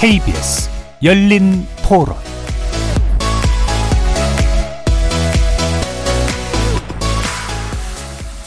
KBS 0.00 0.70
열린 1.02 1.66
토론 1.86 2.16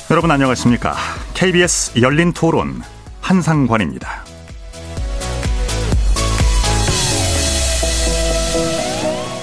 여러분 0.10 0.32
안녕하십니까? 0.32 0.96
KBS 1.36 2.02
열린 2.02 2.34
토론 2.34 2.82
한상관입니다. 3.22 4.24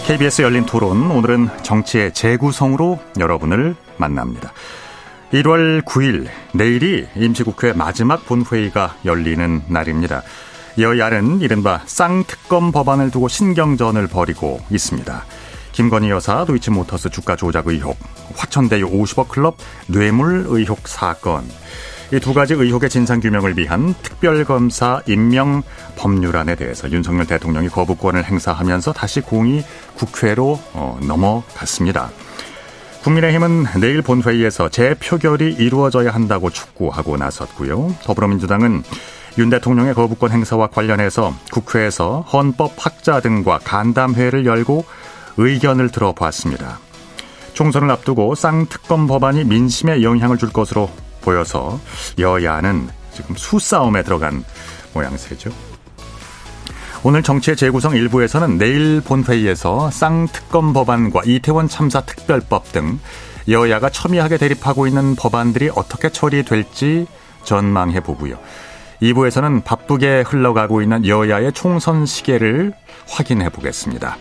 KBS 0.08 0.42
열린 0.42 0.66
토론 0.66 1.12
오늘은 1.12 1.62
정치의 1.62 2.12
재구성으로 2.12 2.98
여러분을 3.20 3.76
만납니다. 3.98 4.52
1월 5.32 5.82
9일 5.82 6.26
내일이 6.54 7.06
임시국회 7.14 7.74
마지막 7.74 8.26
본회의가 8.26 8.96
열리는 9.04 9.62
날입니다. 9.68 10.24
여야는 10.82 11.40
이른바 11.40 11.82
쌍특검 11.86 12.72
법안을 12.72 13.10
두고 13.10 13.28
신경전을 13.28 14.06
벌이고 14.08 14.60
있습니다. 14.70 15.24
김건희 15.72 16.10
여사 16.10 16.44
도이치모터스 16.44 17.10
주가 17.10 17.36
조작 17.36 17.68
의혹, 17.68 17.96
화천대유 18.34 18.90
50억 18.90 19.28
클럽 19.28 19.56
뇌물 19.86 20.44
의혹 20.48 20.88
사건, 20.88 21.44
이 22.12 22.18
두 22.18 22.34
가지 22.34 22.54
의혹의 22.54 22.90
진상 22.90 23.20
규명을 23.20 23.56
위한 23.56 23.94
특별검사 24.02 25.00
임명 25.06 25.62
법률안에 25.96 26.56
대해서 26.56 26.90
윤석열 26.90 27.24
대통령이 27.26 27.68
거부권을 27.68 28.24
행사하면서 28.24 28.92
다시 28.92 29.20
공이 29.20 29.62
국회로 29.94 30.60
어, 30.72 30.98
넘어갔습니다. 31.06 32.10
국민의힘은 33.04 33.66
내일 33.80 34.02
본회의에서 34.02 34.68
재표결이 34.70 35.54
이루어져야 35.54 36.10
한다고 36.10 36.50
촉구하고 36.50 37.16
나섰고요. 37.16 37.94
더불어민주당은 38.02 38.82
윤 39.38 39.50
대통령의 39.50 39.94
거부권 39.94 40.30
행사와 40.30 40.68
관련해서 40.68 41.34
국회에서 41.52 42.22
헌법 42.32 42.72
학자 42.76 43.20
등과 43.20 43.60
간담회를 43.64 44.44
열고 44.46 44.84
의견을 45.36 45.90
들어보았습니다. 45.90 46.78
총선을 47.52 47.90
앞두고 47.90 48.34
쌍특검 48.34 49.06
법안이 49.06 49.44
민심에 49.44 50.02
영향을 50.02 50.38
줄 50.38 50.52
것으로 50.52 50.90
보여서 51.20 51.78
여야는 52.18 52.88
지금 53.12 53.34
수싸움에 53.36 54.02
들어간 54.02 54.44
모양새죠. 54.94 55.50
오늘 57.02 57.22
정치의 57.22 57.56
재구성 57.56 57.94
일부에서는 57.94 58.58
내일 58.58 59.00
본회의에서 59.00 59.90
쌍특검 59.90 60.72
법안과 60.72 61.22
이태원 61.24 61.68
참사 61.68 62.02
특별법 62.02 62.72
등 62.72 62.98
여야가 63.48 63.88
첨예하게 63.88 64.36
대립하고 64.36 64.86
있는 64.86 65.16
법안들이 65.16 65.70
어떻게 65.74 66.10
처리될지 66.10 67.06
전망해 67.42 68.00
보고요. 68.00 68.38
2부에서는 69.02 69.64
바쁘게 69.64 70.24
흘러가고 70.26 70.82
있는 70.82 71.06
여야의 71.06 71.52
총선 71.52 72.06
시계를 72.06 72.72
확인해 73.08 73.48
보겠습니다. 73.48 74.16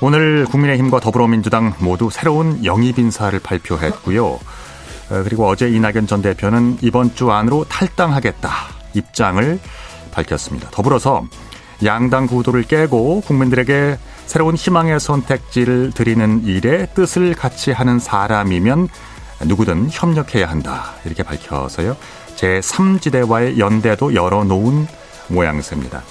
오늘 0.00 0.44
국민의힘과 0.46 1.00
더불어민주당 1.00 1.72
모두 1.78 2.10
새로운 2.10 2.64
영입 2.64 2.98
인사를 2.98 3.38
발표했고요. 3.38 4.26
어, 4.26 5.22
그리고 5.24 5.46
어제 5.46 5.68
이낙연 5.68 6.06
전 6.06 6.20
대표는 6.20 6.78
이번 6.82 7.14
주 7.14 7.30
안으로 7.30 7.64
탈당하겠다 7.64 8.50
입장을 8.94 9.58
밝혔습니다. 10.10 10.68
더불어서 10.70 11.24
양당 11.84 12.26
구도를 12.26 12.64
깨고 12.64 13.20
국민들에게 13.22 13.98
새로운 14.26 14.56
희망의 14.56 14.98
선택지를 14.98 15.92
드리는 15.92 16.42
일에 16.44 16.86
뜻을 16.94 17.34
같이 17.34 17.70
하는 17.70 17.98
사람이면 17.98 18.88
누구든 19.44 19.88
협력해야 19.90 20.48
한다. 20.48 20.92
이렇게 21.04 21.22
밝혀서요. 21.22 21.96
제3지대와의 22.36 23.58
연대도 23.58 24.14
열어놓은 24.14 24.86
모양새입니다. 25.28 26.02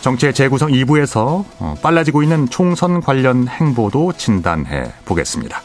정치의 0.00 0.34
재구성 0.34 0.70
2부에서 0.70 1.44
어, 1.58 1.74
빨라지고 1.82 2.22
있는 2.22 2.48
총선 2.48 3.00
관련 3.00 3.48
행보도 3.48 4.12
진단해 4.12 4.92
보겠습니다. 5.04 5.60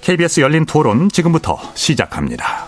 KBS 0.00 0.40
열린 0.40 0.64
토론 0.64 1.08
지금부터 1.10 1.58
시작합니다. 1.74 2.66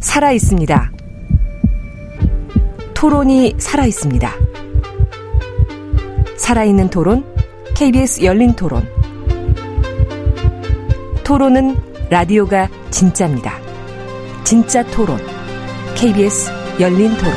살아 0.00 0.32
있습니다. 0.32 0.92
토론이 2.94 3.56
살아 3.58 3.84
있습니다. 3.84 4.32
살아있는 6.36 6.88
토론, 6.88 7.24
KBS 7.74 8.22
열린 8.22 8.54
토론. 8.54 9.03
토론은 11.24 11.74
라디오가 12.10 12.68
진짜입니다. 12.90 13.58
진짜 14.44 14.84
토론, 14.84 15.18
KBS 15.96 16.52
열린 16.78 17.16
토론. 17.16 17.32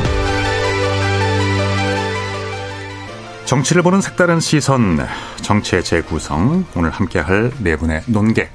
정치를 3.45 3.81
보는 3.83 4.01
색다른 4.01 4.41
시선, 4.41 4.99
정치의 5.41 5.85
재구성. 5.85 6.65
오늘 6.75 6.89
함께할 6.89 7.53
네 7.59 7.77
분의 7.77 8.03
논객 8.07 8.51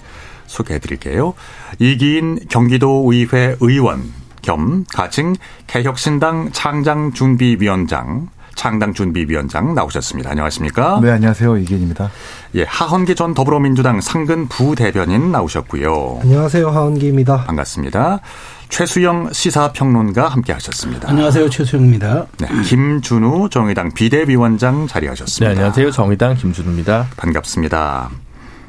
소개해 0.47 0.79
드릴게요. 0.81 1.33
이기인 1.79 2.41
경기도의회 2.51 3.57
의원 3.61 4.13
겸 4.43 4.85
가칭 4.93 5.35
개혁신당 5.67 6.51
창당준비위원장 6.53 8.29
창당 8.63 8.95
준비위원장 8.95 9.75
나오셨습니다. 9.75 10.31
안녕하십니까? 10.31 11.01
네, 11.03 11.11
안녕하세요. 11.11 11.57
이기인입니다. 11.57 12.13
예, 12.55 12.63
하헌기 12.63 13.17
전 13.17 13.35
더불어민주당 13.35 14.01
상근 14.01 14.47
부대변인 14.47 15.33
나오셨고요. 15.33 16.21
안녕하세요. 16.23 16.71
하헌기입니다. 16.71 17.39
반갑습니다. 17.39 18.21
최수영 18.69 19.33
시사평론가 19.33 20.29
함께 20.29 20.53
하셨습니다. 20.53 21.09
안녕하세요. 21.11 21.51
최수영입니다. 21.51 22.27
네, 22.39 22.47
김준우 22.63 23.49
정의당 23.51 23.93
비대위원장 23.95 24.87
자리하셨습니다. 24.87 25.49
네, 25.49 25.55
안녕하세요. 25.57 25.91
정의당 25.91 26.37
김준우입니다. 26.37 27.09
반갑습니다. 27.17 28.11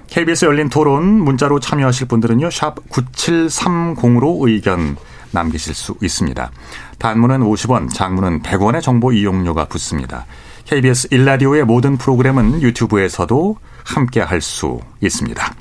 KBS 0.07 0.45
열린 0.45 0.69
토론 0.69 1.05
문자로 1.05 1.59
참여하실 1.59 2.07
분들은요. 2.07 2.49
샵 2.49 2.77
9730으로 2.89 4.47
의견 4.47 4.95
남기실 5.33 5.73
수 5.73 5.95
있습니다. 6.01 6.51
단문은 6.99 7.41
50원, 7.41 7.93
장문은 7.93 8.41
100원의 8.41 8.81
정보 8.81 9.11
이용료가 9.11 9.65
붙습니다. 9.65 10.25
KBS 10.65 11.09
일라디오의 11.11 11.65
모든 11.65 11.97
프로그램은 11.97 12.61
유튜브에서도 12.61 13.57
함께 13.83 14.21
할 14.21 14.41
수 14.41 14.79
있습니다. 15.01 15.53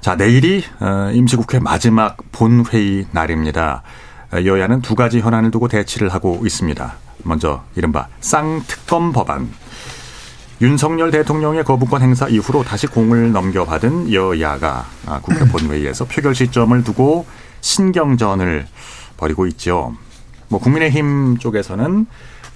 자, 0.00 0.16
내일이 0.16 0.64
어, 0.80 1.10
임시국회 1.12 1.58
마지막 1.58 2.16
본회의 2.32 3.06
날입니다. 3.12 3.82
어, 4.32 4.44
여야는 4.44 4.80
두 4.80 4.94
가지 4.94 5.20
현안을 5.20 5.50
두고 5.50 5.68
대치를 5.68 6.08
하고 6.08 6.40
있습니다. 6.44 6.94
먼저 7.24 7.62
이른바 7.76 8.08
쌍특검 8.20 9.12
법안. 9.12 9.50
윤석열 10.62 11.10
대통령의 11.10 11.64
거부권 11.64 12.02
행사 12.02 12.28
이후로 12.28 12.64
다시 12.64 12.86
공을 12.86 13.32
넘겨받은 13.32 14.12
여야가 14.12 14.86
아, 15.06 15.20
국회 15.20 15.44
본회의에서 15.46 16.04
표결 16.04 16.34
시점을 16.34 16.84
두고 16.84 17.26
신경전을 17.60 18.66
벌이고 19.16 19.46
있죠. 19.48 19.94
뭐 20.48 20.60
국민의힘 20.60 21.38
쪽에서는 21.38 22.06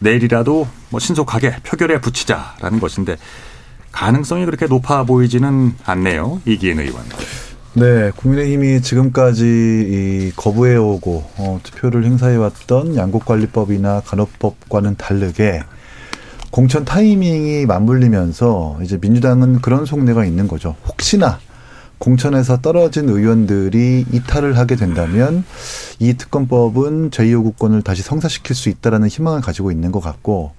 내일이라도 0.01 0.67
뭐 0.91 1.01
신속하게 1.01 1.57
표결에 1.63 2.01
붙이자라는 2.01 2.81
것인데 2.81 3.17
가능성이 3.93 4.45
그렇게 4.45 4.67
높아 4.67 5.05
보이지는 5.05 5.75
않네요. 5.85 6.43
이기인 6.45 6.81
의원. 6.81 7.05
네, 7.75 8.11
국민의힘이 8.17 8.83
지금까지 8.83 9.45
이 9.45 10.33
거부해오고 10.37 11.31
어, 11.39 11.61
투표를 11.63 12.05
행사해왔던 12.05 12.97
양국관리법이나 12.97 14.03
간호법과는 14.05 14.97
다르게 14.97 15.63
공천 16.51 16.85
타이밍이 16.85 17.67
맞물리면서 17.67 18.79
이제 18.83 18.97
민주당은 19.01 19.61
그런 19.61 19.87
속내가 19.87 20.25
있는 20.25 20.47
거죠. 20.47 20.77
혹시나 20.87 21.41
공천에서 21.99 22.61
떨어진 22.61 23.09
의원들이 23.09 24.07
이탈을 24.13 24.59
하게 24.59 24.77
된다면 24.77 25.45
이 25.99 26.15
특검법은 26.15 27.11
제2요구권을 27.11 27.83
다시 27.85 28.03
성사시킬 28.03 28.55
수 28.55 28.69
있다라는 28.69 29.09
희망을 29.09 29.41
가지고 29.41 29.71
있는 29.71 29.93
것 29.93 30.01
같고 30.01 30.53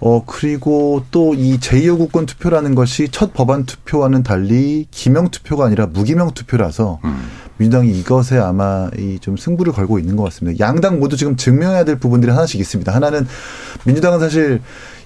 어 0.00 0.24
그리고 0.26 1.04
또 1.10 1.34
이 1.34 1.58
제2요구권 1.58 2.26
투표라는 2.26 2.74
것이 2.74 3.08
첫 3.10 3.32
법안 3.34 3.64
투표와는 3.66 4.22
달리 4.22 4.86
기명 4.90 5.28
투표가 5.30 5.66
아니라 5.66 5.86
무기명 5.86 6.32
투표라서 6.32 7.00
음. 7.04 7.28
민주당이 7.56 7.90
이것에 8.00 8.38
아마 8.38 8.88
이 8.98 9.18
좀 9.20 9.36
승부를 9.36 9.72
걸고 9.72 9.98
있는 9.98 10.16
것 10.16 10.24
같습니다. 10.24 10.58
양당 10.64 10.98
모두 11.00 11.16
지금 11.16 11.36
증명해야 11.36 11.84
될 11.84 11.98
부분들이 11.98 12.30
하나씩 12.32 12.60
있습니다. 12.60 12.92
하나는 12.92 13.26
민주당은 13.84 14.18
사실 14.20 14.60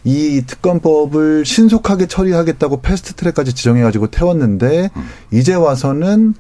이 0.08 0.43
특검법을 0.46 1.44
신속하게 1.44 2.06
처리하겠다고 2.06 2.81
패스트 2.81 3.12
트랙까지 3.12 3.52
지정해가지고 3.52 4.06
태웠는데 4.06 4.88
음. 4.96 5.02
이제 5.31 5.52
와서는 5.52 6.32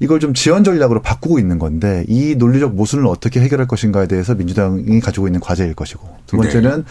이걸 0.00 0.18
좀 0.18 0.34
지연 0.34 0.64
전략으로 0.64 1.00
바꾸고 1.00 1.38
있는 1.38 1.60
건데 1.60 2.04
이 2.08 2.34
논리적 2.34 2.74
모순을 2.74 3.06
어떻게 3.06 3.38
해결할 3.40 3.68
것인가에 3.68 4.08
대해서 4.08 4.34
민주당이 4.34 4.98
가지고 4.98 5.28
있는 5.28 5.38
과제일 5.38 5.74
것이고 5.74 6.02
두 6.26 6.36
번째는 6.36 6.78
네. 6.78 6.84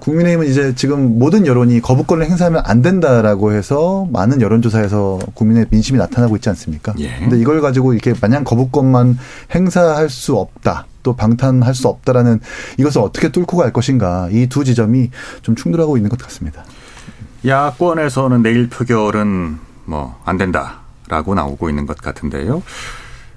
국민의힘은 0.00 0.46
이제 0.48 0.74
지금 0.74 1.18
모든 1.18 1.46
여론이 1.46 1.80
거부권을 1.80 2.26
행사하면 2.26 2.62
안 2.66 2.82
된다라고 2.82 3.52
해서 3.52 4.06
많은 4.12 4.42
여론조사에서 4.42 5.20
국민의 5.32 5.66
민심이 5.70 5.98
나타나고 5.98 6.36
있지 6.36 6.50
않습니까? 6.50 6.92
예. 6.98 7.16
근데 7.20 7.38
이걸 7.38 7.62
가지고 7.62 7.94
이렇게 7.94 8.12
마냥 8.20 8.44
거부권만 8.44 9.16
행사할 9.54 10.10
수 10.10 10.36
없다. 10.36 10.86
또 11.04 11.14
방탄할 11.14 11.72
수 11.76 11.86
없다라는 11.86 12.40
이것을 12.78 13.00
어떻게 13.00 13.28
뚫고 13.30 13.56
갈 13.58 13.72
것인가 13.72 14.28
이 14.32 14.48
두 14.48 14.64
지점이 14.64 15.10
좀 15.42 15.54
충돌하고 15.54 15.96
있는 15.96 16.10
것 16.10 16.18
같습니다. 16.18 16.64
야권에서는 17.46 18.42
내일 18.42 18.68
표결은 18.68 19.58
뭐 19.84 20.16
안 20.24 20.36
된다라고 20.38 21.34
나오고 21.34 21.68
있는 21.68 21.86
것 21.86 21.98
같은데요. 21.98 22.62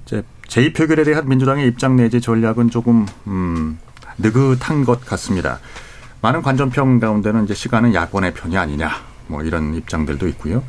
이제 0.06 0.22
제2표결에 0.48 1.04
대한 1.04 1.28
민주당의 1.28 1.68
입장 1.68 1.96
내지 1.96 2.20
전략은 2.20 2.70
조금 2.70 3.06
음, 3.26 3.78
느긋한 4.16 4.84
것 4.84 5.04
같습니다. 5.04 5.60
많은 6.22 6.42
관전평 6.42 6.98
가운데는 7.00 7.44
이제 7.44 7.54
시간은 7.54 7.94
야권의 7.94 8.34
편이 8.34 8.56
아니냐 8.56 8.90
뭐 9.28 9.42
이런 9.42 9.74
입장들도 9.74 10.26
있고요. 10.28 10.64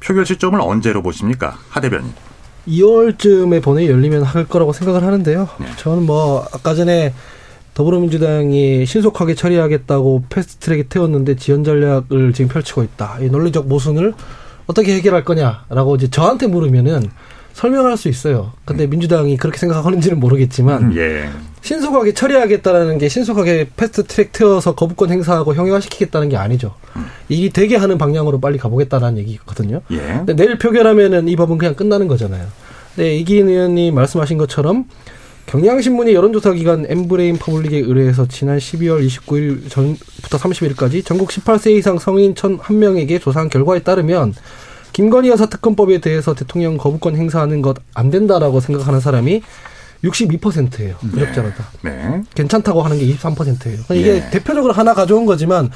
표결 0.00 0.24
시점을 0.24 0.58
언제로 0.60 1.02
보십니까, 1.02 1.58
하 1.70 1.80
대변인? 1.80 2.12
2월쯤에 2.68 3.62
본회의 3.62 3.88
열리면 3.90 4.22
할 4.22 4.46
거라고 4.46 4.72
생각을 4.72 5.02
하는데요. 5.02 5.48
네. 5.60 5.66
저는 5.76 6.04
뭐 6.04 6.46
아까 6.52 6.74
전에 6.74 7.12
더불어민주당이 7.74 8.86
신속하게 8.86 9.34
처리하겠다고 9.34 10.24
패스트트랙에 10.28 10.84
태웠는데 10.84 11.36
지연 11.36 11.64
전략을 11.64 12.32
지금 12.32 12.48
펼치고 12.48 12.82
있다. 12.84 13.18
이 13.20 13.26
논리적 13.26 13.66
모순을 13.66 14.14
어떻게 14.66 14.94
해결할 14.94 15.24
거냐라고 15.24 15.96
이제 15.96 16.08
저한테 16.08 16.46
물으면은 16.46 17.10
설명할 17.54 17.96
수 17.96 18.08
있어요. 18.08 18.52
근데 18.64 18.86
민주당이 18.86 19.36
그렇게 19.36 19.58
생각하는지는 19.58 20.20
모르겠지만 20.20 20.94
예. 20.96 21.30
신속하게 21.62 22.12
처리하겠다라는 22.12 22.98
게 22.98 23.08
신속하게 23.08 23.68
패스트 23.76 24.04
트랙 24.04 24.32
태워서 24.32 24.74
거부권 24.74 25.10
행사하고 25.10 25.54
형용화시키겠다는 25.54 26.28
게 26.28 26.36
아니죠. 26.36 26.74
일이 27.28 27.50
되게 27.50 27.76
하는 27.76 27.96
방향으로 27.96 28.40
빨리 28.40 28.58
가보겠다라는 28.58 29.18
얘기거든요. 29.18 29.80
예. 29.92 29.96
근데 29.96 30.34
내일 30.34 30.58
표결하면은 30.58 31.28
이 31.28 31.36
법은 31.36 31.56
그냥 31.56 31.74
끝나는 31.74 32.08
거잖아요. 32.08 32.46
네, 32.96 33.16
이기인 33.16 33.48
의원님 33.48 33.94
말씀하신 33.94 34.36
것처럼 34.36 34.84
경향신문이 35.46 36.12
여론조사 36.12 36.52
기관 36.52 36.86
엠브레인 36.88 37.38
퍼블릭에 37.38 37.78
의뢰해서 37.78 38.26
지난 38.26 38.58
12월 38.58 39.06
29일 39.06 39.70
전부터 39.70 40.38
30일까지 40.38 41.04
전국 41.04 41.30
18세 41.30 41.70
이상 41.76 41.98
성인 41.98 42.34
1,001명에게 42.34 43.20
조사한 43.20 43.48
결과에 43.48 43.80
따르면 43.80 44.34
김건희 44.94 45.28
여사 45.28 45.44
특검법에 45.46 45.98
대해서 45.98 46.34
대통령 46.34 46.78
거부권 46.78 47.16
행사하는 47.16 47.60
것 47.60 47.76
안 47.94 48.10
된다라고 48.10 48.60
생각하는 48.60 49.00
사람이 49.00 49.42
62%예요. 50.04 50.94
무력자라다. 51.00 51.64
네. 51.82 52.22
괜찮다고 52.34 52.82
하는 52.82 52.98
게 52.98 53.06
23%예요. 53.14 53.78
이게 53.92 54.16
예. 54.16 54.30
대표적으로 54.30 54.72
하나 54.72 54.94
가져온 54.94 55.26
거지만 55.26 55.70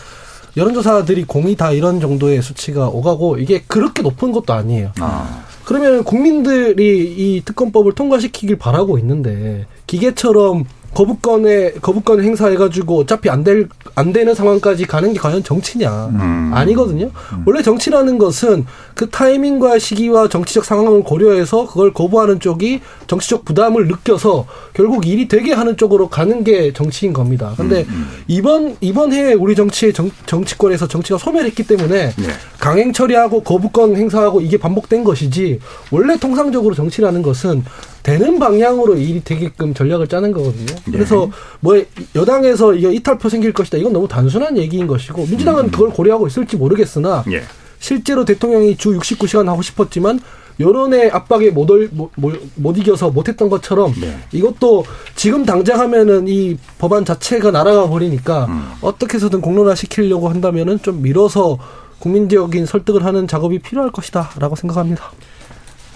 여론조사들이 0.56 1.24
거의 1.24 1.56
다 1.56 1.72
이런 1.72 2.00
정도의 2.00 2.42
수치가 2.42 2.88
오가고 2.88 3.38
이게 3.38 3.62
그렇게 3.66 4.02
높은 4.02 4.32
것도 4.32 4.52
아니에요. 4.52 4.92
아. 5.00 5.44
그러면 5.64 6.04
국민들이 6.04 7.14
이 7.16 7.42
특검법을 7.44 7.92
통과시키길 7.94 8.56
바라고 8.56 8.98
있는데 8.98 9.66
기계처럼 9.86 10.64
거부권에 10.94 11.74
거부권 11.80 12.22
행사해가지고 12.22 12.98
어차피 13.00 13.30
안될안 13.30 14.12
되는 14.12 14.34
상황까지 14.34 14.86
가는 14.86 15.12
게 15.12 15.18
과연 15.18 15.44
정치냐 15.44 16.06
음. 16.06 16.50
아니거든요. 16.52 17.10
원래 17.46 17.62
정치라는 17.62 18.18
것은 18.18 18.66
그 18.94 19.08
타이밍과 19.08 19.78
시기와 19.78 20.28
정치적 20.28 20.64
상황을 20.64 21.04
고려해서 21.04 21.66
그걸 21.66 21.92
거부하는 21.92 22.40
쪽이 22.40 22.80
정치적 23.06 23.44
부담을 23.44 23.86
느껴서 23.86 24.46
결국 24.72 25.06
일이 25.06 25.28
되게 25.28 25.52
하는 25.52 25.76
쪽으로 25.76 26.08
가는 26.08 26.42
게 26.42 26.72
정치인 26.72 27.12
겁니다. 27.12 27.54
근데 27.56 27.86
이번 28.26 28.76
이번 28.80 29.12
해에 29.12 29.34
우리 29.34 29.54
정치의 29.54 29.92
정, 29.92 30.10
정치권에서 30.26 30.88
정치가 30.88 31.18
소멸했기 31.18 31.64
때문에 31.64 32.10
네. 32.10 32.28
강행 32.58 32.92
처리하고 32.92 33.42
거부권 33.42 33.96
행사하고 33.96 34.40
이게 34.40 34.58
반복된 34.58 35.04
것이지 35.04 35.60
원래 35.90 36.16
통상적으로 36.16 36.74
정치라는 36.74 37.22
것은 37.22 37.64
되는 38.08 38.38
방향으로 38.38 38.96
일이 38.96 39.22
되게끔 39.22 39.74
전략을 39.74 40.06
짜는 40.08 40.32
거거든요. 40.32 40.74
그래서 40.86 41.30
뭐 41.60 41.82
여당에서 42.14 42.74
이게 42.74 42.92
이탈표 42.92 43.28
생길 43.28 43.52
것이다. 43.52 43.78
이건 43.78 43.92
너무 43.92 44.08
단순한 44.08 44.56
얘기인 44.58 44.86
것이고 44.86 45.26
민주당은 45.26 45.70
그걸 45.70 45.90
고려하고 45.90 46.26
있을지 46.26 46.56
모르겠으나 46.56 47.24
예. 47.30 47.42
실제로 47.78 48.24
대통령이 48.24 48.76
주 48.76 48.98
69시간 48.98 49.46
하고 49.46 49.62
싶었지만 49.62 50.20
여론의 50.60 51.10
압박에 51.12 51.50
못, 51.50 51.70
얼- 51.70 51.88
못, 51.92 52.10
못- 52.16 52.40
못 52.56 52.76
이겨서 52.76 53.10
못했던 53.10 53.48
것처럼 53.48 53.94
네. 54.00 54.18
이것도 54.32 54.84
지금 55.14 55.44
당장 55.46 55.78
하면은 55.78 56.26
이 56.26 56.56
법안 56.78 57.04
자체가 57.04 57.52
날아가 57.52 57.88
버리니까 57.88 58.46
음. 58.46 58.72
어떻게 58.80 59.14
해서든 59.14 59.40
공론화 59.40 59.76
시키려고 59.76 60.28
한다면은 60.28 60.80
좀 60.82 61.00
밀어서 61.02 61.58
국민적인 62.00 62.66
설득을 62.66 63.04
하는 63.04 63.28
작업이 63.28 63.60
필요할 63.60 63.92
것이다라고 63.92 64.56
생각합니다. 64.56 65.12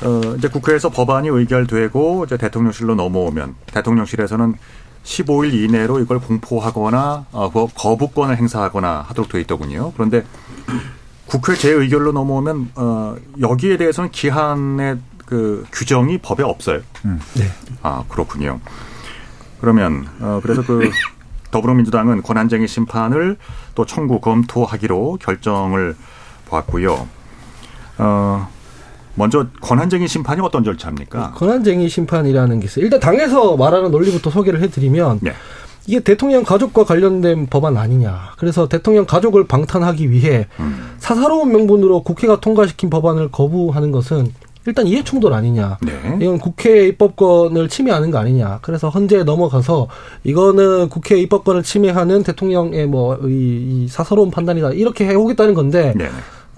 어, 0.05 0.35
이제 0.37 0.49
국회에서 0.49 0.91
법안이 0.91 1.29
의결되고 1.29 2.25
이제 2.25 2.37
대통령실로 2.37 2.95
넘어오면 2.95 3.55
대통령실에서는 3.67 4.55
15일 5.05 5.53
이내로 5.55 6.01
이걸 6.01 6.21
공포하거나 6.21 7.27
어, 7.33 7.51
그 7.53 7.67
거부권을 7.75 8.37
행사하거나 8.37 9.05
하도록 9.09 9.31
되어 9.31 9.41
있더군요. 9.41 9.93
그런데 9.95 10.25
국회 11.27 11.55
재의결로 11.55 12.13
넘어오면 12.13 12.73
어, 12.77 13.17
여기에 13.41 13.79
대해서는 13.79 14.11
기한의 14.11 14.99
그 15.25 15.65
규정이 15.73 16.19
법에 16.19 16.43
없어요. 16.43 16.81
네. 17.35 17.51
아 17.83 18.05
그렇군요. 18.09 18.61
그러면 19.61 20.07
어, 20.21 20.41
그래서 20.43 20.63
그 20.63 20.91
더불어민주당은 21.51 22.23
권한쟁의 22.23 22.69
심판을 22.69 23.37
또 23.75 23.87
청구 23.87 24.21
검토하기로 24.21 25.19
결정을 25.21 25.97
보았고요. 26.47 27.09
어, 27.99 28.49
먼저 29.15 29.47
권한쟁의 29.61 30.09
심판이 30.09 30.41
어떤 30.41 30.65
절차입니까? 30.65 31.33
권한쟁의 31.33 31.89
심판이라는 31.89 32.61
게 32.61 32.67
있어요. 32.67 32.85
일단 32.85 33.01
당에서 33.01 33.57
말하는 33.57 33.91
논리부터 33.91 34.31
소개를 34.31 34.63
해드리면 34.63 35.21
네. 35.23 35.33
이게 35.87 36.01
대통령 36.01 36.45
가족과 36.45 36.85
관련된 36.85 37.49
법안 37.49 37.77
아니냐. 37.77 38.33
그래서 38.39 38.69
대통령 38.69 39.05
가족을 39.05 39.47
방탄하기 39.47 40.11
위해 40.11 40.47
음. 40.61 40.95
사사로운 40.99 41.51
명분으로 41.51 42.03
국회가 42.03 42.41
통과시킨 42.41 42.89
법안을 42.89 43.31
거부하는 43.31 43.91
것은 43.91 44.33
일단 44.65 44.87
이해충돌 44.87 45.33
아니냐. 45.33 45.79
네. 45.83 45.93
이건 46.21 46.39
국회 46.39 46.87
입법권을 46.87 47.69
침해하는 47.69 48.13
거 48.13 48.19
아니냐. 48.19 48.61
그래서 48.63 48.89
헌재에 48.89 49.25
넘어가서 49.25 49.89
이거는 50.23 50.89
국회 50.89 51.19
입법권을 51.19 51.65
침해하는 51.65 52.23
대통령의 52.23 52.87
뭐이 52.87 53.89
사사로운 53.89 54.31
판단이다. 54.31 54.71
이렇게 54.71 55.05
해오겠다는 55.07 55.55
건데 55.55 55.95
네. 55.97 56.09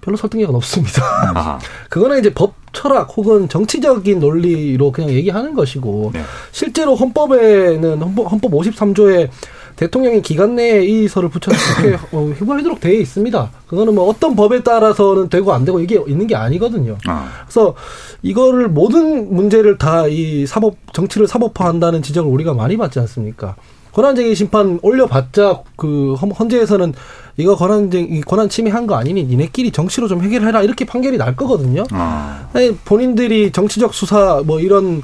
별로 0.04 0.16
설득력은 0.16 0.54
없습니다. 0.54 1.02
아하. 1.34 1.58
그거는 1.88 2.20
이제 2.20 2.32
법 2.32 2.54
철학 2.72 3.10
혹은 3.16 3.48
정치적인 3.48 4.20
논리로 4.20 4.92
그냥 4.92 5.10
얘기하는 5.10 5.54
것이고 5.54 6.10
네. 6.12 6.22
실제로 6.52 6.94
헌법에는 6.94 8.02
헌법, 8.02 8.30
헌법 8.30 8.52
53조에 8.52 9.28
대통령이 9.76 10.22
기간 10.22 10.54
내에 10.54 10.84
이의서를 10.84 11.28
붙여서 11.30 11.56
국회에 11.76 11.94
어, 12.12 12.32
회부하도록 12.40 12.78
되어 12.80 12.92
있습니다. 12.92 13.50
그거는 13.66 13.94
뭐 13.94 14.08
어떤 14.08 14.36
법에 14.36 14.62
따라서는 14.62 15.28
되고 15.28 15.52
안 15.52 15.64
되고 15.64 15.80
이게 15.80 16.00
있는 16.06 16.28
게 16.28 16.36
아니거든요. 16.36 16.96
아, 17.06 17.28
그래서 17.42 17.74
이거를 18.22 18.68
모든 18.68 19.34
문제를 19.34 19.78
다 19.78 20.04
이 20.06 20.46
사법 20.46 20.76
정치를 20.92 21.26
사법화한다는 21.26 22.02
지적을 22.02 22.30
우리가 22.30 22.54
많이 22.54 22.76
받지 22.76 23.00
않습니까? 23.00 23.56
권한쟁의 23.94 24.34
심판 24.34 24.78
올려봤자 24.82 25.62
그 25.76 26.14
헌- 26.14 26.30
헌재에서는 26.32 26.92
이거 27.36 27.56
권한쟁 27.56 28.20
권한 28.22 28.48
침해한 28.48 28.86
거 28.86 28.94
아니니 28.96 29.24
니네끼리 29.24 29.70
정치로 29.72 30.08
좀 30.08 30.22
해결해라 30.22 30.62
이렇게 30.62 30.84
판결이 30.84 31.16
날 31.16 31.34
거거든요. 31.36 31.84
아, 31.92 32.48
아니, 32.52 32.74
본인들이 32.76 33.52
정치적 33.52 33.94
수사 33.94 34.42
뭐 34.44 34.60
이런 34.60 35.02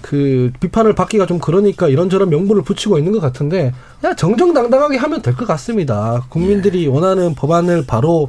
그 0.00 0.52
비판을 0.60 0.94
받기가 0.94 1.26
좀 1.26 1.38
그러니까 1.40 1.88
이런저런 1.88 2.30
명분을 2.30 2.62
붙이고 2.62 2.98
있는 2.98 3.12
것 3.12 3.20
같은데 3.20 3.72
그냥 4.00 4.14
정정당당하게 4.16 4.96
하면 4.96 5.22
될 5.22 5.34
것 5.34 5.46
같습니다. 5.46 6.24
국민들이 6.28 6.86
원하는 6.86 7.34
법안을 7.34 7.84
바로 7.86 8.28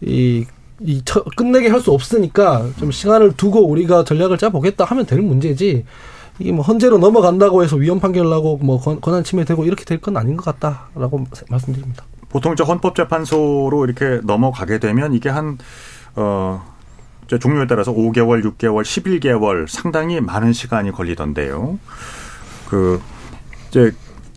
이, 0.00 0.44
이 0.80 1.02
처- 1.04 1.22
끝내게 1.36 1.68
할 1.68 1.80
수 1.80 1.92
없으니까 1.92 2.66
좀 2.78 2.90
시간을 2.90 3.32
두고 3.36 3.66
우리가 3.68 4.04
전략을 4.04 4.36
짜보겠다 4.38 4.84
하면 4.84 5.06
될 5.06 5.20
문제지. 5.22 5.84
이게 6.38 6.52
뭐 6.52 6.62
헌재로 6.64 6.98
넘어간다고 6.98 7.62
해서 7.64 7.76
위헌 7.76 8.00
판결 8.00 8.28
나고 8.28 8.58
뭐 8.58 8.78
권- 8.80 9.00
권한 9.00 9.24
침해되고 9.24 9.64
이렇게 9.64 9.84
될 9.84 10.00
건 10.00 10.16
아닌 10.16 10.36
것 10.36 10.44
같다라고 10.44 11.26
말씀드립니다. 11.48 12.04
보통 12.28 12.52
이제 12.52 12.62
헌법재판소로 12.64 13.84
이렇게 13.86 14.20
넘어가게 14.24 14.78
되면 14.78 15.14
이게 15.14 15.28
한, 15.30 15.56
어, 16.16 16.62
이제 17.26 17.38
종류에 17.38 17.66
따라서 17.66 17.92
5개월, 17.92 18.44
6개월, 18.44 18.82
11개월 18.82 19.66
상당히 19.68 20.20
많은 20.20 20.52
시간이 20.52 20.92
걸리던데요. 20.92 21.78
그, 22.68 23.00
이제, 23.68 23.92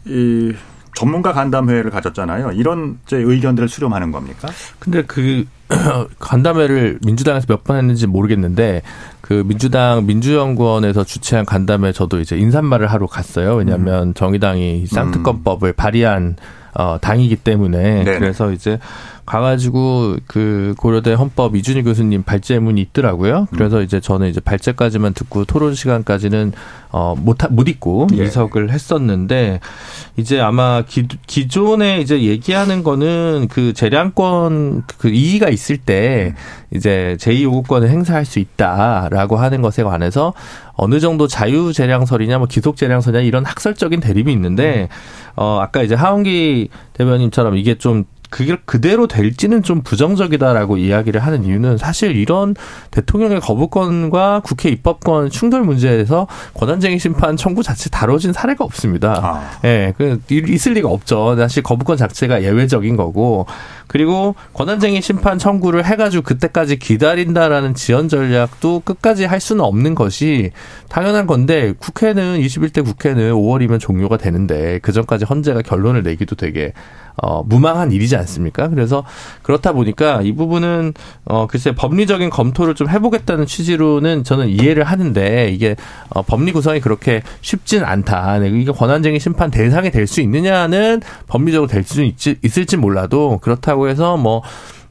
이, 0.05 0.53
전문가 0.95 1.33
간담회를 1.33 1.91
가졌잖아요. 1.91 2.51
이런 2.53 2.99
이제 3.05 3.17
의견들을 3.17 3.67
수렴하는 3.69 4.11
겁니까? 4.11 4.47
근데 4.79 5.03
그 5.05 5.45
간담회를 6.19 6.99
민주당에서 7.05 7.45
몇 7.47 7.63
번 7.63 7.77
했는지 7.77 8.07
모르겠는데 8.07 8.81
그 9.21 9.43
민주당 9.45 10.05
민주연구원에서 10.07 11.03
주최한 11.03 11.45
간담회 11.45 11.91
저도 11.91 12.19
이제 12.19 12.37
인사말을 12.37 12.87
하러 12.87 13.05
갔어요. 13.05 13.55
왜냐하면 13.55 14.09
음. 14.09 14.13
정의당이 14.13 14.87
쌍특검법을 14.87 15.73
발의한 15.73 16.37
어 16.73 16.97
당이기 17.01 17.35
때문에 17.37 18.03
네네. 18.03 18.19
그래서 18.19 18.51
이제 18.51 18.79
가가지고 19.29 20.17
그 20.25 20.73
고려대 20.79 21.13
헌법 21.13 21.55
이준희 21.55 21.83
교수님 21.83 22.23
발제문이 22.23 22.81
있더라고요. 22.81 23.47
그래서 23.51 23.83
이제 23.83 23.99
저는 23.99 24.27
이제 24.27 24.39
발제까지만 24.39 25.13
듣고 25.13 25.45
토론 25.45 25.75
시간까지는 25.75 26.51
어못 26.89 27.37
못 27.51 27.69
있고 27.69 28.07
예. 28.17 28.23
이석을 28.23 28.71
했었는데 28.71 29.59
이제 30.17 30.39
아마 30.39 30.81
기, 30.81 31.07
기존에 31.27 32.01
이제 32.01 32.23
얘기하는 32.23 32.81
거는 32.81 33.47
그 33.51 33.73
재량권 33.73 34.85
그 34.97 35.09
이의가 35.09 35.49
있을 35.49 35.77
때 35.77 36.33
이제 36.73 37.15
제2요구권을 37.19 37.87
행사할 37.87 38.25
수 38.25 38.39
있다라고 38.39 39.37
하는 39.37 39.61
것에 39.61 39.83
관해서 39.83 40.33
어느 40.73 40.99
정도 40.99 41.27
자유 41.27 41.71
재량설이냐 41.71 42.39
뭐 42.39 42.47
기속 42.47 42.77
재량설이냐 42.77 43.21
이런 43.21 43.45
학설적인 43.45 43.99
대립이 43.99 44.31
있는데 44.33 44.89
어 45.35 45.59
아까 45.61 45.83
이제 45.83 45.93
하원기 45.93 46.69
대변인처럼 46.93 47.57
이게 47.57 47.75
좀 47.77 48.05
그게 48.29 48.57
그대로 48.65 49.07
될지는 49.07 49.63
좀 49.63 49.81
부정적이다라고 49.81 50.77
이야기를 50.77 51.19
하는 51.19 51.43
이유는 51.43 51.77
사실 51.77 52.15
이런 52.15 52.55
대통령의 52.91 53.39
거부권과 53.39 54.41
국회 54.43 54.69
입법권 54.69 55.29
충돌 55.31 55.63
문제에서 55.63 56.27
권한쟁의 56.53 56.99
심판 56.99 57.35
청구 57.35 57.63
자체 57.63 57.89
다뤄진 57.89 58.33
사례가 58.33 58.63
없습니다. 58.63 59.19
아. 59.23 59.59
예, 59.67 59.93
그 59.97 60.21
있을 60.29 60.73
리가 60.73 60.89
없죠. 60.89 61.35
사실 61.37 61.63
거부권 61.63 61.97
자체가 61.97 62.43
예외적인 62.43 62.95
거고 62.95 63.47
그리고 63.87 64.35
권한쟁의 64.53 65.01
심판 65.01 65.39
청구를 65.39 65.85
해가지고 65.85 66.21
그때까지 66.23 66.77
기다린다라는 66.77 67.73
지연 67.73 68.07
전략도 68.07 68.83
끝까지 68.85 69.25
할 69.25 69.39
수는 69.39 69.63
없는 69.65 69.95
것이 69.95 70.51
당연한 70.89 71.25
건데 71.25 71.73
국회는 71.79 72.39
21대 72.39 72.85
국회는 72.85 73.33
5월이면 73.33 73.79
종료가 73.79 74.17
되는데 74.17 74.77
그 74.83 74.91
전까지 74.91 75.25
헌재가 75.25 75.63
결론을 75.63 76.03
내기도 76.03 76.35
되게 76.35 76.73
어, 77.21 77.43
무망한 77.43 77.91
일이지 77.93 78.15
않습니까? 78.17 78.67
그래서 78.67 79.05
그렇다 79.41 79.71
보니까 79.71 80.21
이 80.21 80.33
부분은 80.33 80.93
어, 81.25 81.47
글쎄 81.47 81.73
법리적인 81.73 82.29
검토를 82.29 82.75
좀 82.75 82.89
해보겠다는 82.89 83.45
취지로는 83.45 84.23
저는 84.23 84.49
이해를 84.49 84.83
하는데 84.83 85.49
이게 85.51 85.75
어, 86.09 86.23
법리 86.23 86.51
구성이 86.51 86.81
그렇게 86.81 87.21
쉽진 87.41 87.83
않다. 87.83 88.39
네, 88.39 88.49
이게 88.49 88.71
권한쟁의 88.71 89.19
심판 89.19 89.49
대상이 89.49 89.91
될 89.91 90.09
수 90.09 90.21
있느냐는 90.21 91.01
법리적으로 91.27 91.67
될수 91.67 92.03
있을지 92.41 92.77
몰라도 92.77 93.37
그렇다고 93.41 93.87
해서 93.87 94.17
뭐 94.17 94.41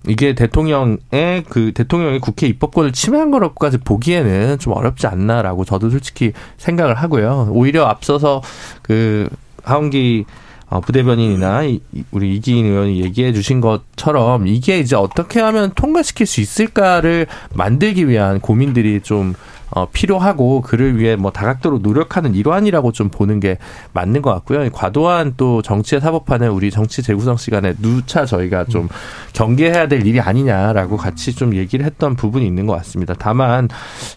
이게 0.06 0.34
대통령의 0.34 1.44
그 1.48 1.72
대통령의 1.74 2.20
국회 2.20 2.46
입법권을 2.46 2.92
침해한 2.92 3.30
거라고까지 3.32 3.78
보기에는 3.78 4.58
좀 4.60 4.74
어렵지 4.74 5.08
않나라고 5.08 5.64
저도 5.64 5.90
솔직히 5.90 6.32
생각을 6.56 6.94
하고요. 6.94 7.48
오히려 7.50 7.84
앞서서 7.86 8.42
그 8.82 9.28
하원기 9.64 10.24
어, 10.70 10.80
부대변인이나 10.80 11.62
이- 11.64 11.80
이- 11.94 12.04
우리 12.10 12.34
이기인 12.36 12.66
의원이 12.66 13.00
얘기해 13.02 13.32
주신 13.32 13.60
것처럼 13.60 14.46
이게 14.46 14.78
이제 14.78 14.96
어떻게 14.96 15.40
하면 15.40 15.72
통과시킬 15.74 16.26
수 16.26 16.40
있을까를 16.40 17.26
만들기 17.54 18.06
위한 18.08 18.40
고민들이 18.40 19.00
좀 19.00 19.34
어, 19.70 19.86
필요하고 19.90 20.62
그를 20.62 20.98
위해 20.98 21.16
뭐 21.16 21.30
다각도로 21.30 21.78
노력하는 21.78 22.34
일환이라고 22.34 22.92
좀 22.92 23.08
보는 23.08 23.40
게 23.40 23.58
맞는 23.92 24.22
것 24.22 24.32
같고요. 24.32 24.70
과도한 24.70 25.34
또 25.36 25.62
정치의 25.62 26.00
사법화는 26.00 26.50
우리 26.50 26.70
정치 26.70 27.02
재구성 27.02 27.36
시간에 27.36 27.74
누차 27.80 28.24
저희가 28.24 28.64
좀 28.64 28.88
경계해야 29.34 29.88
될 29.88 30.06
일이 30.06 30.20
아니냐라고 30.20 30.96
같이 30.96 31.34
좀 31.34 31.54
얘기를 31.54 31.84
했던 31.84 32.16
부분이 32.16 32.46
있는 32.46 32.66
것 32.66 32.74
같습니다. 32.76 33.14
다만 33.18 33.68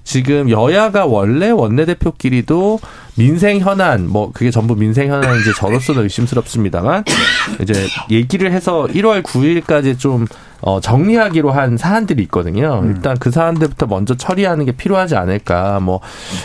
지금 0.04 0.50
여야가 0.50 1.06
원래 1.06 1.50
원내대표끼리도 1.50 2.80
민생 3.16 3.60
현안 3.60 4.08
뭐 4.08 4.32
그게 4.32 4.52
전부 4.52 4.76
민생 4.76 5.10
현안인지 5.12 5.54
저로서는 5.58 6.04
의심스럽습니다만 6.04 7.04
이제 7.62 7.74
얘기를 8.10 8.52
해서 8.52 8.88
1월 8.90 9.22
9일까지 9.22 10.00
좀 10.00 10.26
어, 10.62 10.80
정리하기로 10.80 11.52
한 11.52 11.76
사안들이 11.78 12.24
있거든요. 12.24 12.82
일단 12.86 13.18
그 13.20 13.32
사안들부터 13.32 13.88
먼저 13.88 14.16
처리하는 14.16 14.66
게 14.66 14.72
필요하지 14.72 15.16
않을까. 15.16 15.80
뭐 15.82 16.00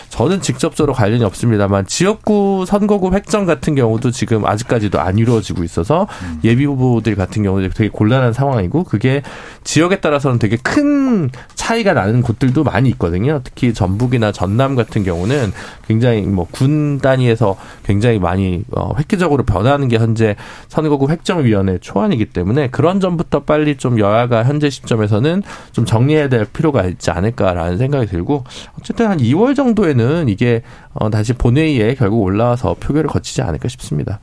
저는 0.08 0.40
직접적으로 0.40 0.92
관련이 0.92 1.22
없습니다만 1.24 1.86
지역구 1.86 2.64
선거구 2.66 3.12
획정 3.14 3.46
같은 3.46 3.74
경우도 3.74 4.10
지금 4.10 4.44
아직까지도 4.46 5.00
안 5.00 5.18
이루어지고 5.18 5.62
있어서 5.62 6.08
예비 6.42 6.64
후보들 6.64 7.14
같은 7.14 7.42
경우도 7.42 7.68
되게 7.70 7.90
곤란한 7.90 8.32
상황이고 8.32 8.84
그게 8.84 9.22
지역에 9.62 10.00
따라서는 10.00 10.38
되게 10.38 10.56
큰 10.56 11.30
차이가 11.54 11.92
나는 11.92 12.22
곳들도 12.22 12.64
많이 12.64 12.88
있거든요. 12.90 13.40
특히 13.44 13.72
전북이나 13.74 14.32
전남 14.32 14.74
같은 14.74 15.04
경우는 15.04 15.52
굉장히 15.86 16.22
뭐 16.22 16.46
군 16.56 16.98
단위에서 17.00 17.56
굉장히 17.84 18.18
많이 18.18 18.62
어, 18.74 18.94
획기적으로 18.98 19.44
변하는 19.44 19.88
게 19.88 19.98
현재 19.98 20.36
선거구 20.68 21.10
획정위원회 21.10 21.78
초안이기 21.78 22.26
때문에 22.26 22.68
그런 22.70 22.98
점부터 23.00 23.40
빨리 23.40 23.76
좀 23.76 23.98
여야가 24.06 24.44
현재 24.44 24.70
시점에서는 24.70 25.42
좀 25.72 25.84
정리해야 25.84 26.28
될 26.28 26.44
필요가 26.44 26.84
있지 26.84 27.10
않을까라는 27.10 27.78
생각이 27.78 28.06
들고 28.06 28.44
어쨌든 28.78 29.08
한 29.08 29.18
2월 29.18 29.54
정도에는 29.56 30.28
이게 30.28 30.62
어, 30.92 31.10
다시 31.10 31.32
본회의에 31.32 31.94
결국 31.94 32.22
올라와서 32.22 32.76
표결을 32.80 33.08
거치지 33.08 33.42
않을까 33.42 33.68
싶습니다. 33.68 34.20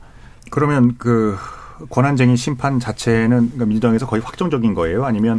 그러면 0.50 0.94
그 0.98 1.36
권한쟁의 1.90 2.36
심판 2.36 2.80
자체는 2.80 3.28
그러니까 3.28 3.66
민주당에서 3.66 4.06
거의 4.06 4.22
확정적인 4.22 4.74
거예요? 4.74 5.04
아니면 5.04 5.38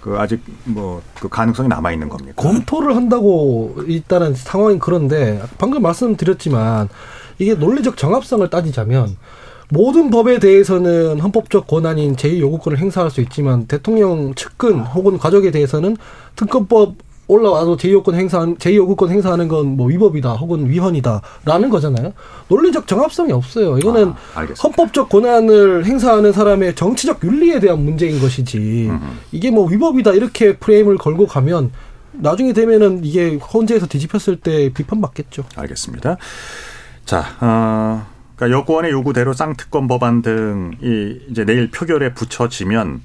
그 0.00 0.18
아직 0.18 0.42
뭐 0.64 1.02
그 1.22 1.28
가능성이 1.28 1.68
남아 1.68 1.92
있는 1.92 2.08
겁니까? 2.08 2.34
검토를 2.36 2.96
한다고 2.96 3.76
일단은 3.86 4.34
상황이 4.34 4.76
그런데 4.80 5.40
방금 5.56 5.82
말씀드렸지만 5.82 6.88
이게 7.38 7.54
논리적 7.54 7.96
정합성을 7.96 8.50
따지자면 8.50 9.16
모든 9.72 10.10
법에 10.10 10.38
대해서는 10.38 11.18
헌법적 11.18 11.66
권한인 11.66 12.14
제2요구권을 12.16 12.76
행사할 12.76 13.10
수 13.10 13.22
있지만 13.22 13.66
대통령 13.66 14.34
측근 14.34 14.80
혹은 14.80 15.16
가족에 15.18 15.50
대해서는 15.50 15.96
특검법 16.36 16.96
올라와도 17.26 17.78
제2요구권 17.78 18.12
행사한 18.14 18.56
제2요구권 18.58 19.08
행사하는 19.08 19.48
건 19.48 19.64
뭐 19.64 19.86
위법이다 19.86 20.34
혹은 20.34 20.68
위헌이다라는 20.68 21.70
거잖아요. 21.70 22.12
논리적 22.48 22.86
정합성이 22.86 23.32
없어요. 23.32 23.78
이거는 23.78 24.12
아. 24.34 24.46
헌법적 24.62 25.08
권한을 25.08 25.86
행사하는 25.86 26.32
사람의 26.32 26.74
정치적 26.74 27.24
윤리에 27.24 27.58
대한 27.60 27.82
문제인 27.82 28.20
것이지 28.20 28.90
이게 29.30 29.50
뭐 29.50 29.66
위법이다 29.66 30.12
이렇게 30.12 30.56
프레임을 30.56 30.98
걸고 30.98 31.26
가면 31.26 31.72
나중에 32.12 32.52
되면은 32.52 33.04
이게 33.04 33.36
헌재에서 33.38 33.86
뒤집혔을 33.86 34.36
때 34.36 34.70
비판받겠죠. 34.74 35.44
알겠습니다. 35.56 36.18
자, 37.06 37.24
어, 37.40 38.11
그러니까 38.42 38.58
여권의 38.58 38.90
요구대로 38.90 39.32
쌍특검 39.34 39.86
법안 39.86 40.20
등이 40.20 41.20
이제 41.30 41.44
내일 41.44 41.70
표결에 41.70 42.12
붙여지면 42.12 43.02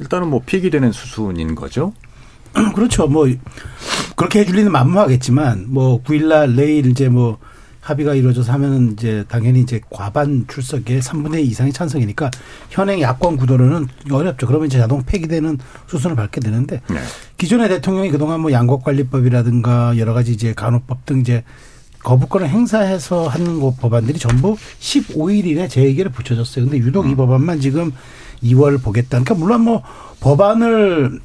일단은 0.00 0.28
뭐 0.28 0.42
폐기되는 0.44 0.90
수순인 0.90 1.54
거죠. 1.54 1.92
그렇죠. 2.74 3.06
뭐 3.06 3.28
그렇게 4.16 4.40
해줄 4.40 4.56
리는 4.56 4.72
만무하겠지만 4.72 5.66
뭐 5.68 6.02
9일날 6.02 6.56
내일 6.56 6.86
이제 6.86 7.08
뭐 7.08 7.38
합의가 7.80 8.14
이루어져서 8.14 8.52
하면은 8.54 8.94
이제 8.94 9.24
당연히 9.28 9.60
이제 9.60 9.80
과반 9.90 10.46
출석에 10.48 10.98
3분의 10.98 11.40
2 11.40 11.42
이상이 11.42 11.72
찬성이니까 11.72 12.30
현행 12.70 13.00
야권 13.00 13.36
구도로는 13.36 13.86
어렵죠. 14.10 14.48
그러면 14.48 14.66
이제 14.66 14.78
자동 14.78 15.04
폐기되는 15.04 15.58
수순을 15.86 16.16
밟게 16.16 16.40
되는데 16.40 16.80
네. 16.88 16.96
기존의 17.36 17.68
대통령이 17.68 18.10
그동안 18.10 18.40
뭐 18.40 18.50
양곡관리법이라든가 18.50 19.98
여러 19.98 20.14
가지 20.14 20.32
이제 20.32 20.52
간호법 20.54 21.06
등 21.06 21.20
이제 21.20 21.44
거부권을 22.04 22.48
행사해서 22.48 23.26
하는 23.26 23.58
거 23.58 23.74
법안들이 23.80 24.18
전부 24.20 24.56
15일 24.78 25.46
이내 25.46 25.66
재의결에 25.66 26.10
붙여졌어요. 26.10 26.66
근데 26.66 26.78
유독 26.78 27.10
이 27.10 27.16
법안만 27.16 27.60
지금 27.60 27.92
2월 28.44 28.80
보겠다. 28.80 29.18
그러니까 29.18 29.34
물론 29.34 29.62
뭐 29.62 29.82
법안을 30.20 31.20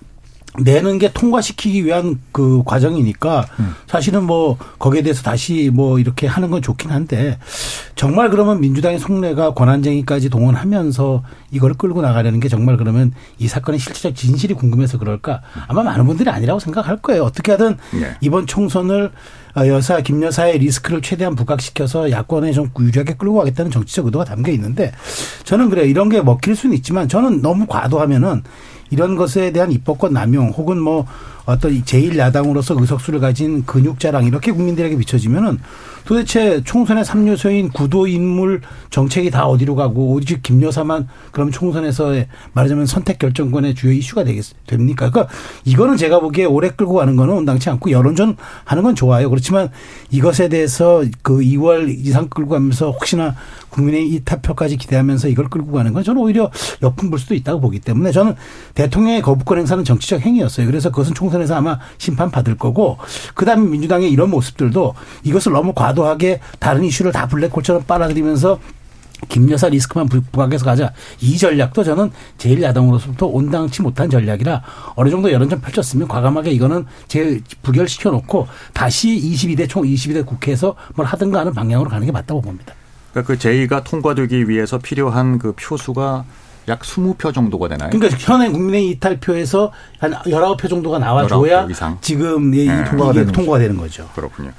내는 0.57 0.97
게 0.97 1.11
통과시키기 1.13 1.85
위한 1.85 2.19
그 2.31 2.63
과정이니까 2.65 3.45
사실은 3.87 4.23
뭐 4.23 4.57
거기에 4.79 5.03
대해서 5.03 5.21
다시 5.21 5.69
뭐 5.73 5.99
이렇게 5.99 6.27
하는 6.27 6.49
건 6.49 6.61
좋긴 6.61 6.89
한데 6.91 7.37
정말 7.95 8.29
그러면 8.29 8.59
민주당의 8.59 8.99
속내가 8.99 9.53
권한쟁의까지 9.53 10.29
동원하면서 10.29 11.23
이걸 11.51 11.73
끌고 11.73 12.01
나가려는 12.01 12.39
게 12.39 12.49
정말 12.49 12.77
그러면 12.77 13.13
이 13.37 13.47
사건의 13.47 13.79
실질적 13.79 14.15
진실이 14.15 14.55
궁금해서 14.55 14.97
그럴까 14.97 15.41
아마 15.67 15.83
많은 15.83 16.05
분들이 16.05 16.29
아니라고 16.29 16.59
생각할 16.59 16.97
거예요. 16.97 17.23
어떻게 17.23 17.51
하든 17.51 17.77
네. 17.93 18.15
이번 18.21 18.47
총선을 18.47 19.11
어, 19.55 19.67
여사 19.67 19.99
김 20.01 20.21
여사의 20.21 20.59
리스크를 20.59 21.01
최대한 21.01 21.35
부각시켜서 21.35 22.11
야권에 22.11 22.51
좀 22.51 22.69
유리하게 22.79 23.15
끌고 23.15 23.35
가겠다는 23.35 23.71
정치적 23.71 24.05
의도가 24.05 24.25
담겨 24.25 24.51
있는데 24.51 24.91
저는 25.43 25.69
그래요. 25.69 25.85
이런 25.85 26.09
게 26.09 26.21
먹힐 26.21 26.55
수는 26.55 26.75
있지만 26.77 27.07
저는 27.07 27.41
너무 27.41 27.65
과도하면은 27.67 28.43
이런 28.89 29.15
것에 29.15 29.51
대한 29.51 29.71
입법권 29.71 30.13
남용 30.13 30.49
혹은 30.49 30.79
뭐 30.79 31.05
어떤 31.45 31.81
제1야당으로서 31.81 32.79
의석수를 32.79 33.19
가진 33.19 33.65
근육자랑 33.65 34.25
이렇게 34.25 34.51
국민들에게 34.51 34.95
비춰지면은 34.97 35.59
도대체 36.05 36.61
총선의 36.63 37.03
3요소인 37.03 37.73
구도 37.73 38.07
인물 38.07 38.61
정책이 38.89 39.31
다 39.31 39.45
어디로 39.47 39.75
가고 39.75 40.11
오직 40.11 40.43
김 40.43 40.61
여사만 40.61 41.07
그럼 41.31 41.51
총선에서의 41.51 42.27
말하자면 42.53 42.85
선택 42.85 43.19
결정권의 43.19 43.75
주요 43.75 43.91
이슈가 43.91 44.23
되겠 44.23 44.45
됩니까? 44.67 45.09
그러니까 45.09 45.33
이거는 45.65 45.97
제가 45.97 46.19
보기에 46.19 46.45
오래 46.45 46.69
끌고 46.69 46.93
가는 46.95 47.15
거는 47.15 47.33
온당치 47.33 47.69
않고 47.69 47.91
여론전 47.91 48.37
하는 48.65 48.83
건 48.83 48.95
좋아요. 48.95 49.29
그렇지만 49.29 49.69
이것에 50.11 50.49
대해서 50.49 51.03
그 51.21 51.39
2월 51.39 51.89
이상 51.89 52.27
끌고 52.27 52.51
가면서 52.51 52.91
혹시나 52.91 53.35
국민의 53.69 54.07
이 54.07 54.23
타표까지 54.23 54.77
기대하면서 54.77 55.29
이걸 55.29 55.49
끌고 55.49 55.71
가는 55.71 55.93
건 55.93 56.03
저는 56.03 56.21
오히려 56.21 56.51
역풍 56.81 57.09
불 57.09 57.19
수도 57.19 57.33
있다고 57.35 57.59
보기 57.59 57.79
때문에 57.79 58.11
저는 58.11 58.35
대통령의 58.75 59.21
거부권 59.21 59.59
행사는 59.59 59.83
정치적 59.83 60.21
행위였어요. 60.21 60.65
그래서 60.65 60.89
그것은 60.89 61.13
총선에서 61.13 61.55
아마 61.55 61.79
심판 61.97 62.31
받을 62.31 62.57
거고 62.57 62.97
그다음에 63.35 63.67
민주당의 63.69 64.11
이런 64.11 64.29
모습들도 64.29 64.93
이것을 65.23 65.51
너무 65.51 65.73
과도하게 65.73 66.39
다른 66.59 66.83
이슈를 66.83 67.11
다 67.11 67.27
블랙홀처럼 67.27 67.83
빨아들이면서 67.87 68.59
김 69.27 69.49
여사 69.51 69.67
리스크만 69.67 70.07
부각해서 70.07 70.63
가자. 70.63 70.93
이 71.19 71.37
전략도 71.37 71.83
저는 71.83 72.11
제1야당으로서부터 72.37 73.29
온당치 73.31 73.81
못한 73.81 74.09
전략이라 74.09 74.63
어느 74.95 75.09
정도 75.09 75.31
여론전 75.31 75.59
펼쳤으면 75.61 76.07
과감하게 76.07 76.51
이거는 76.51 76.85
제 77.07 77.41
부결시켜 77.61 78.11
놓고 78.11 78.47
다시 78.73 79.09
22대 79.09 79.67
총 79.67 79.83
22대 79.83 80.25
국회에서 80.25 80.75
뭘 80.95 81.05
하든가 81.07 81.39
하는 81.41 81.53
방향으로 81.53 81.89
가는 81.89 82.05
게 82.05 82.11
맞다고 82.11 82.41
봅니다. 82.41 82.73
그러니까 83.11 83.27
그 83.33 83.39
제의가 83.39 83.83
통과되기 83.83 84.49
위해서 84.49 84.77
필요한 84.77 85.39
그 85.39 85.53
표수가 85.53 86.25
약 86.67 86.81
20표 86.81 87.33
정도가 87.33 87.67
되나요? 87.67 87.89
그러니까 87.89 88.15
현행 88.19 88.53
국민의 88.53 88.89
이탈표에서 88.89 89.71
한 89.99 90.11
19표 90.11 90.69
정도가 90.69 90.99
나와줘야 90.99 91.65
19표 91.65 91.71
이상. 91.71 91.97
지금 92.01 92.53
이 92.53 92.67
네. 92.67 92.83
통과가, 92.85 93.13
되는, 93.13 93.31
통과가 93.31 93.59
되는 93.59 93.77
거죠. 93.77 94.07
그렇군요. 94.15 94.51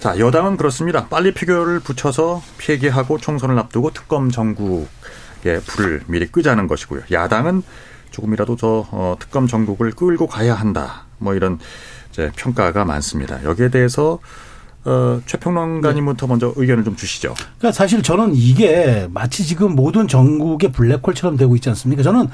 자, 0.00 0.18
여당은 0.18 0.56
그렇습니다. 0.56 1.06
빨리 1.08 1.32
표결을 1.32 1.80
붙여서 1.80 2.42
폐기하고 2.58 3.18
총선을 3.18 3.58
앞두고 3.58 3.90
특검 3.92 4.30
정국의 4.30 5.60
불을 5.66 6.02
미리 6.06 6.26
끄자는 6.26 6.66
것이고요. 6.66 7.02
야당은 7.12 7.62
조금이라도 8.10 8.56
저 8.56 8.86
어, 8.90 9.16
특검 9.18 9.46
정국을 9.46 9.92
끌고 9.92 10.26
가야 10.26 10.54
한다. 10.54 11.04
뭐 11.18 11.34
이런 11.34 11.58
이제 12.10 12.30
평가가 12.36 12.84
많습니다. 12.84 13.42
여기에 13.44 13.70
대해서 13.70 14.18
어, 14.84 15.20
최평론가님부터 15.24 16.26
먼저 16.26 16.52
의견을 16.56 16.84
좀 16.84 16.96
주시죠. 16.96 17.34
그러니까 17.58 17.72
사실 17.72 18.02
저는 18.02 18.32
이게 18.34 19.08
마치 19.10 19.44
지금 19.44 19.74
모든 19.74 20.08
전국의 20.08 20.72
블랙홀처럼 20.72 21.36
되고 21.36 21.54
있지 21.56 21.68
않습니까? 21.70 22.02
저는 22.02 22.28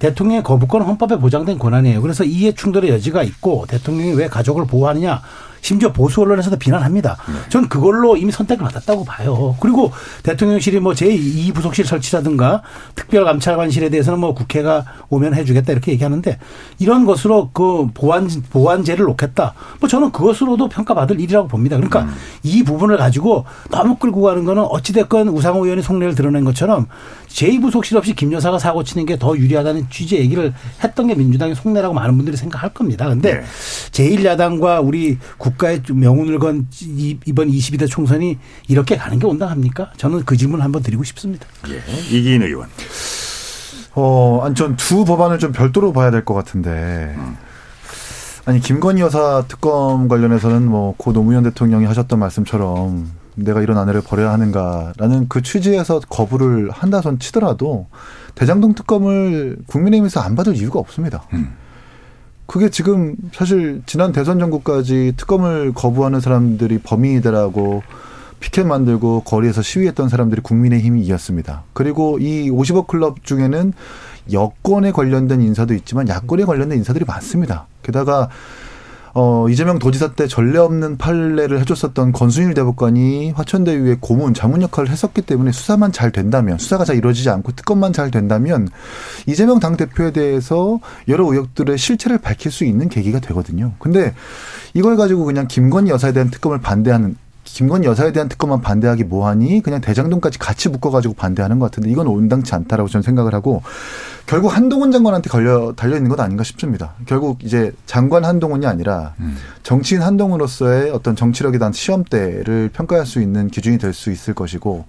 대통령의 0.00 0.42
거부권은 0.42 0.84
헌법에 0.84 1.16
보장된 1.16 1.58
권한이에요. 1.58 2.02
그래서 2.02 2.24
이해 2.24 2.52
충돌의 2.52 2.90
여지가 2.90 3.22
있고 3.22 3.66
대통령이 3.68 4.14
왜 4.14 4.26
가족을 4.26 4.66
보호하느냐 4.66 5.22
심지어 5.62 5.90
보수 5.92 6.20
언론에서도 6.20 6.58
비난합니다. 6.58 7.16
전 7.48 7.68
그걸로 7.68 8.16
이미 8.16 8.30
선택을 8.30 8.62
받았다고 8.64 9.04
봐요. 9.06 9.56
그리고 9.60 9.90
대통령실이 10.22 10.80
뭐 10.80 10.92
제2 10.92 11.54
부속실 11.54 11.86
설치라든가 11.86 12.60
특별감찰관실에 12.94 13.88
대해서는 13.88 14.18
뭐 14.20 14.34
국회가 14.34 14.84
오면 15.08 15.34
해주겠다 15.34 15.72
이렇게 15.72 15.92
얘기하는데 15.92 16.38
이런 16.78 17.06
것으로 17.06 17.48
그 17.54 17.88
보완 17.94 18.28
보완제를 18.50 19.06
놓겠다. 19.06 19.54
뭐 19.80 19.88
저는 19.88 20.12
그것으로도 20.12 20.68
평가받을 20.68 21.18
일이라고 21.20 21.48
봅니다. 21.48 21.76
그러니까 21.76 22.06
이 22.42 22.62
부분을 22.62 22.98
가지고 22.98 23.46
너무 23.70 23.96
끌고 23.96 24.20
가는 24.20 24.44
거는 24.44 24.64
어찌됐건 24.64 25.28
우상호 25.28 25.64
의원이 25.64 25.82
속내를 25.82 26.14
드러낸 26.14 26.44
것처럼 26.44 26.86
제2부속실 27.28 27.96
없이 27.96 28.14
김 28.14 28.30
여사가 28.32 28.58
사고 28.58 28.84
치는 28.84 29.06
게 29.06 29.16
더 29.22 29.38
유리하다는 29.38 29.88
취지의 29.88 30.22
얘기를 30.22 30.52
했던 30.82 31.06
게 31.06 31.14
민주당의 31.14 31.54
속내라고 31.54 31.94
많은 31.94 32.16
분들이 32.16 32.36
생각할 32.36 32.70
겁니다. 32.70 33.08
근데 33.08 33.34
네. 33.34 33.44
제1야당과 33.92 34.84
우리 34.84 35.16
국 35.38 35.51
가의 35.56 35.82
좀 35.82 36.00
명운을 36.00 36.38
건 36.38 36.66
이- 36.80 37.18
이번 37.26 37.48
22대 37.48 37.88
총선이 37.88 38.38
이렇게 38.68 38.96
가는 38.96 39.18
게 39.18 39.26
온당합니까? 39.26 39.92
저는 39.96 40.24
그 40.24 40.36
질문을 40.36 40.64
한번 40.64 40.82
드리고 40.82 41.04
싶습니다. 41.04 41.46
예. 41.68 41.82
이기인 42.16 42.42
의원. 42.42 42.68
어, 43.94 44.40
아니, 44.44 44.54
전 44.54 44.76
두 44.76 45.04
법안을 45.04 45.38
좀 45.38 45.52
별도로 45.52 45.92
봐야 45.92 46.10
될 46.10 46.24
것 46.24 46.34
같은데. 46.34 47.14
아니, 48.44 48.58
김건희 48.60 49.00
여사 49.02 49.44
특검 49.46 50.08
관련해서는 50.08 50.66
뭐, 50.66 50.94
고 50.96 51.12
노무현 51.12 51.42
대통령이 51.44 51.84
하셨던 51.86 52.18
말씀처럼 52.18 53.10
내가 53.34 53.62
이런 53.62 53.78
아내를 53.78 54.00
버려야 54.02 54.32
하는가라는 54.32 55.28
그 55.28 55.42
취지에서 55.42 56.00
거부를 56.08 56.70
한다선 56.70 57.18
치더라도 57.18 57.86
대장동 58.34 58.74
특검을 58.74 59.58
국민의힘에서 59.66 60.20
안 60.20 60.34
받을 60.34 60.56
이유가 60.56 60.78
없습니다. 60.80 61.22
음. 61.34 61.54
그게 62.52 62.68
지금 62.68 63.16
사실 63.32 63.80
지난 63.86 64.12
대선 64.12 64.38
전국까지 64.38 65.14
특검을 65.16 65.72
거부하는 65.72 66.20
사람들이 66.20 66.80
범인이다라고 66.80 67.82
피켓 68.40 68.66
만들고 68.66 69.22
거리에서 69.22 69.62
시위했던 69.62 70.10
사람들이 70.10 70.42
국민의힘이 70.42 71.00
이었습니다. 71.00 71.62
그리고 71.72 72.18
이 72.18 72.50
50억 72.50 72.88
클럽 72.88 73.24
중에는 73.24 73.72
여권에 74.34 74.92
관련된 74.92 75.40
인사도 75.40 75.72
있지만 75.72 76.08
야권에 76.08 76.44
관련된 76.44 76.76
인사들이 76.76 77.06
많습니다. 77.06 77.68
게다가 77.82 78.28
어 79.14 79.46
이재명 79.50 79.78
도지사 79.78 80.12
때 80.12 80.26
전례 80.26 80.58
없는 80.58 80.96
판례를 80.96 81.60
해줬었던 81.60 82.12
권순일 82.12 82.54
대법관이 82.54 83.32
화천대유의 83.32 83.98
고문 84.00 84.32
자문 84.32 84.62
역할을 84.62 84.88
했었기 84.88 85.22
때문에 85.22 85.52
수사만 85.52 85.92
잘 85.92 86.10
된다면 86.10 86.56
수사가 86.56 86.86
잘 86.86 86.96
이루어지지 86.96 87.28
않고 87.28 87.52
특검만 87.52 87.92
잘 87.92 88.10
된다면 88.10 88.68
이재명 89.26 89.60
당 89.60 89.76
대표에 89.76 90.12
대해서 90.12 90.80
여러 91.08 91.26
의혹들의 91.26 91.76
실체를 91.76 92.18
밝힐 92.18 92.50
수 92.50 92.64
있는 92.64 92.88
계기가 92.88 93.20
되거든요. 93.20 93.72
근데 93.78 94.14
이걸 94.72 94.96
가지고 94.96 95.24
그냥 95.24 95.46
김건희 95.46 95.90
여사에 95.90 96.12
대한 96.12 96.30
특검을 96.30 96.60
반대하는 96.60 97.16
김건희 97.52 97.86
여사에 97.86 98.12
대한 98.12 98.28
특검만 98.30 98.62
반대하기 98.62 99.04
뭐하니 99.04 99.60
그냥 99.62 99.80
대장동까지 99.82 100.38
같이 100.38 100.70
묶어가지고 100.70 101.14
반대하는 101.14 101.58
것 101.58 101.70
같은데 101.70 101.90
이건 101.90 102.06
온당치 102.06 102.54
않다라고 102.54 102.88
저는 102.88 103.02
생각을 103.02 103.34
하고 103.34 103.62
결국 104.26 104.56
한동훈 104.56 104.90
장관한테 104.90 105.28
걸려 105.28 105.74
달려 105.76 105.96
있는 105.96 106.08
것 106.08 106.18
아닌가 106.18 106.44
싶습니다. 106.44 106.94
결국 107.06 107.44
이제 107.44 107.72
장관 107.84 108.24
한동훈이 108.24 108.66
아니라 108.66 109.14
정치인 109.62 110.00
한동훈으로서의 110.00 110.90
어떤 110.92 111.14
정치력에 111.14 111.58
대한 111.58 111.72
시험대를 111.72 112.70
평가할 112.72 113.04
수 113.04 113.20
있는 113.20 113.48
기준이 113.48 113.76
될 113.78 113.92
수 113.92 114.10
있을 114.10 114.32
것이고 114.32 114.86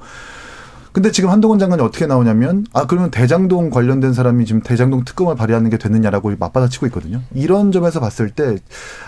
근데 0.94 1.12
지금 1.12 1.32
한동훈 1.32 1.58
장관이 1.58 1.82
어떻게 1.82 2.06
나오냐면 2.06 2.66
아 2.72 2.86
그러면 2.86 3.10
대장동 3.10 3.72
관련된 3.72 4.14
사람이 4.14 4.46
지금 4.46 4.62
대장동 4.62 5.06
특검을 5.06 5.36
발의하는 5.36 5.72
게 5.72 5.78
됐느냐라고 5.78 6.32
맞받아치고 6.38 6.86
있거든요. 6.88 7.22
이런 7.34 7.72
점에서 7.72 8.00
봤을 8.00 8.30
때 8.30 8.58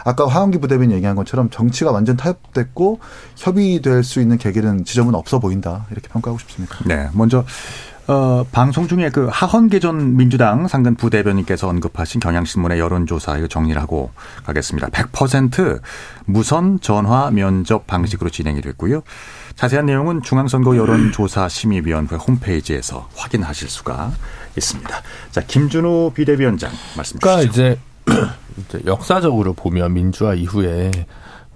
아까 0.03 0.27
화영기 0.27 0.57
부대변인 0.59 0.95
얘기한 0.95 1.15
것처럼 1.15 1.49
정치가 1.51 1.91
완전 1.91 2.17
타협됐고 2.17 2.99
협의될 3.35 4.03
수 4.03 4.19
있는 4.19 4.39
계기는 4.39 4.83
지점은 4.83 5.13
없어 5.13 5.39
보인다 5.39 5.85
이렇게 5.91 6.09
평가하고 6.09 6.39
싶습니다. 6.39 6.75
네, 6.85 7.07
먼저 7.13 7.45
어, 8.07 8.45
방송 8.51 8.87
중에 8.87 9.09
그 9.09 9.27
하헌개전 9.31 10.15
민주당 10.15 10.67
상근 10.67 10.95
부대변인께서 10.95 11.67
언급하신 11.67 12.19
경향신문의 12.19 12.79
여론조사 12.79 13.37
이거 13.37 13.47
정리를 13.47 13.81
하고 13.81 14.11
가겠습니다. 14.43 14.89
100% 14.89 15.81
무선 16.25 16.79
전화 16.81 17.31
면접 17.31 17.87
방식으로 17.87 18.29
진행이 18.29 18.61
됐고요. 18.61 19.01
자세한 19.55 19.85
내용은 19.85 20.21
중앙선거 20.21 20.75
여론조사 20.75 21.47
심의위원회 21.47 22.15
홈페이지에서 22.17 23.07
확인하실 23.15 23.69
수가 23.69 24.11
있습니다. 24.57 25.01
자, 25.31 25.41
김준호 25.41 26.11
비대위원장 26.13 26.71
말씀 26.97 27.19
주시죠. 27.19 27.19
그러니까 27.21 27.51
이제, 27.51 27.79
이제 28.57 28.81
역사적으로 28.85 29.53
보면 29.53 29.93
민주화 29.93 30.33
이후에 30.33 30.91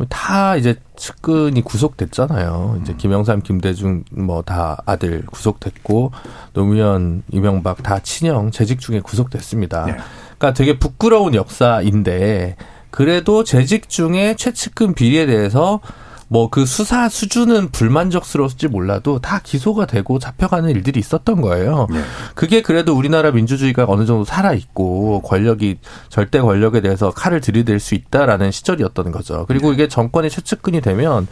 다 0.08 0.56
이제 0.56 0.76
측근이 0.96 1.62
구속됐잖아요. 1.62 2.80
이제 2.82 2.94
김영삼, 2.98 3.42
김대중 3.42 4.06
뭐 4.12 4.42
다 4.44 4.82
아들 4.86 5.26
구속됐고 5.26 6.14
노무현, 6.54 7.24
이명박 7.32 7.84
다 7.84 8.00
친형 8.00 8.52
재직 8.52 8.80
중에 8.80 9.02
구속됐습니다. 9.02 9.86
네. 9.88 9.92
그러니까 10.38 10.54
되게 10.54 10.80
부끄러운 10.80 11.36
역사인데 11.36 12.56
그래도 12.92 13.44
재직 13.44 13.90
중에 13.90 14.36
최측근 14.38 14.94
비리에 14.94 15.26
대해서 15.26 15.82
뭐 16.30 16.50
그 16.50 16.66
수사 16.66 17.10
수준은 17.10 17.70
불만족스러울지 17.70 18.68
몰라도 18.68 19.20
다 19.20 19.40
기소가 19.44 19.86
되고 19.86 20.20
잡혀가는 20.20 20.70
일들이 20.70 21.00
있었던 21.00 21.42
거예요. 21.42 21.88
네. 21.92 22.02
그게 22.36 22.62
그래도 22.62 22.96
우리나라 22.96 23.32
민주주의가 23.32 23.86
어느 23.88 24.06
정도 24.06 24.26
살아 24.26 24.54
있고 24.54 25.22
권력이 25.22 25.78
절대 26.10 26.40
권력에 26.40 26.82
대해서 26.82 27.12
칼을 27.12 27.42
들이댈 27.42 27.80
수 27.80 27.96
있다라는 27.96 28.52
시절이었던 28.52 29.12
거죠. 29.12 29.46
그리고 29.48 29.74
이게 29.74 29.88
정권의 29.88 30.30
최측근이 30.30 30.82
되면 30.82 31.28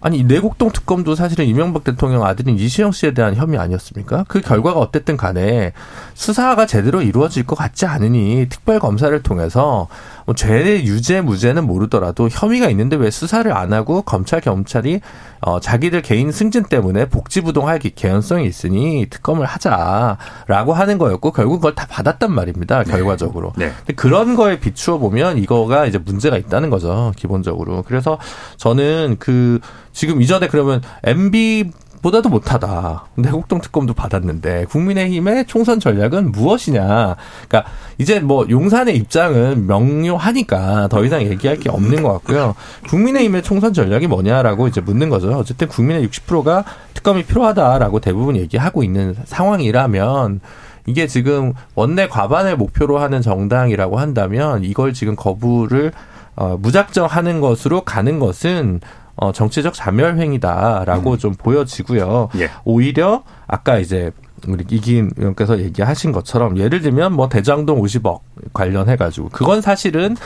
아니 0.00 0.22
내곡동 0.22 0.70
특검도 0.70 1.14
사실은 1.14 1.46
이명박 1.46 1.82
대통령 1.82 2.24
아들인 2.24 2.58
이시영 2.58 2.92
씨에 2.92 3.14
대한 3.14 3.34
혐의 3.34 3.58
아니었습니까? 3.58 4.24
그 4.28 4.40
결과가 4.40 4.78
어쨌든 4.78 5.16
간에 5.16 5.72
수사가 6.14 6.66
제대로 6.66 7.00
이루어질 7.02 7.46
것 7.46 7.56
같지 7.56 7.86
않으니 7.86 8.46
특별 8.50 8.78
검사를 8.78 9.20
통해서 9.22 9.88
뭐 10.26 10.34
죄의 10.34 10.86
유죄 10.86 11.22
무죄는 11.22 11.66
모르더라도 11.66 12.28
혐의가 12.28 12.68
있는데 12.70 12.96
왜 12.96 13.10
수사를 13.10 13.50
안 13.52 13.72
하고 13.72 14.02
검찰 14.02 14.40
경찰이 14.40 15.00
어 15.40 15.60
자기들 15.60 16.02
개인 16.02 16.32
승진 16.32 16.64
때문에 16.64 17.06
복지부동할 17.06 17.78
개연성이 17.78 18.46
있으니 18.46 19.06
특검을 19.10 19.46
하자라고 19.46 20.72
하는 20.72 20.98
거였고 20.98 21.32
결국 21.32 21.56
그걸 21.56 21.74
다 21.74 21.86
받았단 21.88 22.32
말입니다 22.32 22.84
결과적으로. 22.84 23.52
네. 23.56 23.72
근데 23.78 23.94
그런 23.94 24.34
거에 24.34 24.58
비추어 24.58 24.98
보면 24.98 25.38
이거가 25.38 25.86
이제 25.86 25.98
문제가 25.98 26.36
있다는 26.36 26.70
거죠 26.70 27.12
기본적으로. 27.16 27.82
그래서 27.82 28.18
저는 28.56 29.16
그 29.18 29.60
지금 29.92 30.20
이전에 30.20 30.48
그러면 30.48 30.82
MB 31.04 31.70
보다도 32.02 32.28
못하다. 32.28 33.06
내곡동 33.16 33.60
특검도 33.60 33.94
받았는데 33.94 34.66
국민의힘의 34.66 35.46
총선 35.46 35.80
전략은 35.80 36.32
무엇이냐? 36.32 37.16
그러니까 37.48 37.70
이제 37.98 38.20
뭐 38.20 38.46
용산의 38.48 38.96
입장은 38.96 39.66
명료하니까 39.66 40.88
더 40.88 41.04
이상 41.04 41.22
얘기할 41.22 41.58
게 41.58 41.70
없는 41.70 42.02
것 42.02 42.12
같고요. 42.14 42.54
국민의힘의 42.88 43.42
총선 43.42 43.72
전략이 43.72 44.06
뭐냐라고 44.06 44.68
이제 44.68 44.80
묻는 44.80 45.08
거죠. 45.08 45.30
어쨌든 45.30 45.68
국민의 45.68 46.06
60%가 46.08 46.64
특검이 46.94 47.24
필요하다라고 47.24 48.00
대부분 48.00 48.36
얘기하고 48.36 48.82
있는 48.82 49.14
상황이라면 49.24 50.40
이게 50.86 51.06
지금 51.06 51.52
원내 51.74 52.08
과반을 52.08 52.56
목표로 52.56 52.98
하는 52.98 53.20
정당이라고 53.20 53.98
한다면 53.98 54.64
이걸 54.64 54.92
지금 54.92 55.16
거부를 55.16 55.92
어, 56.36 56.56
무작정 56.60 57.06
하는 57.06 57.40
것으로 57.40 57.80
가는 57.82 58.18
것은 58.18 58.80
어, 59.16 59.32
정치적 59.32 59.74
자멸행위다라고 59.74 61.12
음. 61.12 61.18
좀 61.18 61.34
보여지고요. 61.34 62.28
예. 62.38 62.50
오히려 62.64 63.22
아까 63.46 63.78
이제 63.78 64.12
우리 64.46 64.64
이기인 64.68 65.10
의원께서 65.16 65.58
얘기하신 65.58 66.12
것처럼 66.12 66.58
예를 66.58 66.82
들면 66.82 67.14
뭐 67.14 67.28
대장동 67.28 67.80
50억 67.80 68.20
관련해 68.52 68.96
가지고 68.96 69.30
그건 69.30 69.60
사실은 69.62 70.16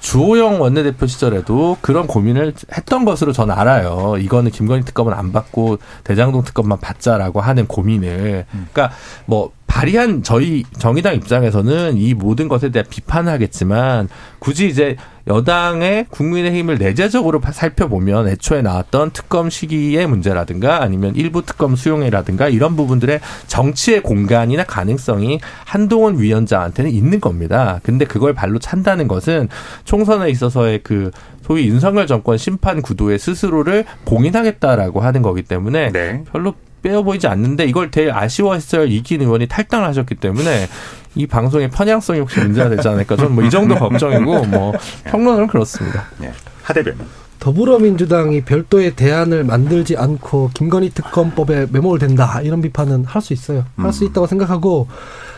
주호영 0.00 0.60
원내대표 0.60 1.06
시절에도 1.06 1.78
그런 1.80 2.06
고민을 2.06 2.52
했던 2.76 3.06
것으로 3.06 3.32
저는 3.32 3.54
알아요. 3.54 4.16
이거는 4.18 4.50
김건희 4.50 4.84
특검은 4.84 5.14
안 5.14 5.32
받고 5.32 5.78
대장동 6.02 6.44
특검만 6.44 6.78
받자라고 6.78 7.40
하는 7.40 7.66
고민을. 7.66 8.44
음. 8.52 8.68
그러니까 8.70 8.94
뭐 9.24 9.52
발의한 9.74 10.22
저희 10.22 10.62
정의당 10.78 11.16
입장에서는 11.16 11.96
이 11.96 12.14
모든 12.14 12.46
것에 12.46 12.68
대한 12.68 12.86
비판을 12.88 13.32
하겠지만 13.32 14.08
굳이 14.38 14.68
이제 14.68 14.94
여당의 15.26 16.06
국민의힘을 16.10 16.78
내재적으로 16.78 17.40
살펴보면 17.44 18.28
애초에 18.28 18.62
나왔던 18.62 19.10
특검 19.10 19.50
시기의 19.50 20.06
문제라든가 20.06 20.80
아니면 20.80 21.16
일부 21.16 21.44
특검 21.44 21.74
수용이라든가 21.74 22.48
이런 22.48 22.76
부분들의 22.76 23.18
정치의 23.48 24.02
공간이나 24.02 24.62
가능성이 24.62 25.40
한동훈 25.64 26.20
위원장한테는 26.20 26.92
있는 26.92 27.20
겁니다. 27.20 27.80
근데 27.82 28.04
그걸 28.04 28.32
발로 28.32 28.60
찬다는 28.60 29.08
것은 29.08 29.48
총선에 29.84 30.30
있어서의 30.30 30.80
그 30.84 31.10
소위 31.42 31.66
윤석열 31.66 32.06
정권 32.06 32.38
심판 32.38 32.80
구도의 32.80 33.18
스스로를 33.18 33.84
봉인하겠다라고 34.04 35.00
하는 35.00 35.20
거기 35.20 35.42
때문에 35.42 35.90
네. 35.90 36.22
별로 36.30 36.54
빼어 36.84 37.02
보이지 37.02 37.26
않는데 37.26 37.64
이걸 37.64 37.90
되게 37.90 38.10
아쉬워했어요. 38.12 38.84
이긴 38.84 39.22
의원이 39.22 39.46
탈당을 39.48 39.88
하셨기 39.88 40.16
때문에 40.16 40.68
이 41.14 41.26
방송의 41.26 41.70
편향성이 41.70 42.20
혹시 42.20 42.40
문제가 42.40 42.68
되지 42.68 42.86
않을까 42.86 43.16
저는 43.16 43.32
뭐 43.34 43.44
이 43.44 43.48
정도 43.50 43.74
걱정이고 43.76 44.44
뭐 44.46 44.72
평론은 45.04 45.46
그렇습니다. 45.46 46.04
네. 46.18 46.30
하대변. 46.62 46.94
더불어민주당이 47.40 48.42
별도의 48.42 48.96
대안을 48.96 49.44
만들지 49.44 49.96
않고 49.96 50.50
김건희 50.54 50.90
특검법에 50.90 51.66
매몰된다 51.70 52.40
이런 52.42 52.60
비판은 52.60 53.04
할 53.06 53.22
수 53.22 53.32
있어요. 53.32 53.64
할수 53.76 54.04
음. 54.04 54.08
있다고 54.10 54.26
생각하고 54.26 54.88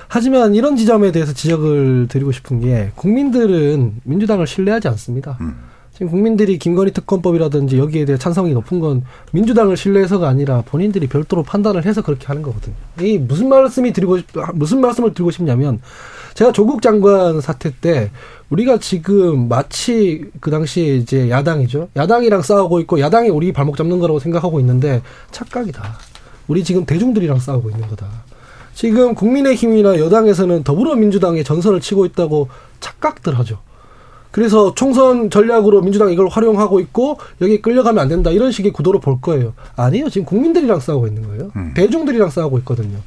하지만 0.09 0.55
이런 0.57 0.77
지점에 0.77 1.13
대해서 1.13 1.33
지적을 1.33 2.07
드리고 2.09 2.33
싶은 2.33 2.61
게 2.61 2.91
국민들은 2.97 4.01
민주당을 4.05 4.47
신뢰하지 4.49 4.89
않습니다. 4.89 5.37
음. 5.41 5.57
지금 5.97 6.11
국민들이 6.11 6.59
김건희 6.59 6.93
특검법이라든지 6.93 7.79
여기에 7.79 8.05
대해 8.05 8.19
찬성이 8.19 8.53
높은 8.53 8.81
건 8.81 9.03
민주당을 9.33 9.79
신뢰해서가 9.79 10.29
아니라 10.29 10.61
본인들이 10.67 11.07
별도로 11.07 11.43
판단을 11.43 11.87
해서 11.87 12.03
그렇게 12.03 12.27
하는 12.27 12.43
거거든요. 12.43 12.75
이 13.01 13.17
무슨 13.17 13.49
말씀이 13.49 13.95
드리고 13.95 14.19
싶, 14.19 14.27
무슨 14.53 14.83
말씀을 14.83 15.15
드리고 15.15 15.31
싶냐면 15.31 15.81
제가 16.35 16.53
조국 16.53 16.83
장관 16.83 17.41
사태 17.41 17.73
때 17.81 18.11
우리가 18.51 18.77
지금 18.77 19.49
마치 19.49 20.27
그 20.41 20.51
당시에 20.51 20.97
이제 20.97 21.31
야당이죠. 21.31 21.89
야당이랑 21.97 22.43
싸우고 22.43 22.81
있고 22.81 23.01
야당이 23.01 23.31
우리 23.31 23.55
발목 23.55 23.79
잡는 23.79 23.99
거라고 23.99 24.19
생각하고 24.19 24.61
있는데 24.61 25.01
착각이다. 25.31 25.83
우리 26.47 26.63
지금 26.63 26.85
대중들이랑 26.85 27.39
싸우고 27.39 27.71
있는 27.71 27.89
거다. 27.89 28.07
지금 28.75 29.15
국민의힘이나 29.15 29.99
여당에서는 29.99 30.63
더불어민주당의 30.63 31.43
전선을 31.43 31.81
치고 31.81 32.05
있다고 32.05 32.51
착각들 32.81 33.39
하죠. 33.39 33.61
그래서 34.37 34.75
총선 34.75 35.31
전략으로 35.31 35.81
민주당 35.81 36.13
이걸 36.13 36.29
활용하고 36.29 36.79
있고 36.81 37.17
여기 37.41 37.63
끌려가면 37.63 38.03
안 38.03 38.09
된다 38.09 38.31
이런 38.31 38.53
식의 38.53 38.71
구도로 38.71 39.01
볼 39.01 39.19
거예요. 39.19 39.55
아니에요. 39.77 40.11
지금 40.11 40.27
국민들이랑 40.27 40.79
싸우고 40.79 41.07
있는 41.07 41.27
거예요. 41.27 41.53
음. 41.57 41.73
대중들이랑 41.75 42.29
싸우고 42.29 42.59
있거든요. 42.59 42.99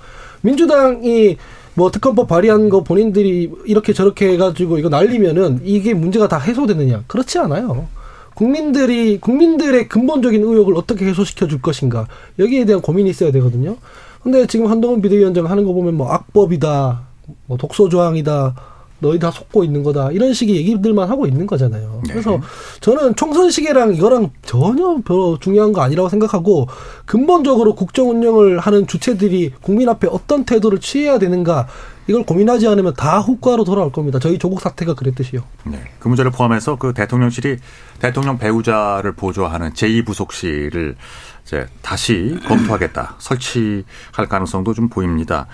민주당이 0.41 1.37
뭐 1.75 1.91
특검법 1.91 2.29
발의한 2.29 2.69
거 2.69 2.83
본인들이 2.83 3.51
이렇게 3.65 3.93
저렇게 3.93 4.31
해가지고 4.31 4.79
이거 4.79 4.89
날리면은 4.89 5.61
이게 5.65 5.93
문제가 5.93 6.27
다 6.27 6.39
해소되느냐? 6.39 7.03
그렇지 7.05 7.37
않아요. 7.37 7.85
국민들이 8.33 9.19
국민들의 9.19 9.87
근본적인 9.87 10.41
의혹을 10.41 10.75
어떻게 10.75 11.05
해소시켜 11.05 11.45
줄 11.45 11.61
것인가 11.61 12.07
여기에 12.39 12.65
대한 12.65 12.81
고민이 12.81 13.07
있어야 13.07 13.31
되거든요. 13.33 13.77
근데 14.23 14.47
지금 14.47 14.65
한동훈 14.65 14.99
비대위원장 14.99 15.45
하는 15.45 15.63
거 15.63 15.73
보면 15.73 15.93
뭐 15.93 16.11
악법이다, 16.11 17.01
뭐 17.45 17.57
독소 17.57 17.87
조항이다, 17.87 18.55
너희 18.99 19.19
다 19.19 19.31
속고 19.31 19.63
있는 19.63 19.83
거다 19.83 20.11
이런 20.11 20.33
식의 20.33 20.55
얘기들만 20.55 21.09
하고 21.09 21.25
있는 21.25 21.47
거잖아요. 21.47 22.01
네. 22.05 22.13
그래서 22.13 22.39
저는 22.81 23.15
총선 23.15 23.49
시계랑 23.49 23.95
이거랑 23.95 24.31
전혀 24.43 24.97
별로 25.05 25.37
중요한 25.39 25.73
거 25.73 25.81
아니라고 25.81 26.09
생각하고 26.09 26.67
근본적으로 27.05 27.75
국정 27.75 28.09
운영을 28.09 28.59
하는 28.59 28.87
주체들이 28.87 29.53
국민 29.61 29.89
앞에 29.89 30.07
어떤 30.11 30.43
태도를 30.43 30.79
취해야 30.79 31.19
되는가 31.19 31.67
이걸 32.07 32.23
고민하지 32.23 32.67
않으면 32.67 32.95
다 32.95 33.19
후과로 33.19 33.63
돌아올 33.63 33.91
겁니다. 33.91 34.17
저희 34.17 34.39
조국 34.39 34.61
사태가 34.61 34.95
그랬듯이요. 34.95 35.41
네. 35.65 35.79
그 35.99 36.07
문제를 36.07 36.31
포함해서 36.31 36.75
그 36.75 36.93
대통령실이 36.93 37.57
대통령 37.99 38.39
배우자를 38.39 39.11
보조하는 39.11 39.73
제2부속실을 39.73 40.95
이제 41.43 41.67
다시 41.83 42.35
검토하겠다. 42.47 43.15
설치할 43.19 44.27
가능성도 44.27 44.73
좀 44.73 44.89
보입니다. 44.89 45.45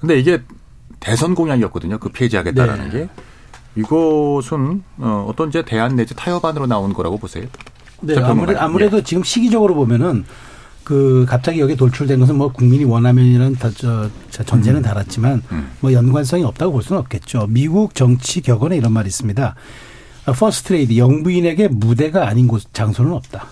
근데 0.00 0.18
이게 0.18 0.42
대선 1.04 1.34
공약이었거든요. 1.34 1.98
그 1.98 2.08
폐지하겠다라는 2.08 2.90
네. 2.90 2.90
게. 2.90 3.08
이것은 3.76 4.82
어, 4.98 5.26
어떤 5.28 5.48
이제 5.48 5.62
대안 5.62 5.96
내지 5.96 6.14
타협안으로 6.14 6.66
나온 6.66 6.94
거라고 6.94 7.18
보세요? 7.18 7.44
네, 8.00 8.16
아무래도, 8.18 8.60
아무래도 8.60 8.98
예. 8.98 9.02
지금 9.02 9.22
시기적으로 9.22 9.74
보면은 9.74 10.24
그 10.82 11.26
갑자기 11.28 11.60
여기 11.60 11.76
돌출된 11.76 12.20
것은 12.20 12.36
뭐 12.36 12.52
국민이 12.52 12.84
원하면이라는 12.84 13.56
저, 13.76 14.08
저 14.30 14.44
전제는 14.44 14.80
음. 14.80 14.82
달았지만 14.82 15.42
음. 15.52 15.70
뭐 15.80 15.92
연관성이 15.92 16.44
없다고 16.44 16.72
볼 16.72 16.82
수는 16.82 17.00
없겠죠. 17.00 17.48
미국 17.50 17.94
정치 17.94 18.40
격언에 18.40 18.76
이런 18.76 18.92
말이 18.92 19.08
있습니다. 19.08 19.54
퍼스트 20.38 20.72
레이디 20.72 20.98
영부인에게 20.98 21.68
무대가 21.68 22.28
아닌 22.28 22.48
곳 22.48 22.62
장소는 22.72 23.12
없다. 23.12 23.46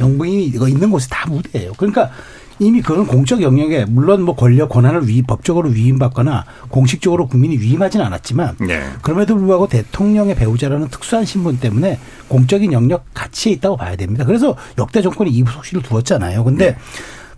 영부인이 0.00 0.46
있는 0.46 0.90
곳이 0.90 1.08
다 1.08 1.28
무대예요. 1.28 1.72
그러니까 1.76 2.10
이미 2.58 2.80
그런 2.80 3.06
공적 3.06 3.42
영역에 3.42 3.84
물론 3.86 4.22
뭐 4.22 4.34
권력 4.34 4.70
권한을 4.70 5.08
위 5.08 5.22
법적으로 5.22 5.68
위임받거나 5.70 6.44
공식적으로 6.68 7.26
국민이 7.26 7.58
위임하지는 7.58 8.04
않았지만 8.06 8.56
네. 8.60 8.82
그럼에도 9.02 9.36
불구하고 9.36 9.68
대통령의 9.68 10.34
배우자라는 10.34 10.88
특수한 10.88 11.24
신분 11.24 11.58
때문에 11.58 11.98
공적인 12.28 12.72
영역 12.72 13.04
가치에 13.14 13.52
있다고 13.52 13.76
봐야 13.76 13.96
됩니다. 13.96 14.24
그래서 14.24 14.56
역대 14.78 15.02
정권이 15.02 15.30
이부속실을 15.30 15.82
두었잖아요. 15.82 16.44
근데 16.44 16.72
네. 16.72 16.76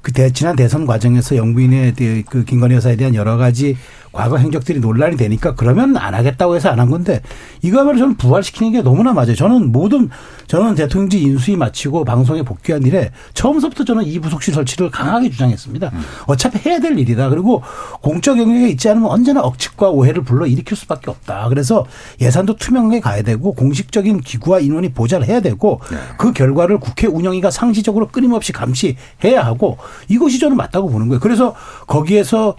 그 0.00 0.12
대, 0.12 0.30
지난 0.32 0.56
대선 0.56 0.86
과정에서 0.86 1.36
영부인의 1.36 1.94
그 2.28 2.44
김건희 2.44 2.76
여사에 2.76 2.96
대한 2.96 3.14
여러 3.14 3.36
가지 3.36 3.76
과거 4.12 4.36
행적들이 4.38 4.80
논란이 4.80 5.16
되니까 5.16 5.54
그러면 5.54 5.96
안 5.96 6.14
하겠다고 6.14 6.56
해서 6.56 6.68
안 6.70 6.78
한 6.78 6.90
건데 6.90 7.20
이거야말로 7.62 7.98
저는 7.98 8.16
부활시키는 8.16 8.72
게 8.72 8.82
너무나 8.82 9.12
맞아요. 9.12 9.34
저는 9.34 9.72
모든 9.72 10.10
저는 10.46 10.76
대통령직 10.76 11.20
인수위 11.22 11.56
마치고 11.56 12.04
방송에 12.04 12.42
복귀한 12.42 12.84
일에 12.84 13.10
처음부터 13.34 13.84
저는 13.84 14.04
이 14.04 14.18
부속실 14.20 14.54
설치를 14.54 14.90
강하게 14.90 15.28
주장했습니다. 15.30 15.90
음. 15.92 16.00
어차피 16.26 16.58
해야 16.68 16.78
될 16.78 16.96
일이다. 16.98 17.28
그리고 17.30 17.62
공적 18.00 18.38
영역에 18.38 18.68
있지 18.68 18.88
않으면 18.88 19.10
언제나 19.10 19.40
억측과 19.42 19.90
오해를 19.90 20.22
불러 20.22 20.46
일으킬 20.46 20.76
수밖에 20.76 21.10
없다. 21.10 21.48
그래서 21.48 21.84
예산도 22.20 22.56
투명하게 22.56 23.00
가야 23.00 23.22
되고 23.22 23.52
공식적인 23.52 24.20
기구와 24.20 24.60
인원이 24.60 24.92
보좌를 24.92 25.26
해야 25.26 25.40
되고 25.40 25.80
네. 25.90 25.96
그 26.16 26.32
결과를 26.32 26.78
국회 26.78 27.06
운영위가 27.08 27.50
상시적으로 27.50 28.06
끊임없이 28.08 28.52
감시해야 28.52 29.44
하고 29.44 29.78
이것이 30.08 30.38
저는 30.38 30.56
맞다고 30.56 30.88
보는 30.90 31.08
거예요. 31.08 31.20
그래서 31.20 31.54
거기에서 31.88 32.54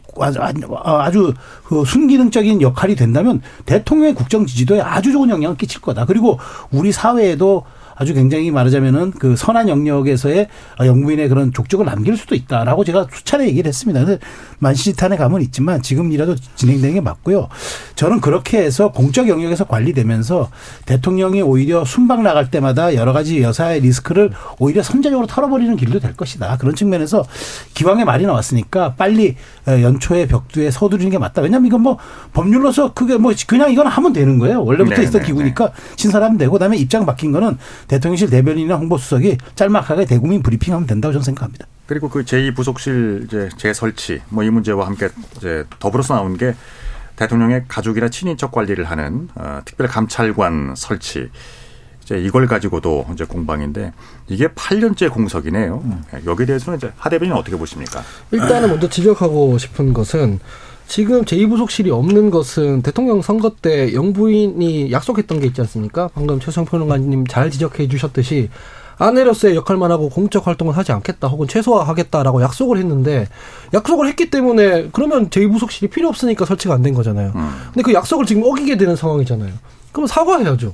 아주 0.84 1.34
그 1.64 1.84
순기능적인 1.86 2.62
역할이 2.62 2.96
된다면 2.96 3.42
대통령의 3.66 4.16
국정 4.16 4.46
지지도에 4.46 4.82
아주 4.82 5.12
좋은 5.12 5.30
영향을 5.30 5.58
끼칠 5.58 5.82
거다. 5.82 6.06
그리고 6.06 6.40
우리 6.72 6.92
사회에도 6.92 7.66
아주 8.00 8.14
굉장히 8.14 8.50
말하자면은 8.50 9.12
그 9.12 9.36
선한 9.36 9.68
영역에서의 9.68 10.48
영부인의 10.80 11.28
그런 11.28 11.52
족적을 11.52 11.86
남길 11.86 12.16
수도 12.16 12.34
있다라고 12.34 12.86
제가 12.86 13.08
수차례 13.12 13.46
얘기를 13.46 13.68
했습니다. 13.68 14.06
근데 14.06 14.20
만시지탄의 14.60 15.18
감은 15.18 15.42
있지만 15.44 15.82
지금이라도 15.82 16.36
진행되는 16.56 16.96
게 16.96 17.02
맞고요. 17.02 17.48
저는 17.96 18.22
그렇게 18.22 18.60
해서 18.60 18.92
공적 18.92 19.28
영역에서 19.28 19.66
관리되면서 19.66 20.50
대통령이 20.86 21.42
오히려 21.42 21.84
순방 21.86 22.24
나갈 22.24 22.52
때마다 22.52 22.96
여러 22.96 23.14
가지 23.14 23.42
여사의 23.42 23.82
리스크를 23.82 24.32
오히려 24.60 24.84
선제적으로 24.84 25.28
털어버리는 25.28 25.76
길도 25.76 26.00
될 26.00 26.16
것이다. 26.16 26.58
그런 26.58 26.76
측면에서 26.76 27.26
기왕에 27.74 28.06
말이 28.06 28.26
나왔으니까 28.26 28.96
빨리 28.96 29.36
어, 29.68 29.82
연초에 29.82 30.28
벽두에 30.28 30.72
서두르는 30.72 31.12
게 31.12 31.18
맞다. 31.18 31.42
왜냐하면 31.42 31.68
이건 31.68 31.82
뭐 31.82 31.98
법률로서 32.34 32.94
그게 32.94 33.18
뭐 33.18 33.34
그냥 33.48 33.72
이건 33.72 33.88
하면 33.88 34.14
되는 34.14 34.38
거예요. 34.40 34.64
원래부터 34.64 34.98
네, 34.98 35.08
있던 35.08 35.22
네, 35.22 35.28
기구니까 35.28 35.72
신설하면 35.96 36.38
되고 36.38 36.54
그다음에 36.54 36.78
입장 36.78 37.06
바뀐 37.06 37.32
거는 37.32 37.58
대통령실 37.88 38.30
대변인이나 38.30 38.76
홍보수석이 38.76 39.38
짤막하게 39.56 40.06
대국민 40.06 40.42
브리핑하면 40.42 40.88
된다고 40.88 41.14
저는 41.14 41.24
생각합니다. 41.24 41.66
그리고 41.90 42.08
그 42.08 42.24
제2부속실 42.24 43.26
이제 43.26 43.50
재설치 43.58 44.22
뭐 44.30 44.44
이 44.44 44.52
문제와 44.52 44.86
함께 44.86 45.10
이제 45.38 45.66
더불어서 45.80 46.14
나온 46.14 46.38
게 46.38 46.54
대통령의 47.16 47.66
가족이나 47.68 48.10
친인척 48.10 48.52
관리를 48.52 48.86
하는 48.86 49.28
어, 49.34 49.62
특별 49.66 49.88
감찰관 49.88 50.76
설치. 50.78 51.30
이제 52.04 52.20
이걸 52.20 52.46
가지고도 52.46 53.08
이제 53.14 53.26
공방인데 53.26 53.92
이게 54.28 54.48
8년째 54.50 55.12
공석이네요. 55.12 55.84
여기에 56.26 56.46
대해서는 56.46 56.78
이제 56.78 56.92
하 56.96 57.10
대변인 57.10 57.34
어떻게 57.34 57.58
보십니까? 57.58 58.04
일단은 58.32 58.70
먼저 58.70 58.88
지적하고 58.88 59.58
싶은 59.58 59.92
것은 59.92 60.40
지금 60.88 61.26
제2부속실이 61.26 61.90
없는 61.90 62.30
것은 62.30 62.84
대통령 62.84 63.22
선거 63.24 63.56
때 63.62 63.94
영부인이 63.96 64.92
약속했던 64.92 65.40
게 65.40 65.48
있지 65.48 65.62
않습니까? 65.62 66.10
방금 66.14 66.40
최성 66.40 66.66
평론가님 66.66 67.26
잘 67.26 67.50
지적해 67.50 67.88
주셨듯이 67.88 68.50
아내로서의 69.00 69.56
역할만 69.56 69.92
하고 69.92 70.10
공적 70.10 70.46
활동을 70.46 70.78
하지 70.78 70.92
않겠다 70.92 71.28
혹은 71.30 71.48
최소화하겠다라고 71.48 72.42
약속을 72.42 72.78
했는데 72.78 73.28
약속을 73.74 74.08
했기 74.08 74.30
때문에 74.30 74.90
그러면 74.92 75.30
제2부속실이 75.30 75.90
필요 75.90 76.10
없으니까 76.10 76.46
설치가 76.46 76.74
안 76.76 76.84
된 76.84 76.94
거잖아요. 76.94 77.32
근데 77.74 77.82
그 77.82 77.94
약속을 77.94 78.26
지금 78.26 78.44
어기게 78.46 78.78
되는 78.78 78.96
상황이잖아요. 78.96 79.52
그럼 79.92 80.06
사과해야죠. 80.08 80.74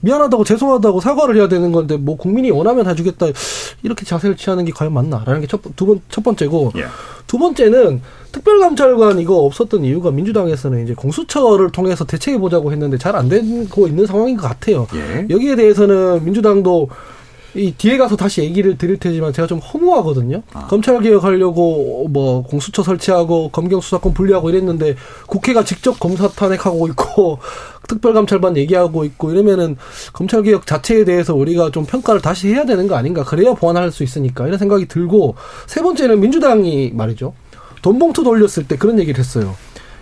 미안하다고 0.00 0.44
죄송하다고 0.44 1.00
사과를 1.00 1.36
해야 1.36 1.48
되는 1.48 1.72
건데 1.72 1.96
뭐 1.96 2.16
국민이 2.18 2.50
원하면 2.50 2.86
해주겠다 2.88 3.26
이렇게 3.82 4.04
자세를 4.04 4.36
취하는 4.36 4.64
게 4.66 4.70
과연 4.72 4.92
맞나라는 4.92 5.40
게 5.40 5.46
첫두번첫 5.46 6.22
번째고 6.22 6.72
예. 6.76 6.84
두 7.26 7.38
번째는 7.38 8.02
특별감찰관 8.30 9.18
이거 9.20 9.36
없었던 9.38 9.84
이유가 9.84 10.10
민주당에서는 10.10 10.84
이제 10.84 10.94
공수처를 10.94 11.70
통해서 11.70 12.04
대체해 12.04 12.38
보자고 12.38 12.70
했는데 12.72 12.98
잘 12.98 13.16
안 13.16 13.30
되고 13.30 13.86
있는 13.88 14.06
상황인 14.06 14.36
것 14.36 14.46
같아요. 14.46 14.86
예. 14.94 15.26
여기에 15.30 15.56
대해서는 15.56 16.22
민주당도 16.24 16.90
이 17.56 17.74
뒤에 17.76 17.96
가서 17.96 18.16
다시 18.16 18.42
얘기를 18.42 18.76
드릴 18.76 18.98
테지만 18.98 19.32
제가 19.32 19.48
좀 19.48 19.58
허무하거든요. 19.58 20.42
검찰 20.68 21.00
개혁하려고 21.00 22.06
뭐 22.08 22.42
공수처 22.42 22.82
설치하고 22.82 23.50
검경 23.50 23.80
수사권 23.80 24.12
분리하고 24.14 24.50
이랬는데 24.50 24.96
국회가 25.26 25.64
직접 25.64 25.98
검사 25.98 26.28
탄핵하고 26.28 26.86
있고 26.88 27.38
특별감찰반 27.88 28.56
얘기하고 28.56 29.04
있고 29.04 29.30
이러면은 29.30 29.76
검찰 30.12 30.42
개혁 30.42 30.66
자체에 30.66 31.04
대해서 31.04 31.34
우리가 31.34 31.70
좀 31.70 31.86
평가를 31.86 32.20
다시 32.20 32.48
해야 32.48 32.64
되는 32.64 32.86
거 32.86 32.96
아닌가? 32.96 33.24
그래야 33.24 33.54
보완할 33.54 33.90
수 33.90 34.02
있으니까 34.02 34.46
이런 34.46 34.58
생각이 34.58 34.86
들고 34.86 35.36
세 35.66 35.80
번째는 35.82 36.20
민주당이 36.20 36.92
말이죠. 36.94 37.34
돈 37.82 37.98
봉투 37.98 38.22
돌렸을 38.22 38.66
때 38.68 38.76
그런 38.76 38.98
얘기를 38.98 39.18
했어요. 39.18 39.54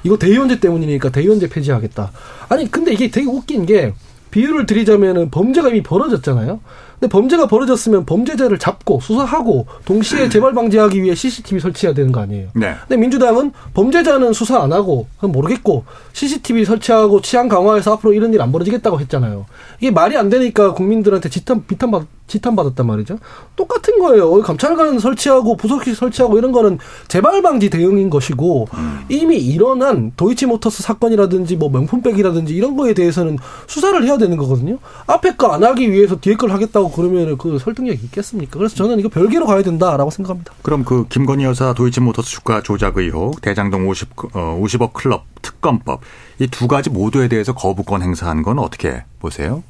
이거 0.02 0.18
대의원제 0.18 0.60
때문이니까 0.60 1.10
대의원제 1.10 1.48
폐지하겠다. 1.48 2.10
아니 2.48 2.70
근데 2.70 2.92
이게 2.92 3.10
되게 3.10 3.26
웃긴 3.26 3.66
게 3.66 3.92
비유를 4.30 4.66
드리자면은 4.66 5.30
범죄가 5.30 5.68
이미 5.68 5.82
벌어졌잖아요. 5.82 6.60
근데 7.00 7.08
범죄가 7.10 7.46
벌어졌으면 7.48 8.06
범죄자를 8.06 8.58
잡고 8.58 9.00
수사하고 9.00 9.66
동시에 9.84 10.28
재발 10.28 10.52
방지하기 10.54 11.02
위해 11.02 11.14
CCTV 11.14 11.60
설치해야 11.60 11.94
되는 11.94 12.12
거 12.12 12.20
아니에요. 12.20 12.48
네. 12.54 12.74
근데 12.86 12.96
민주당은 12.96 13.52
범죄자는 13.74 14.32
수사 14.32 14.62
안 14.62 14.72
하고 14.72 15.06
그건 15.16 15.32
모르겠고 15.32 15.84
CCTV 16.12 16.64
설치하고 16.64 17.20
치안 17.20 17.48
강화해서 17.48 17.94
앞으로 17.94 18.12
이런 18.12 18.32
일 18.32 18.40
안 18.44 18.52
벌어지겠다고 18.52 19.00
했잖아요. 19.00 19.46
이게 19.80 19.90
말이 19.90 20.16
안 20.16 20.28
되니까 20.28 20.74
국민들한테 20.74 21.28
지탄 21.30 21.66
비탄받 21.66 22.06
지탄 22.26 22.56
받았단 22.56 22.86
말이죠. 22.86 23.18
똑같은 23.54 23.98
거예요. 23.98 24.32
어, 24.32 24.40
감찰관 24.42 24.98
설치하고 24.98 25.56
부속실 25.56 25.94
설치하고 25.94 26.38
이런 26.38 26.52
거는 26.52 26.78
재발 27.06 27.42
방지 27.42 27.68
대응인 27.70 28.10
것이고 28.10 28.66
이미 29.08 29.36
일어난 29.38 30.12
도이치모터스 30.16 30.82
사건이라든지 30.82 31.56
뭐 31.56 31.68
명품백이라든지 31.68 32.54
이런 32.54 32.76
거에 32.76 32.94
대해서는 32.94 33.38
수사를 33.66 34.02
해야 34.04 34.16
되는 34.18 34.36
거거든요. 34.36 34.78
앞에 35.06 35.36
거 35.36 35.54
안 35.54 35.62
하기 35.62 35.92
위해서 35.92 36.16
뒤에 36.18 36.34
걸 36.36 36.50
하겠다고 36.50 36.90
그러면 36.90 37.36
그 37.38 37.58
설득력이 37.58 38.00
있겠습니까? 38.06 38.58
그래서 38.58 38.74
저는 38.74 38.98
이거 38.98 39.08
별개로 39.08 39.46
가야 39.46 39.62
된다라고 39.62 40.10
생각합니다. 40.10 40.52
그럼 40.62 40.84
그 40.84 41.06
김건희 41.08 41.44
여사 41.44 41.74
도이치모터스 41.74 42.28
주가 42.30 42.62
조작 42.62 42.96
의혹, 42.96 43.40
대장동 43.42 43.86
50, 43.86 44.08
어, 44.34 44.58
50억 44.62 44.94
클럽 44.94 45.24
특검법 45.42 46.00
이 46.40 46.48
두 46.48 46.66
가지 46.66 46.90
모두에 46.90 47.28
대해서 47.28 47.52
거부권 47.54 48.02
행사한 48.02 48.42
건 48.42 48.58
어떻게 48.58 49.04
보세요? 49.20 49.62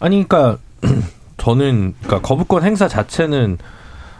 아니, 0.00 0.26
그러니까 0.26 0.58
저는 1.36 1.94
그러니까 2.02 2.26
거부권 2.26 2.62
행사 2.64 2.88
자체는 2.88 3.58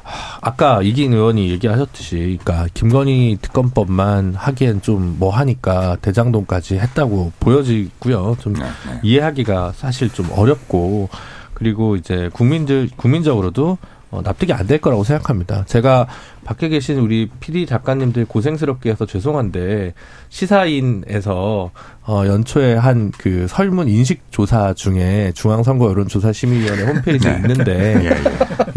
하, 0.02 0.38
아까 0.42 0.82
이긴 0.82 1.14
의원이 1.14 1.48
얘기하셨듯이, 1.50 2.38
그러니까 2.44 2.66
김건희 2.74 3.38
특검법만 3.40 4.34
하기엔 4.34 4.82
좀 4.82 5.16
뭐 5.18 5.30
하니까 5.30 5.96
대장동까지 6.02 6.78
했다고 6.78 7.32
보여지고요. 7.40 8.36
좀 8.40 8.52
네, 8.54 8.64
네. 8.64 9.00
이해하기가 9.02 9.72
사실 9.76 10.10
좀 10.10 10.28
어렵고 10.32 11.08
그리고 11.54 11.96
이제 11.96 12.28
국민들 12.32 12.90
국민적으로도 12.96 13.78
어, 14.14 14.22
납득이 14.22 14.52
안 14.52 14.64
될 14.66 14.78
거라고 14.80 15.04
생각합니다. 15.04 15.64
제가 15.66 16.06
밖에 16.44 16.68
계신 16.70 16.98
우리 16.98 17.28
PD 17.40 17.66
작가님들 17.66 18.24
고생스럽게 18.24 18.90
해서 18.90 19.04
죄송한데 19.04 19.92
시사인에서 20.30 21.70
어, 22.06 22.22
연초에 22.26 22.74
한 22.76 23.12
그 23.18 23.46
설문 23.48 23.88
인식 23.88 24.22
조사 24.30 24.72
중에 24.74 25.32
중앙선거 25.34 25.88
여론조사 25.90 26.32
심의위원회 26.32 26.82
홈페이지에 26.84 27.30
네. 27.32 27.36
있는데 27.38 27.94
예, 28.04 28.06
예. 28.08 28.14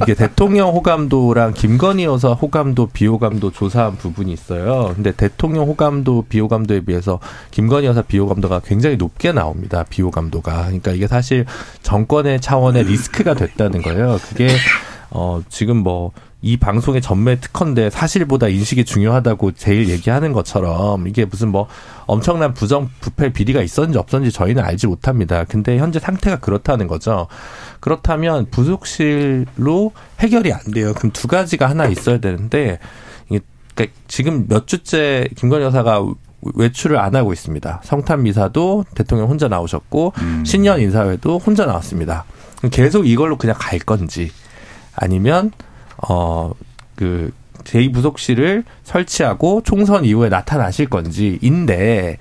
이게 0.02 0.14
대통령 0.14 0.70
호감도랑 0.70 1.54
김건희 1.54 2.04
여사 2.06 2.30
호감도 2.34 2.88
비호감도 2.88 3.52
조사한 3.52 3.98
부분이 3.98 4.32
있어요. 4.34 4.92
근데 4.96 5.12
대통령 5.12 5.68
호감도 5.68 6.26
비호감도에 6.30 6.82
비해서 6.82 7.20
김건희 7.52 7.88
여사 7.88 8.02
비호감도가 8.02 8.62
굉장히 8.66 8.98
높게 8.98 9.32
나옵니다. 9.32 9.84
비호감도가. 9.90 10.64
그러니까 10.66 10.92
이게 10.92 11.08
사실 11.08 11.46
정권의 11.84 12.42
차원의 12.42 12.84
리스크가 12.86 13.34
됐다는 13.34 13.82
거예요. 13.82 14.20
그게 14.30 14.50
어 15.12 15.42
지금 15.50 15.78
뭐 15.78 16.12
이 16.42 16.56
방송의 16.56 17.02
전매 17.02 17.40
특허인데 17.40 17.90
사실보다 17.90 18.48
인식이 18.48 18.86
중요하다고 18.86 19.54
제일 19.54 19.90
얘기하는 19.90 20.34
것처럼 20.34 21.08
이게 21.08 21.26
무슨 21.26 21.50
뭐 21.50 21.68
엄청난 22.06 22.54
부정 22.54 22.90
부패 23.00 23.34
비리가 23.34 23.64
있었는지 23.64 23.98
없었는지 23.98 24.32
저희는 24.34 24.64
알지 24.64 24.86
못합니다. 24.86 25.46
근데 25.46 25.80
현재 25.80 26.00
상태가 26.00 26.38
그렇다는 26.38 26.86
거죠. 26.86 27.28
그렇다면 27.80 28.48
부속실로 28.52 29.92
해결이 30.20 30.54
안 30.54 30.62
돼요. 30.74 30.94
그럼 30.96 31.12
두 31.12 31.28
가지가 31.28 31.68
하나 31.68 31.88
있어야 31.88 32.20
되는데 32.20 32.78
이게 33.30 33.40
그러니까 33.74 33.98
지금 34.08 34.48
몇 34.48 34.68
주째 34.68 35.28
김건희 35.36 35.66
여사가 35.66 36.06
외출을 36.54 37.00
안 37.00 37.16
하고 37.16 37.34
있습니다. 37.34 37.82
성탄 37.84 38.22
미사도 38.22 38.86
대통령 38.94 39.28
혼자 39.28 39.48
나오셨고 39.48 40.14
음. 40.20 40.46
신년 40.46 40.82
인사회도 40.82 41.40
혼자 41.40 41.66
나왔습니다. 41.66 42.26
계속 42.72 43.08
이걸로 43.08 43.38
그냥 43.38 43.56
갈 43.58 43.80
건지 43.80 44.30
아니면 44.98 45.52
어그 45.98 47.32
제2부속실을 47.64 48.64
설치하고 48.84 49.62
총선 49.64 50.06
이후에 50.06 50.30
나타나실 50.30 50.90
건지인데 50.90 52.18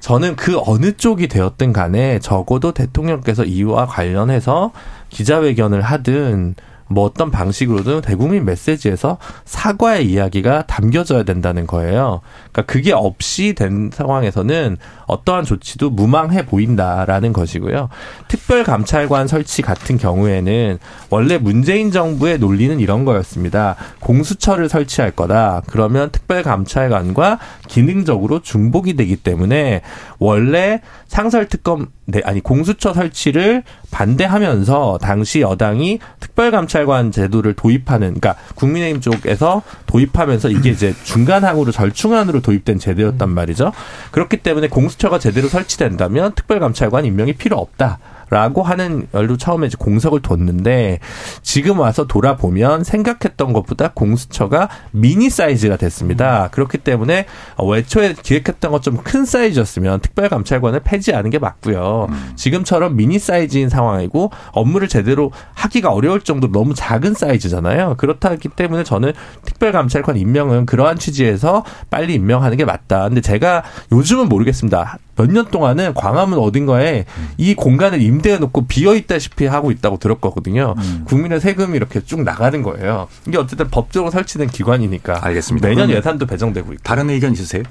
저는 0.00 0.34
그 0.36 0.60
어느 0.64 0.92
쪽이 0.92 1.28
되었든 1.28 1.72
간에 1.72 2.18
적어도 2.18 2.72
대통령께서 2.72 3.44
이와 3.44 3.86
관련해서 3.86 4.72
기자회견을 5.10 5.80
하든 5.80 6.56
뭐 6.88 7.04
어떤 7.04 7.30
방식으로든 7.30 8.02
대국민 8.02 8.44
메시지에서 8.44 9.18
사과의 9.44 10.10
이야기가 10.10 10.66
담겨져야 10.66 11.22
된다는 11.22 11.66
거예요. 11.66 12.20
그러니까 12.52 12.62
그게 12.62 12.92
없이 12.92 13.54
된 13.54 13.90
상황에서는 13.92 14.76
어떠한 15.12 15.44
조치도 15.44 15.90
무망해 15.90 16.44
보인다라는 16.46 17.32
것이고요. 17.32 17.88
특별감찰관 18.28 19.28
설치 19.28 19.62
같은 19.62 19.98
경우에는 19.98 20.78
원래 21.10 21.38
문재인 21.38 21.90
정부의 21.90 22.38
논리는 22.38 22.78
이런 22.80 23.04
거였습니다. 23.04 23.76
공수처를 24.00 24.68
설치할 24.68 25.12
거다. 25.12 25.62
그러면 25.66 26.10
특별감찰관과 26.10 27.38
기능적으로 27.68 28.40
중복이 28.40 28.96
되기 28.96 29.16
때문에 29.16 29.82
원래 30.18 30.80
상설특검 31.08 31.88
네, 32.04 32.20
아니 32.24 32.40
공수처 32.40 32.92
설치를 32.92 33.62
반대하면서 33.90 34.98
당시 35.00 35.40
여당이 35.40 36.00
특별감찰관 36.18 37.12
제도를 37.12 37.54
도입하는 37.54 38.14
그러니까 38.14 38.34
국민의힘 38.54 39.00
쪽에서 39.00 39.62
도입하면서 39.86 40.50
이게 40.50 40.70
이제 40.70 40.94
중간항으로 41.04 41.70
절충안으로 41.70 42.40
도입된 42.40 42.78
제도였단 42.78 43.30
말이죠. 43.30 43.72
그렇기 44.10 44.38
때문에 44.38 44.68
공수처 44.68 45.01
가 45.10 45.18
제대로 45.18 45.48
설치된다면 45.48 46.34
특별감찰관 46.34 47.04
임명이 47.04 47.34
필요 47.34 47.58
없다. 47.58 47.98
라고 48.32 48.62
하는 48.62 49.06
열로 49.12 49.36
처음에 49.36 49.66
이제 49.66 49.76
공석을 49.78 50.22
뒀는데 50.22 51.00
지금 51.42 51.80
와서 51.80 52.06
돌아보면 52.06 52.82
생각했던 52.82 53.52
것보다 53.52 53.92
공수처가 53.94 54.70
미니 54.90 55.28
사이즈가 55.28 55.76
됐습니다. 55.76 56.48
그렇기 56.50 56.78
때문에 56.78 57.26
외초에 57.62 58.14
기획했던 58.22 58.72
것 58.72 58.80
좀 58.80 58.96
큰 59.02 59.24
사이즈였으면 59.26 60.00
특별감찰관을 60.00 60.80
폐지하는 60.80 61.28
게 61.30 61.38
맞고요. 61.38 62.08
지금처럼 62.36 62.96
미니 62.96 63.18
사이즈인 63.18 63.68
상황이고 63.68 64.30
업무를 64.52 64.88
제대로 64.88 65.30
하기가 65.54 65.90
어려울 65.92 66.20
정도로 66.22 66.52
너무 66.52 66.72
작은 66.74 67.12
사이즈잖아요. 67.14 67.96
그렇다기 67.98 68.48
때문에 68.48 68.82
저는 68.84 69.12
특별감찰관 69.44 70.16
임명은 70.16 70.64
그러한 70.66 70.98
취지에서 70.98 71.64
빨리 71.90 72.14
임명하는 72.14 72.56
게 72.56 72.64
맞다. 72.64 73.02
근데 73.08 73.20
제가 73.20 73.62
요즘은 73.92 74.28
모르겠습니다. 74.30 74.98
몇 75.16 75.26
년 75.30 75.46
동안은 75.46 75.92
광화문 75.94 76.38
어딘가에 76.38 77.04
이 77.36 77.54
공간을 77.54 78.00
임 78.00 78.21
대해 78.22 78.38
놓고 78.38 78.66
비어 78.66 78.94
있다시피 78.94 79.46
하고 79.46 79.70
있다고 79.70 79.98
들었거든요. 79.98 80.74
국민의 81.06 81.40
세금이 81.40 81.76
이렇게 81.76 82.02
쭉 82.04 82.22
나가는 82.22 82.62
거예요. 82.62 83.08
이게 83.26 83.36
어쨌든 83.38 83.68
법적으로 83.68 84.10
설치된 84.10 84.48
기관이니까 84.48 85.24
알겠습니다. 85.24 85.68
매년 85.68 85.90
예산도 85.90 86.26
배정되고 86.26 86.72
있고. 86.72 86.82
다른 86.82 87.10
의견 87.10 87.32
있으세요? 87.32 87.62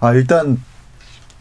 아, 0.00 0.12
일단 0.12 0.60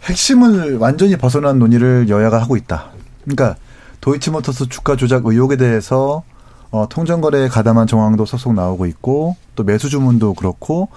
핵심을 0.03 0.77
완전히 0.77 1.17
벗어난 1.17 1.59
논의를 1.59 2.07
여야가 2.09 2.41
하고 2.41 2.55
있다. 2.57 2.91
그러니까 3.23 3.55
도이치모터스 4.01 4.69
주가 4.69 4.95
조작 4.95 5.25
의혹에 5.25 5.55
대해서 5.57 6.23
어, 6.71 6.87
통정거래에 6.89 7.47
가담한 7.47 7.87
정황도 7.87 8.25
소속 8.25 8.53
나오고 8.53 8.85
있고 8.87 9.35
또 9.55 9.63
매수 9.63 9.89
주문도 9.89 10.33
그렇고 10.35 10.89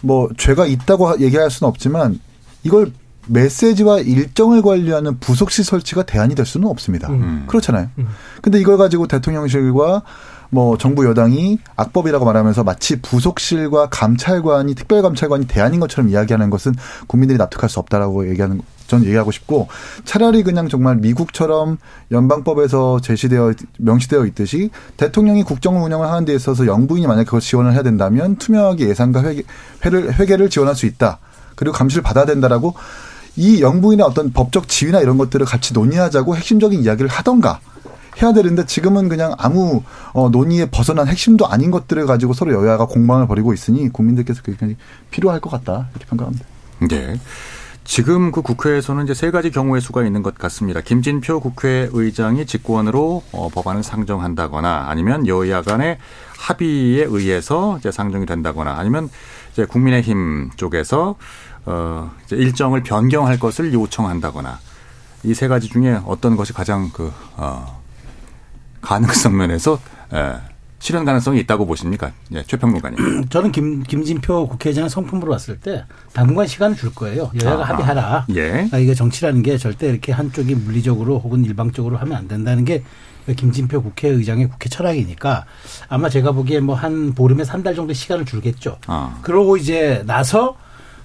뭐 0.00 0.28
죄가 0.36 0.66
있다고 0.66 1.08
하- 1.08 1.16
얘기할 1.18 1.50
수는 1.50 1.68
없지만 1.68 2.20
이걸 2.62 2.92
메시지와 3.26 4.00
일정을 4.00 4.62
관리하는 4.62 5.18
부속실 5.18 5.64
설치가 5.64 6.02
대안이 6.02 6.34
될 6.34 6.46
수는 6.46 6.68
없습니다. 6.68 7.08
음. 7.08 7.44
그렇잖아요. 7.46 7.90
근데 8.42 8.60
이걸 8.60 8.78
가지고 8.78 9.06
대통령실과 9.06 10.02
뭐 10.50 10.78
정부 10.78 11.04
여당이 11.04 11.58
악법이라고 11.76 12.24
말하면서 12.24 12.64
마치 12.64 13.00
부속실과 13.00 13.88
감찰관이 13.90 14.74
특별감찰관이 14.74 15.46
대안인 15.46 15.80
것처럼 15.80 16.08
이야기하는 16.08 16.50
것은 16.50 16.74
국민들이 17.06 17.38
납득할 17.38 17.68
수 17.68 17.80
없다라고 17.80 18.28
얘기하는 18.30 18.60
전 18.86 19.04
얘기하고 19.04 19.32
싶고 19.32 19.68
차라리 20.04 20.44
그냥 20.44 20.68
정말 20.68 20.96
미국처럼 20.96 21.78
연방법에서 22.12 23.00
제시되어 23.00 23.54
명시되어 23.78 24.26
있듯이 24.26 24.70
대통령이 24.96 25.42
국정 25.42 25.82
운영을 25.82 26.08
하는 26.08 26.24
데 26.24 26.34
있어서 26.34 26.66
영부인이 26.66 27.06
만약 27.08 27.24
그걸 27.24 27.40
지원을 27.40 27.72
해야 27.72 27.82
된다면 27.82 28.36
투명하게 28.36 28.88
예산과 28.88 29.24
회계, 29.24 29.42
회를, 29.84 30.14
회계를 30.14 30.50
지원할 30.50 30.76
수 30.76 30.86
있다. 30.86 31.18
그리고 31.56 31.74
감시를 31.74 32.02
받아야 32.02 32.26
된다라고 32.26 32.74
이 33.36 33.60
영부인의 33.60 34.04
어떤 34.04 34.32
법적 34.32 34.68
지위나 34.68 35.00
이런 35.00 35.18
것들을 35.18 35.44
같이 35.46 35.74
논의하자고 35.74 36.36
핵심적인 36.36 36.82
이야기를 36.82 37.08
하던가 37.08 37.60
해야 38.22 38.32
되는데 38.32 38.64
지금은 38.64 39.08
그냥 39.08 39.34
아무 39.38 39.82
어, 40.12 40.30
논의에 40.30 40.70
벗어난 40.70 41.06
핵심도 41.06 41.46
아닌 41.46 41.70
것들을 41.70 42.06
가지고 42.06 42.32
서로 42.32 42.52
여야가 42.52 42.86
공방을 42.86 43.26
벌이고 43.26 43.52
있으니 43.52 43.90
국민들께서 43.90 44.42
굉장히 44.42 44.76
필요할 45.10 45.40
것 45.40 45.50
같다 45.50 45.88
이렇게 45.92 46.06
평가합니다. 46.06 46.46
네. 46.88 47.20
지금 47.84 48.32
그 48.32 48.42
국회에서는 48.42 49.04
이제 49.04 49.14
세 49.14 49.30
가지 49.30 49.52
경우의 49.52 49.80
수가 49.80 50.04
있는 50.04 50.22
것 50.24 50.34
같습니다. 50.34 50.80
김진표 50.80 51.38
국회의장이 51.38 52.44
직권으로 52.44 53.22
어, 53.32 53.48
법안을 53.50 53.84
상정한다거나 53.84 54.86
아니면 54.88 55.26
여야 55.28 55.62
간의 55.62 55.98
합의에 56.36 57.04
의해서 57.04 57.76
이제 57.78 57.92
상정이 57.92 58.26
된다거나 58.26 58.76
아니면 58.76 59.08
이제 59.52 59.64
국민의힘 59.66 60.50
쪽에서 60.56 61.14
어, 61.66 62.10
이제 62.24 62.36
일정을 62.36 62.82
변경할 62.82 63.38
것을 63.38 63.72
요청한다거나 63.74 64.58
이 65.24 65.34
세 65.34 65.48
가지 65.48 65.68
중에 65.68 65.98
어떤 66.06 66.36
것이 66.36 66.52
가장 66.52 66.90
그, 66.92 67.12
어, 67.36 67.80
가능성 68.80 69.36
면에서 69.36 69.80
예, 70.14 70.34
실현 70.78 71.04
가능성이 71.04 71.40
있다고 71.40 71.66
보십니까? 71.66 72.12
예, 72.32 72.44
최평론가님. 72.44 73.24
저는 73.30 73.50
김, 73.50 73.82
김진표 73.82 74.46
국회의장의 74.48 74.88
성품으로 74.88 75.32
봤을 75.32 75.58
때 75.58 75.84
당분간 76.12 76.46
시간을 76.46 76.76
줄 76.76 76.94
거예요. 76.94 77.30
여야가 77.42 77.62
아하. 77.62 77.72
합의하라. 77.72 78.26
예. 78.36 78.68
아, 78.70 78.78
이게 78.78 78.94
정치라는 78.94 79.42
게 79.42 79.58
절대 79.58 79.88
이렇게 79.88 80.12
한쪽이 80.12 80.54
물리적으로 80.54 81.18
혹은 81.18 81.44
일방적으로 81.44 81.96
하면 81.98 82.16
안 82.16 82.28
된다는 82.28 82.64
게 82.64 82.84
김진표 83.34 83.82
국회의장의 83.82 84.48
국회 84.48 84.68
철학이니까 84.68 85.46
아마 85.88 86.08
제가 86.08 86.30
보기에 86.30 86.60
뭐 86.60 86.76
한 86.76 87.12
보름에서 87.14 87.52
한달 87.54 87.74
정도 87.74 87.92
시간을 87.92 88.24
줄겠죠. 88.24 88.78
아. 88.86 89.18
그러고 89.22 89.56
이제 89.56 90.04
나서 90.06 90.56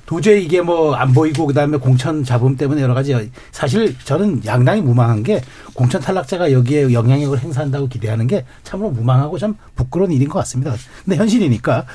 도저히 0.06 0.44
이게 0.44 0.62
뭐 0.62 0.96
안 0.96 1.14
보이고 1.14 1.46
그다음에 1.48 1.78
공천 1.78 2.24
잡음 2.24 2.58
때문에 2.58 2.82
여러 2.82 2.94
가지 2.94 3.32
사실 3.52 3.96
저는 4.04 4.46
양당이 4.46 4.82
무망한 4.82 5.24
게 5.24 5.42
공천 5.74 6.02
탈락자가 6.02 6.52
여기에 6.52 6.94
영향력을 6.94 7.40
행사한다고 7.40 7.88
기대하는 7.88 8.28
게 8.28 8.46
참으로 8.64 8.90
무망하고 8.92 9.38
참 9.40 9.56
부끄러운 9.76 10.12
일인 10.12 10.28
것 10.28 10.40
같습니다. 10.40 10.76
근데 11.06 11.18
현실이니까 11.18 11.86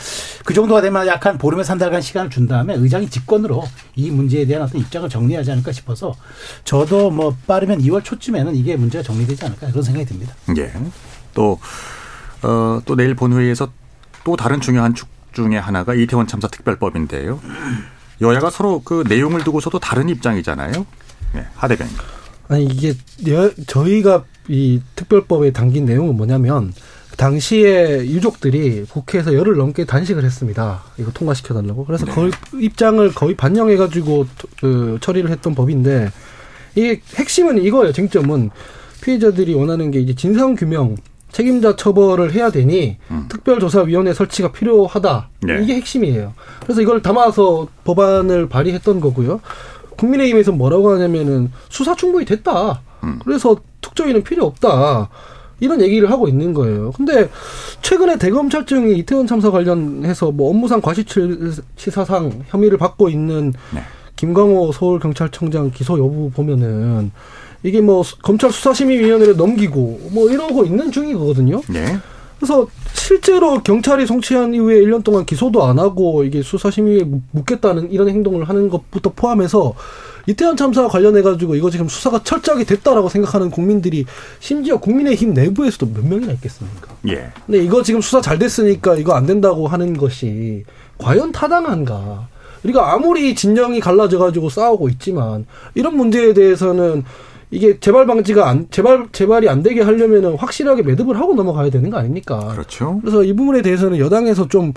그 0.45 0.55
정도가 0.55 0.81
되면 0.81 1.07
약한 1.07 1.39
보름에서 1.39 1.73
한 1.73 1.79
달간 1.79 2.01
시간을 2.01 2.31
준 2.31 2.47
다음에 2.49 2.75
의장이 2.75 3.09
직권으로 3.11 3.63
이 3.97 4.11
문제에 4.11 4.47
대한 4.47 4.63
어떤 4.63 4.81
입장을 4.81 5.09
정리하지 5.09 5.53
않을까 5.53 5.73
싶어서 5.73 6.15
저도 6.65 7.11
뭐 7.11 7.37
빠르면 7.47 7.81
2월 7.83 8.03
초쯤에는 8.03 8.57
이게 8.57 8.77
문제가 8.77 9.03
정리되지 9.05 9.45
않을까 9.45 9.69
그런 9.69 9.83
생각이 9.83 10.07
듭니다. 10.07 10.35
예. 10.57 10.73
또, 11.35 11.59
어, 12.43 12.81
또 12.85 12.97
내일 12.97 13.15
본회의에서 13.15 13.69
또 14.25 14.37
다른 14.37 14.61
중요한 14.61 14.95
축 14.95 15.09
중에 15.33 15.59
하나가 15.59 15.95
이태원 15.95 16.27
참사 16.27 16.49
특별법인데요. 16.49 17.41
여야가 18.21 18.51
서로 18.51 18.81
그 18.85 19.05
내용을 19.09 19.45
두고서도 19.45 19.79
다른 19.79 20.09
입장이잖아요. 20.09 20.87
예, 21.37 21.47
하 21.55 21.69
대변인. 21.69 21.93
아니 22.49 22.65
이게 22.65 22.95
여- 23.29 23.51
저희가 23.67 24.25
이 24.49 24.81
특별법에 24.95 25.53
담긴 25.53 25.85
내용은 25.85 26.17
뭐냐면 26.17 26.73
당시에 27.17 28.07
유족들이 28.07 28.85
국회에서 28.91 29.35
열흘 29.35 29.57
넘게 29.57 29.85
단식을 29.85 30.23
했습니다. 30.25 30.83
이거 30.99 31.11
통과시켜 31.13 31.55
달라고. 31.55 31.85
그래서 31.85 32.07
거의 32.07 32.31
입장을 32.55 33.13
거의 33.15 33.35
반영해 33.35 33.77
가지고 33.77 34.27
그 34.61 34.99
처리를 35.01 35.31
했던 35.31 35.55
법인데 35.55 36.11
이게 36.75 37.01
핵심은 37.17 37.63
이거예요. 37.65 37.93
쟁점은 37.93 38.51
피해자들이 39.01 39.55
원하는 39.55 39.91
게 39.91 39.99
이제 40.01 40.15
진상 40.15 40.55
규명 40.55 40.97
책임자 41.37 41.77
처벌을 41.77 42.33
해야 42.33 42.51
되니 42.51 42.97
특별조사위원회 43.29 44.15
설치가 44.15 44.53
필요하다. 44.53 45.29
네. 45.43 45.63
이게 45.63 45.75
핵심이에요. 45.75 46.33
그래서 46.63 46.81
이걸 46.81 47.03
담아서 47.03 47.69
법안을 47.85 48.49
발의했던 48.49 49.01
거고요. 49.03 49.43
국민의힘에서 49.99 50.53
뭐라고 50.53 50.93
하냐면은 50.93 51.53
수사 51.69 51.95
충분히 51.95 52.25
됐다. 52.25 52.81
음. 53.05 53.19
그래서 53.23 53.55
특조위는 53.83 54.25
필요 54.25 54.47
없다. 54.47 55.11
이런 55.61 55.83
얘기를 55.83 56.11
하고 56.11 56.27
있는 56.27 56.55
거예요. 56.55 56.93
근데 56.93 57.29
최근에 57.83 58.17
대검찰청이 58.17 58.97
이태원 58.97 59.27
참사 59.27 59.51
관련해서 59.51 60.31
뭐 60.31 60.49
업무상 60.49 60.81
과실치사상 60.81 62.45
혐의를 62.47 62.79
받고 62.79 63.11
있는 63.11 63.53
네. 63.75 63.83
김광호 64.17 64.73
서울경찰청장 64.73 65.71
기소 65.73 65.99
여부 65.99 66.31
보면은 66.31 67.11
이게 67.67 67.81
뭐 67.81 68.03
수- 68.05 68.17
검찰 68.19 68.53
수사심의위원회를 68.53 69.37
넘기고 69.37 70.11
뭐 70.13 70.31
이러고 70.31 70.65
있는 70.65 70.93
중이거든요. 70.93 71.61
예. 71.75 71.99
그래서 72.39 72.69
실제로 72.93 73.61
경찰이 73.63 74.07
송치한 74.07 74.55
이후에 74.55 74.81
1년 74.83 75.03
동안 75.03 75.25
기소도 75.25 75.65
안 75.65 75.79
하고 75.79 76.23
이게 76.23 76.43
수사심의에 76.43 77.05
묻겠다는 77.33 77.91
이런 77.91 78.09
행동을 78.09 78.49
하는 78.49 78.69
것부터 78.69 79.11
포함해서 79.17 79.75
이태원 80.29 80.57
참사 80.57 80.87
관련해 80.87 81.23
가지고 81.23 81.55
이거 81.55 81.71
지금 81.71 81.89
수사가 81.89 82.23
철저하게 82.23 82.65
됐다라고 82.65 83.09
생각하는 83.09 83.51
국민들이 83.51 84.05
심지어 84.39 84.77
국민의힘 84.79 85.35
내부에서도 85.35 85.87
몇 85.95 86.07
명이나 86.07 86.33
있겠습니까? 86.35 86.89
예. 87.09 87.31
근데 87.47 87.65
이거 87.65 87.83
지금 87.83 88.01
수사 88.01 88.21
잘 88.21 88.39
됐으니까 88.39 88.97
이거 88.97 89.15
안 89.15 89.25
된다고 89.27 89.67
하는 89.67 89.97
것이 89.97 90.65
과연 90.99 91.33
타당한가? 91.33 92.29
우리가 92.65 92.93
아무리 92.93 93.35
진영이 93.35 93.79
갈라져 93.81 94.19
가지고 94.19 94.51
싸우고 94.51 94.89
있지만 94.91 95.47
이런 95.75 95.97
문제에 95.97 96.35
대해서는 96.35 97.05
이게 97.51 97.79
재발 97.79 98.07
방지가 98.07 98.49
안 98.49 98.67
재발 98.71 99.07
재발이 99.13 99.49
안 99.49 99.63
되게 99.63 99.83
하려면은 99.83 100.37
확실하게 100.37 100.83
매듭을 100.83 101.19
하고 101.19 101.35
넘어가야 101.35 101.71
되는 101.71 101.91
거 101.91 101.99
아닙니까? 101.99 102.39
그렇죠. 102.53 102.99
그래서 103.01 103.23
이 103.23 103.33
부분에 103.35 103.63
대해서는 103.63 103.99
여당에서 103.99 104.49
좀 104.49 104.73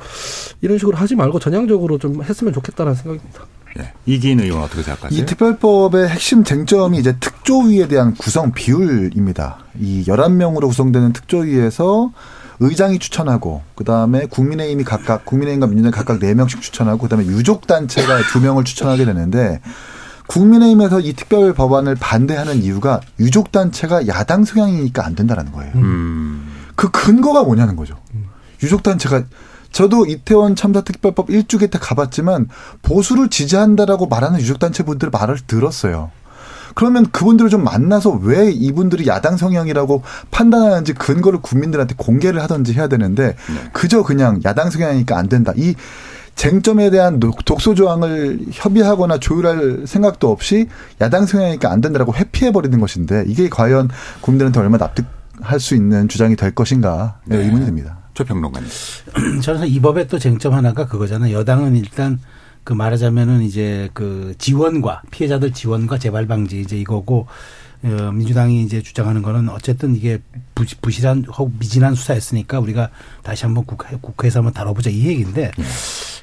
이런 0.61 0.77
식으로 0.77 0.95
하지 0.95 1.15
말고 1.15 1.39
전향적으로 1.39 1.97
좀 1.97 2.23
했으면 2.23 2.53
좋겠다는 2.53 2.93
생각입니다. 2.93 3.45
예. 3.79 3.93
이기인 4.05 4.39
의원 4.39 4.63
어떻게 4.63 4.81
생각하세요? 4.81 5.19
이 5.19 5.25
특별법의 5.25 6.07
핵심 6.09 6.43
쟁점이 6.43 6.97
이제 6.97 7.15
특조위에 7.19 7.87
대한 7.87 8.13
구성 8.15 8.51
비율입니다. 8.51 9.59
이 9.79 10.03
11명으로 10.07 10.67
구성되는 10.67 11.13
특조위에서 11.13 12.11
의장이 12.59 12.99
추천하고 12.99 13.61
그다음에 13.75 14.25
국민의힘이 14.25 14.83
각각 14.83 15.25
국민의힘과 15.25 15.67
민주당 15.67 15.91
각각 15.91 16.19
4명씩 16.19 16.61
추천하고 16.61 16.99
그다음에 17.03 17.25
유족 17.25 17.67
단체가 17.67 18.19
2명을 18.21 18.65
추천하게 18.65 19.05
되는데 19.05 19.61
국민의힘에서 20.29 20.99
이 20.99 21.13
특별 21.13 21.53
법안을 21.53 21.95
반대하는 21.95 22.61
이유가 22.61 23.01
유족 23.19 23.51
단체가 23.51 24.07
야당 24.07 24.45
성향이니까 24.45 25.03
안 25.03 25.15
된다라는 25.15 25.51
거예요. 25.51 25.71
음. 25.75 26.53
그 26.75 26.91
근거가 26.91 27.43
뭐냐는 27.43 27.75
거죠. 27.75 27.97
유족 28.61 28.83
단체가 28.83 29.23
저도 29.71 30.05
이태원 30.05 30.55
참사 30.55 30.81
특별법 30.81 31.31
일주기 31.31 31.67
때 31.67 31.79
가봤지만 31.79 32.47
보수를 32.83 33.29
지지한다라고 33.29 34.07
말하는 34.07 34.39
유족 34.39 34.59
단체 34.59 34.83
분들 34.83 35.09
말을 35.09 35.39
들었어요. 35.47 36.11
그러면 36.75 37.09
그분들을 37.11 37.49
좀 37.49 37.63
만나서 37.63 38.11
왜 38.21 38.51
이분들이 38.51 39.07
야당 39.07 39.35
성향이라고 39.35 40.03
판단하는지 40.29 40.93
근거를 40.93 41.41
국민들한테 41.41 41.95
공개를 41.97 42.41
하든지 42.43 42.73
해야 42.73 42.87
되는데 42.87 43.35
그저 43.73 44.03
그냥 44.03 44.39
야당 44.45 44.69
성향이니까 44.69 45.17
안 45.17 45.27
된다. 45.27 45.53
이 45.55 45.73
쟁점에 46.35 46.89
대한 46.89 47.19
독- 47.19 47.43
독소 47.45 47.75
조항을 47.75 48.39
협의하거나 48.51 49.19
조율할 49.19 49.83
생각도 49.85 50.31
없이 50.31 50.67
야당 51.01 51.25
성향이니까 51.25 51.69
안 51.71 51.81
된다라고 51.81 52.13
회피해 52.15 52.51
버리는 52.51 52.79
것인데 52.79 53.25
이게 53.27 53.49
과연 53.49 53.89
국민들한테 54.21 54.59
얼마나 54.59 54.85
납득할 54.85 55.59
수 55.59 55.75
있는 55.75 56.07
주장이 56.07 56.35
될 56.35 56.51
것인가 56.55 57.19
네, 57.25 57.37
네. 57.37 57.43
의문이 57.45 57.65
듭니다. 57.65 57.97
최평론가님. 58.13 58.69
저는 59.41 59.67
이 59.67 59.79
법의 59.79 60.07
또 60.07 60.17
쟁점 60.19 60.53
하나가 60.53 60.85
그거잖아요. 60.87 61.35
여당은 61.37 61.75
일단 61.75 62.19
그 62.63 62.73
말하자면은 62.73 63.41
이제 63.41 63.89
그 63.93 64.33
지원과 64.37 65.03
피해자들 65.11 65.53
지원과 65.53 65.97
재발 65.97 66.27
방지 66.27 66.59
이제 66.61 66.77
이거고 66.77 67.19
어, 67.21 67.27
민주당이 67.81 68.63
이제 68.63 68.81
주장하는 68.81 69.21
거는 69.21 69.49
어쨌든 69.49 69.95
이게 69.95 70.19
부, 70.53 70.65
부실한 70.81 71.25
혹 71.37 71.51
미진한 71.59 71.95
수사였으니까 71.95 72.59
우리가 72.59 72.89
다시 73.23 73.45
한번 73.45 73.65
국회, 73.65 73.95
국회에서 73.99 74.39
한번 74.39 74.53
다뤄보자 74.53 74.89
이 74.89 75.05
얘기인데 75.05 75.51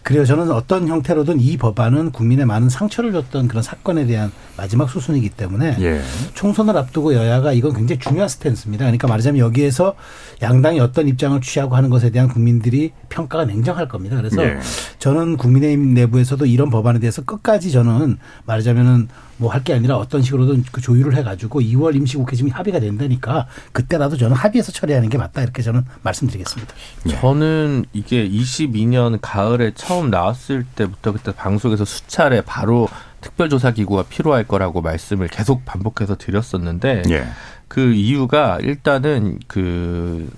그래요. 0.07 0.25
저는 0.25 0.53
어떤 0.53 0.87
형태로든 0.87 1.41
이 1.41 1.57
법안은 1.57 2.13
국민에 2.13 2.45
많은 2.45 2.69
상처를 2.69 3.11
줬던 3.11 3.49
그런 3.49 3.61
사건에 3.61 4.07
대한 4.07 4.31
마지막 4.57 4.89
수순이기 4.89 5.31
때문에 5.31 5.77
예. 5.81 6.01
총선을 6.35 6.77
앞두고 6.77 7.13
여야가 7.15 7.53
이건 7.53 7.75
굉장히 7.75 7.99
중요한 7.99 8.29
스탠스입니다. 8.29 8.85
그러니까 8.85 9.09
말하자면 9.09 9.41
여기에서 9.41 9.97
양당이 10.43 10.79
어떤 10.79 11.09
입장을 11.09 11.41
취하고 11.41 11.75
하는 11.75 11.91
것에 11.91 12.11
대한 12.11 12.29
국민들이 12.29 12.93
평가가 13.09 13.47
냉정할 13.47 13.89
겁니다. 13.89 14.15
그래서 14.15 14.45
예. 14.45 14.61
저는 15.01 15.39
국민의힘 15.39 15.95
내부에서도 15.95 16.47
이런 16.47 16.71
법안에 16.71 17.01
대해서 17.01 17.25
끝까지 17.25 17.73
저는 17.73 18.19
말하자면은 18.45 19.09
뭐 19.39 19.51
할 19.51 19.63
게 19.65 19.75
아니라 19.75 19.97
어떤 19.97 20.23
식으로든 20.23 20.65
그 20.73 20.81
조율을 20.81 21.17
해가지고 21.17 21.61
2월 21.61 21.95
임시국회 21.97 22.37
지금 22.37 22.51
합의가 22.53 22.79
된다니까 22.81 23.47
그때라도 23.73 24.17
저는 24.17 24.37
합의해서 24.37 24.73
처리하는 24.73 25.09
게 25.09 25.19
맞다 25.19 25.43
이렇게 25.43 25.63
저는 25.63 25.85
말씀드리겠습니다. 26.03 26.75
저는 27.21 27.85
이게 27.93 28.29
22년 28.29 29.19
가을에 29.21 29.73
처음 29.75 30.11
나왔을 30.11 30.65
때부터 30.77 31.13
그때 31.13 31.33
방송에서 31.33 31.85
수차례 31.85 32.41
바로 32.43 32.89
특별조사기구가 33.21 34.05
필요할 34.05 34.45
거라고 34.45 34.81
말씀을 34.83 35.29
계속 35.29 35.65
반복해서 35.65 36.17
드렸었는데 36.17 37.03
예. 37.11 37.27
그 37.69 37.93
이유가 37.93 38.59
일단은 38.61 39.39
그 39.49 40.31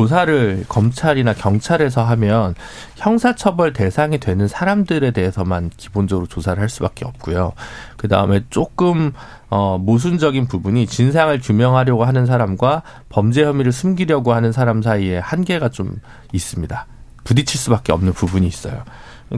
조사를 0.00 0.64
검찰이나 0.66 1.34
경찰에서 1.34 2.02
하면 2.04 2.54
형사처벌 2.96 3.74
대상이 3.74 4.18
되는 4.18 4.48
사람들에 4.48 5.10
대해서만 5.10 5.70
기본적으로 5.76 6.26
조사를 6.26 6.58
할 6.60 6.70
수밖에 6.70 7.04
없고요. 7.04 7.52
그 7.98 8.08
다음에 8.08 8.42
조금 8.48 9.12
어 9.50 9.76
모순적인 9.78 10.46
부분이 10.46 10.86
진상을 10.86 11.38
규명하려고 11.40 12.04
하는 12.06 12.24
사람과 12.24 12.82
범죄 13.10 13.44
혐의를 13.44 13.72
숨기려고 13.72 14.32
하는 14.32 14.52
사람 14.52 14.80
사이에 14.80 15.18
한계가 15.18 15.68
좀 15.68 16.00
있습니다. 16.32 16.86
부딪힐 17.24 17.60
수밖에 17.60 17.92
없는 17.92 18.14
부분이 18.14 18.46
있어요. 18.46 18.84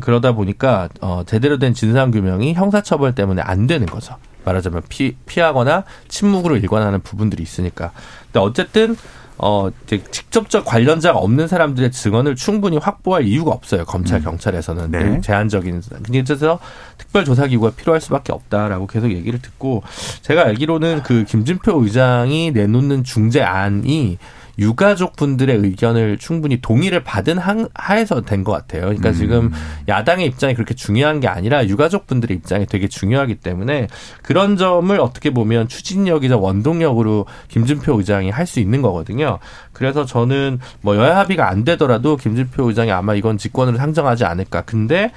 그러다 0.01 0.33
보니까 0.33 0.89
어 1.01 1.25
제대로 1.27 1.59
된 1.59 1.75
진상 1.75 2.13
규명이 2.13 2.55
형사처벌 2.55 3.17
때문에 3.17 3.43
안 3.43 3.67
되는 3.67 3.85
거죠. 3.87 4.17
말하자면 4.45 4.83
피, 4.89 5.17
피하거나 5.27 5.85
침묵으로 6.07 6.57
일관하는 6.57 7.01
부분들이 7.01 7.43
있으니까. 7.43 7.91
근데 8.27 8.39
어쨌든 8.41 8.97
어 9.45 9.71
직접적 10.13 10.65
관련자가 10.65 11.19
없는 11.19 11.49
사람들의 11.49 11.91
증언을 11.91 12.37
충분히 12.37 12.77
확보할 12.77 13.25
이유가 13.25 13.51
없어요. 13.51 13.85
검찰 13.85 14.23
경찰에서는 14.23 14.91
네. 14.93 14.99
늘 15.03 15.21
제한적인. 15.21 15.83
그래서 16.05 16.61
특별조사기구가 16.99 17.73
필요할 17.73 18.01
수밖에 18.01 18.33
없다라고 18.33 18.87
계속 18.87 19.11
얘기를 19.11 19.43
듣고 19.43 19.83
제가 20.23 20.43
알기로는 20.43 21.03
그 21.03 21.25
김진표 21.25 21.83
의장이 21.83 22.53
내놓는 22.53 23.03
중재안이 23.03 24.19
유가족 24.59 25.17
분들의 25.17 25.57
의견을 25.57 26.19
충분히 26.19 26.61
동의를 26.61 27.03
받은 27.05 27.39
한- 27.39 27.69
하에서 27.75 28.21
된 28.21 28.45
것 28.45 28.53
같아요. 28.53 28.83
그러니까 28.83 29.13
지금 29.13 29.51
야당의 29.89 30.27
입장이 30.27 30.55
그렇게 30.55 30.75
중요한 30.75 31.21
게 31.21 31.29
아니라 31.29 31.67
유가족 31.67 32.07
분들의 32.07 32.37
입장이 32.37 32.67
되게 32.67 32.87
중요하기 32.89 33.37
때문에 33.37 33.87
그런 34.23 34.57
점을 34.57 34.99
어떻게 35.01 35.31
보면 35.31 35.69
추진력이자 35.69 36.37
원동력으로 36.37 37.27
김진표 37.49 37.97
의장이 37.99 38.31
할 38.31 38.47
수 38.47 38.61
있는 38.61 38.83
거거든요. 38.83 39.39
그래서 39.73 40.05
저는 40.05 40.59
뭐 40.83 40.97
여야 40.97 41.17
합의가 41.19 41.49
안 41.49 41.65
되더라도 41.65 42.17
김진표 42.17 42.69
의장이 42.69 42.91
아마 42.93 43.15
이건 43.15 43.39
직권으로 43.39 43.79
상정하지 43.79 44.25
않을까. 44.25 44.63
근데 44.63 45.13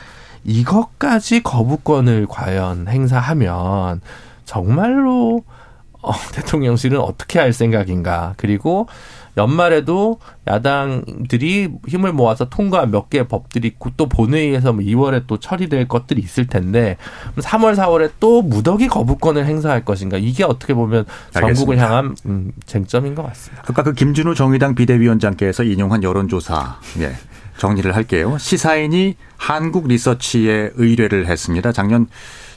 이것까지 0.45 1.41
거부권을 1.43 2.27
과연 2.29 2.87
행사하면 2.87 3.99
정말로 4.45 5.43
어, 6.01 6.11
대통령실은 6.33 6.99
어떻게 6.99 7.39
할 7.39 7.51
생각인가. 7.51 8.35
그리고 8.37 8.87
연말에도 9.37 10.19
야당들이 10.47 11.69
힘을 11.87 12.13
모아서 12.13 12.45
통과한 12.45 12.91
몇 12.91 13.09
개의 13.09 13.27
법들이 13.27 13.67
있고 13.69 13.91
또 13.97 14.07
본회의에서 14.07 14.73
2월에 14.73 15.23
또 15.27 15.37
처리될 15.37 15.87
것들이 15.87 16.21
있을 16.21 16.47
텐데 16.47 16.97
3월, 17.37 17.75
4월에 17.75 18.11
또 18.19 18.41
무더기 18.41 18.87
거부권을 18.87 19.45
행사할 19.45 19.83
것인가. 19.83 20.17
이게 20.17 20.43
어떻게 20.43 20.73
보면 20.73 21.05
전국을 21.31 21.75
알겠습니다. 21.75 21.85
향한 21.85 22.15
음, 22.25 22.51
쟁점인 22.65 23.15
것 23.15 23.23
같습니다. 23.27 23.63
아까 23.67 23.83
그 23.83 23.93
김준우 23.93 24.35
정의당 24.35 24.75
비대위원장께서 24.75 25.63
인용한 25.63 26.03
여론조사 26.03 26.79
예, 26.99 27.15
정리를 27.57 27.93
할게요. 27.95 28.37
시사인이 28.37 29.15
한국 29.37 29.87
리서치에 29.87 30.71
의뢰를 30.75 31.27
했습니다. 31.27 31.71
작년 31.71 32.07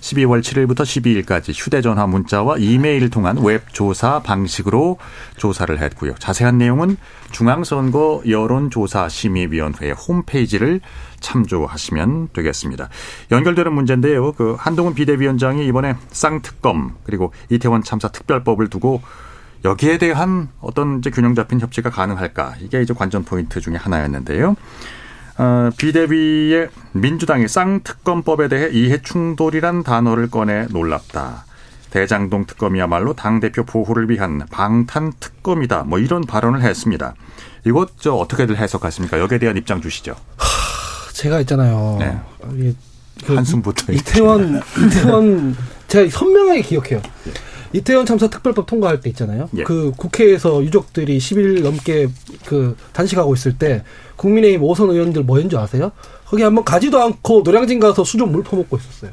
12월 0.01 0.41
7일부터 0.41 0.83
12일까지 0.83 1.53
휴대전화 1.55 2.07
문자와 2.07 2.57
이메일 2.59 3.11
통한 3.11 3.39
웹 3.39 3.73
조사 3.73 4.21
방식으로 4.21 4.99
조사를 5.37 5.79
했고요. 5.79 6.15
자세한 6.19 6.59
내용은 6.59 6.97
중앙선거 7.33 8.23
여론조사심의위원회 8.29 9.91
홈페이지를 9.93 10.81
참조하시면 11.21 12.29
되겠습니다. 12.33 12.89
연결되는 13.31 13.73
문제인데요. 13.73 14.33
그 14.33 14.57
한동훈 14.59 14.95
비대위원장이 14.95 15.67
이번에 15.67 15.95
쌍특검 16.11 16.97
그리고 17.05 17.33
이태원 17.51 17.83
참사 17.83 18.09
특별법을 18.09 18.69
두고 18.69 19.03
여기에 19.65 19.99
대한 19.99 20.49
어떤 20.61 20.99
이제 20.99 21.11
균형 21.11 21.35
잡힌 21.35 21.61
협치가 21.61 21.91
가능할까 21.91 22.55
이게 22.61 22.81
이제 22.81 22.95
관전 22.95 23.25
포인트 23.25 23.61
중에 23.61 23.75
하나였는데요. 23.75 24.55
어, 25.39 25.71
비대위의 25.77 26.69
민주당이 26.93 27.47
쌍특검법에 27.49 28.49
대해 28.49 28.69
이해 28.73 29.01
충돌이란 29.03 29.85
단어를 29.85 30.31
꺼내 30.31 30.67
놀랍다. 30.71 31.45
대장동 31.91 32.47
특검이야말로 32.47 33.15
당 33.15 33.41
대표 33.41 33.65
보호를 33.65 34.11
위한 34.11 34.43
방탄 34.51 35.13
특검이다. 35.19 35.85
뭐 35.85 35.99
이런 35.99 36.23
발언을 36.23 36.61
했습니다. 36.63 37.15
이것 37.65 37.99
저 37.99 38.13
어떻게들 38.15 38.57
해석하십니까? 38.59 39.19
여기에 39.21 39.39
대한 39.39 39.57
입장 39.57 39.81
주시죠. 39.81 40.15
제가 41.15 41.41
있잖아요. 41.41 41.97
네. 41.99 42.19
그 43.25 43.35
한숨부터 43.35 43.93
이태원 43.93 44.61
이태원 44.87 45.57
제가 45.89 46.11
선명하게 46.11 46.63
기억해요. 46.63 47.01
이태원 47.73 48.07
참사 48.07 48.29
특별법 48.29 48.67
통과할 48.67 49.01
때 49.01 49.11
있잖아요. 49.11 49.49
예. 49.57 49.63
그 49.63 49.93
국회에서 49.97 50.63
유족들이 50.63 51.19
10일 51.19 51.63
넘게 51.63 52.09
그 52.47 52.77
단식하고 52.93 53.35
있을 53.35 53.59
때 53.59 53.85
국민의힘 54.17 54.63
오선 54.63 54.91
의원들 54.91 55.25
줄 55.49 55.59
아세요? 55.59 55.93
거기 56.27 56.43
한번 56.43 56.65
가지도 56.65 57.01
않고 57.01 57.43
노량진 57.45 57.81
가서 57.81 58.05
수족 58.05 58.31
물 58.31 58.43
퍼먹고 58.43 58.77
있었어요. 58.77 59.13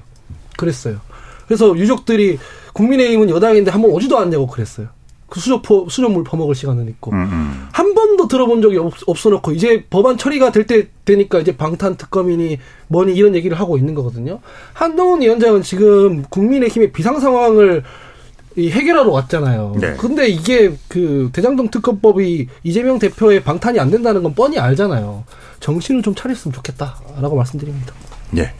그랬어요. 0.57 0.99
그래서 1.47 1.77
유족들이 1.77 2.39
국민의힘은 2.73 3.29
여당인데 3.29 3.71
한번 3.71 3.91
오지도 3.91 4.17
않냐고 4.17 4.47
그랬어요. 4.47 4.87
그 5.27 5.39
수족 5.39 5.63
포, 5.63 5.89
수족물 5.89 6.23
퍼먹을 6.23 6.53
시간은 6.53 6.87
있고 6.89 7.11
음, 7.11 7.17
음. 7.17 7.67
한 7.71 7.93
번도 7.95 8.27
들어본 8.27 8.61
적이 8.61 8.77
없, 8.77 8.93
없어놓고 9.07 9.53
이제 9.53 9.83
법안 9.89 10.17
처리가 10.17 10.51
될 10.51 10.65
때 10.67 10.87
되니까 11.03 11.39
이제 11.39 11.55
방탄 11.55 11.97
특검이니 11.97 12.59
뭐니 12.87 13.13
이런 13.13 13.35
얘기를 13.35 13.59
하고 13.59 13.77
있는 13.77 13.95
거거든요. 13.95 14.39
한동훈 14.73 15.21
위원장은 15.21 15.61
지금 15.61 16.23
국민의힘의 16.29 16.91
비상 16.91 17.19
상황을 17.19 17.83
이 18.55 18.71
해결하러 18.71 19.11
왔잖아요. 19.11 19.75
네. 19.79 19.95
근데 19.97 20.27
이게 20.27 20.73
그 20.87 21.29
대장동 21.33 21.69
특검법이 21.69 22.47
이재명 22.63 22.99
대표의 22.99 23.43
방탄이 23.43 23.79
안 23.79 23.91
된다는 23.91 24.23
건 24.23 24.33
뻔히 24.33 24.57
알잖아요. 24.57 25.25
정신을 25.59 26.01
좀 26.01 26.15
차렸으면 26.15 26.53
좋겠다라고 26.53 27.35
말씀드립니다. 27.35 27.93
예. 28.37 28.53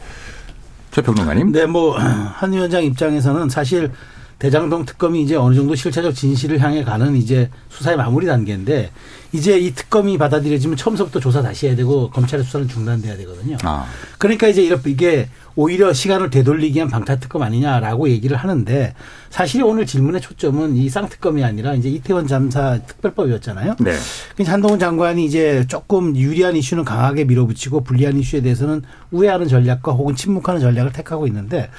최평론가님. 0.90 1.52
근데 1.52 1.66
뭐한 1.66 2.52
위원장 2.52 2.84
입장에서는 2.84 3.48
사실 3.48 3.90
대장동 4.38 4.84
특검이 4.84 5.22
이제 5.22 5.34
어느 5.34 5.54
정도 5.54 5.74
실체적 5.74 6.14
진실을 6.14 6.60
향해 6.60 6.84
가는 6.84 7.16
이제 7.16 7.50
수사의 7.70 7.96
마무리 7.96 8.26
단계인데 8.26 8.90
이제 9.32 9.58
이 9.58 9.74
특검이 9.74 10.18
받아들여지면 10.18 10.76
처음부터 10.76 11.20
조사 11.20 11.42
다시 11.42 11.66
해야 11.66 11.76
되고 11.76 12.10
검찰의 12.10 12.44
수사는 12.44 12.68
중단돼야 12.68 13.16
되거든요. 13.18 13.56
아, 13.62 13.86
그러니까 14.18 14.48
이제 14.48 14.62
이렇게 14.62 14.90
이게 14.90 15.28
오히려 15.56 15.92
시간을 15.92 16.28
되돌리기 16.30 16.76
위한 16.76 16.88
방탄 16.88 17.18
특검 17.18 17.42
아니냐라고 17.42 18.10
얘기를 18.10 18.36
하는데 18.36 18.94
사실 19.30 19.64
오늘 19.64 19.86
질문의 19.86 20.20
초점은 20.20 20.76
이 20.76 20.88
쌍특검이 20.88 21.42
아니라 21.42 21.74
이제 21.74 21.88
이태원 21.88 22.26
잠사 22.26 22.78
특별법이었잖아요. 22.86 23.76
네. 23.80 23.92
그래서 24.34 24.52
한동훈 24.52 24.78
장관이 24.78 25.24
이제 25.24 25.64
조금 25.66 26.14
유리한 26.14 26.56
이슈는 26.56 26.84
강하게 26.84 27.24
밀어붙이고 27.24 27.84
불리한 27.84 28.18
이슈에 28.18 28.42
대해서는 28.42 28.82
우회하는 29.10 29.48
전략과 29.48 29.92
혹은 29.92 30.14
침묵하는 30.14 30.60
전략을 30.60 30.92
택하고 30.92 31.26
있는데 31.26 31.70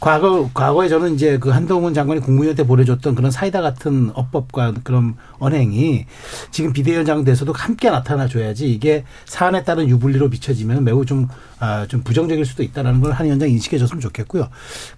과거 0.00 0.48
과거에 0.54 0.88
저는 0.88 1.14
이제 1.14 1.38
그 1.38 1.50
한동훈 1.50 1.92
장관이 1.92 2.20
국무위원한테 2.20 2.64
보내줬던 2.64 3.16
그런 3.16 3.32
사이다 3.32 3.60
같은 3.62 4.12
어법과 4.14 4.74
그런 4.84 5.16
언행이 5.40 6.06
지금 6.52 6.72
비대위원장 6.78 7.24
돼서도 7.24 7.52
함께 7.52 7.90
나타나 7.90 8.28
줘야지 8.28 8.70
이게 8.70 9.04
사안에 9.26 9.64
따른 9.64 9.88
유불리로 9.88 10.30
비춰지면 10.30 10.84
매우 10.84 11.04
좀 11.04 11.28
아, 11.58 11.86
좀 11.88 12.02
부정적일 12.02 12.44
수도 12.46 12.62
있다라는 12.62 13.00
걸한 13.00 13.26
위원장 13.26 13.50
인식해 13.50 13.78
줬으면 13.78 14.00
좋겠고요. 14.00 14.48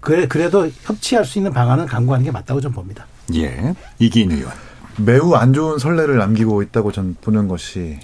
그래 0.01 0.29
그래도 0.29 0.69
협치할 0.83 1.25
수 1.25 1.39
있는 1.39 1.53
방안은 1.53 1.87
강구하는 1.87 2.25
게 2.25 2.31
맞다고 2.31 2.61
좀 2.61 2.73
봅니다. 2.73 3.07
예. 3.35 3.75
이기인 3.99 4.33
의원. 4.33 4.53
매우 4.99 5.33
안 5.35 5.55
좋은 5.55 5.79
선례를 5.79 6.19
남기고 6.19 6.63
있다고 6.63 6.93
전 6.93 7.17
보는 7.21 7.49
것이 7.49 7.99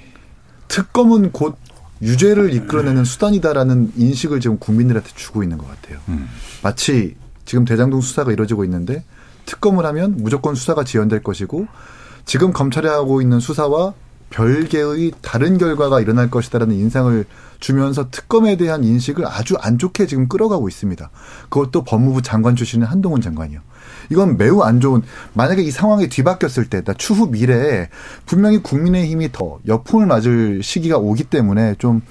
특검은 0.68 1.33
곧 1.33 1.59
유죄를 2.01 2.55
이끌어내는 2.55 3.05
수단이다라는 3.05 3.93
인식을 3.97 4.41
지금 4.41 4.59
국민들한테 4.59 5.11
주고 5.14 5.43
있는 5.43 5.59
것 5.59 5.68
같아요. 5.68 5.99
음. 6.09 6.29
마치 6.62 7.14
지금 7.45 7.64
대장동 7.66 8.01
수사가 8.01 8.33
이루어지고 8.33 8.64
있는데 8.64 9.05
특검을 9.45 9.85
하면 9.87 10.16
무조건 10.18 10.55
수사가 10.55 10.85
지연될 10.85 11.22
것이고 11.22 11.66
지금 12.27 12.53
검찰이 12.53 12.87
하고 12.87 13.22
있는 13.22 13.41
수사와 13.41 13.95
별개의 14.31 15.12
다른 15.22 15.57
결과가 15.57 16.01
일어날 16.01 16.29
것이다라는 16.29 16.74
인상을 16.74 17.24
주면서 17.61 18.11
특검에 18.11 18.57
대한 18.57 18.85
인식을 18.85 19.24
아주 19.27 19.55
안 19.61 19.79
좋게 19.79 20.07
지금 20.07 20.29
끌어가고 20.29 20.68
있습니다. 20.68 21.09
그것도 21.49 21.85
법무부 21.85 22.22
장관 22.22 22.57
출신의 22.57 22.89
한동훈 22.89 23.20
장관이요. 23.20 23.61
이건 24.11 24.37
매우 24.37 24.62
안 24.62 24.81
좋은 24.81 25.03
만약에 25.33 25.62
이 25.62 25.70
상황이 25.70 26.09
뒤바뀌었을 26.09 26.68
때 26.68 26.83
추후 26.99 27.29
미래에 27.29 27.89
분명히 28.27 28.59
국민의힘이 28.59 29.31
더 29.33 29.59
역풍을 29.66 30.07
맞을 30.07 30.62
시기가 30.62 30.99
오기 30.99 31.24
때문에 31.24 31.77
좀 31.79 32.03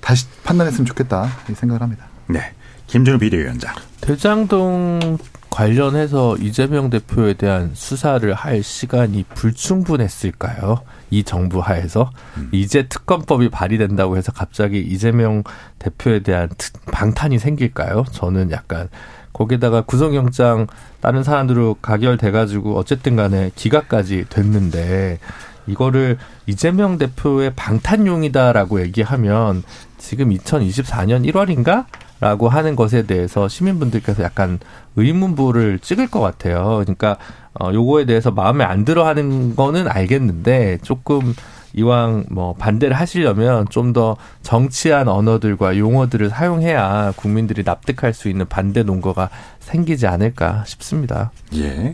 다시 0.00 0.26
판단했으면 0.44 0.84
좋겠다 0.86 1.28
이 1.50 1.54
생각을 1.54 1.80
합니다. 1.80 2.06
네. 2.28 2.52
김준우 2.86 3.18
비대위원장. 3.18 3.74
대장동 4.02 5.18
관련해서 5.62 6.38
이재명 6.38 6.88
대표에 6.88 7.34
대한 7.34 7.72
수사를 7.74 8.32
할 8.32 8.62
시간이 8.62 9.24
불충분했을까요? 9.34 10.80
이 11.10 11.24
정부 11.24 11.60
하에서 11.60 12.10
음. 12.38 12.48
이제 12.52 12.88
특검법이 12.88 13.50
발의된다고 13.50 14.16
해서 14.16 14.32
갑자기 14.32 14.80
이재명 14.80 15.44
대표에 15.78 16.20
대한 16.20 16.48
특- 16.56 16.86
방탄이 16.90 17.38
생길까요? 17.38 18.04
저는 18.12 18.50
약간 18.50 18.88
거기다가 19.34 19.82
구속영장 19.82 20.68
다른 21.02 21.22
사람들로 21.22 21.74
가결돼 21.82 22.30
가지고 22.30 22.78
어쨌든 22.78 23.14
간에 23.16 23.50
기각까지 23.54 24.24
됐는데 24.30 25.18
이거를 25.66 26.16
이재명 26.46 26.96
대표의 26.96 27.52
방탄용이다라고 27.54 28.80
얘기하면 28.80 29.62
지금 29.98 30.30
2024년 30.30 31.30
1월인가? 31.30 31.84
라고 32.22 32.48
하는 32.48 32.76
것에 32.76 33.02
대해서 33.02 33.48
시민분들께서 33.48 34.22
약간 34.22 34.60
의문부를 34.94 35.80
찍을 35.80 36.06
것 36.06 36.20
같아요. 36.20 36.78
그러니까 36.84 37.16
어 37.60 37.72
요거에 37.72 38.04
대해서 38.06 38.30
마음에 38.30 38.62
안 38.62 38.84
들어 38.84 39.04
하는 39.06 39.56
거는 39.56 39.88
알겠는데 39.88 40.78
조금 40.82 41.34
이왕 41.74 42.26
뭐 42.30 42.54
반대를 42.54 42.94
하시려면 42.94 43.66
좀 43.70 43.92
더 43.92 44.16
정치한 44.42 45.08
언어들과 45.08 45.76
용어들을 45.76 46.30
사용해야 46.30 47.12
국민들이 47.16 47.64
납득할 47.64 48.14
수 48.14 48.28
있는 48.28 48.46
반대 48.48 48.84
논거가 48.84 49.28
생기지 49.58 50.06
않을까 50.06 50.62
싶습니다. 50.64 51.32
예. 51.56 51.92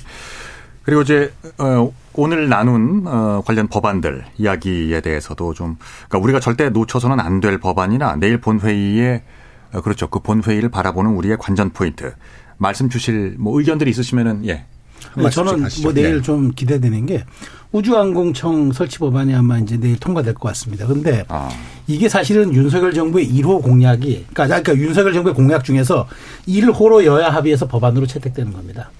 그리고 0.83 1.03
이제 1.03 1.33
어, 1.59 1.91
오늘 2.13 2.51
나눈 2.51 3.05
어, 3.07 3.43
관련 3.47 3.67
법안들 3.69 4.25
이야기에 4.37 5.01
대해서도 5.01 5.55
좀 5.55 5.77
그러니까 6.09 6.19
우리가 6.23 6.41
절대 6.41 6.69
놓쳐서는 6.69 7.19
안 7.19 7.41
될 7.41 7.59
법안이나 7.59 8.17
내일 8.17 8.39
본회의에 8.43 9.17
어, 9.17 9.38
그렇죠 9.83 10.09
그 10.09 10.21
본회의를 10.21 10.71
바라보는 10.71 11.13
우리의 11.13 11.37
관전 11.39 11.71
포인트 11.71 12.15
말씀 12.57 12.89
주실 12.89 13.37
뭐 13.39 13.59
의견들이 13.59 13.91
있으시면은 13.91 14.47
예. 14.47 14.65
한 15.13 15.25
네, 15.25 15.31
저는 15.31 15.65
하시죠. 15.65 15.83
뭐 15.83 15.93
내일 15.93 16.17
네. 16.17 16.23
좀 16.23 16.53
기대되는 16.53 17.07
게 17.07 17.25
우주항공청 17.71 18.73
설치 18.73 18.99
법안이 18.99 19.35
아마 19.35 19.59
이제 19.59 19.77
내일 19.77 19.99
통과될 19.99 20.35
것 20.35 20.49
같습니다. 20.49 20.87
근데 20.87 21.25
아, 21.29 21.49
이게 21.87 22.09
사실은 22.09 22.55
윤석열 22.55 22.93
정부의 22.93 23.29
1호 23.29 23.63
공약이 23.63 24.27
그러니까, 24.33 24.47
그러니까 24.47 24.77
윤석열 24.77 25.13
정부의 25.13 25.35
공약 25.35 25.65
중에서 25.65 26.09
1호로 26.47 27.05
여야 27.05 27.29
합의해서 27.31 27.69
법안으로 27.69 28.07
채택되는 28.07 28.53
겁니다. 28.53 28.91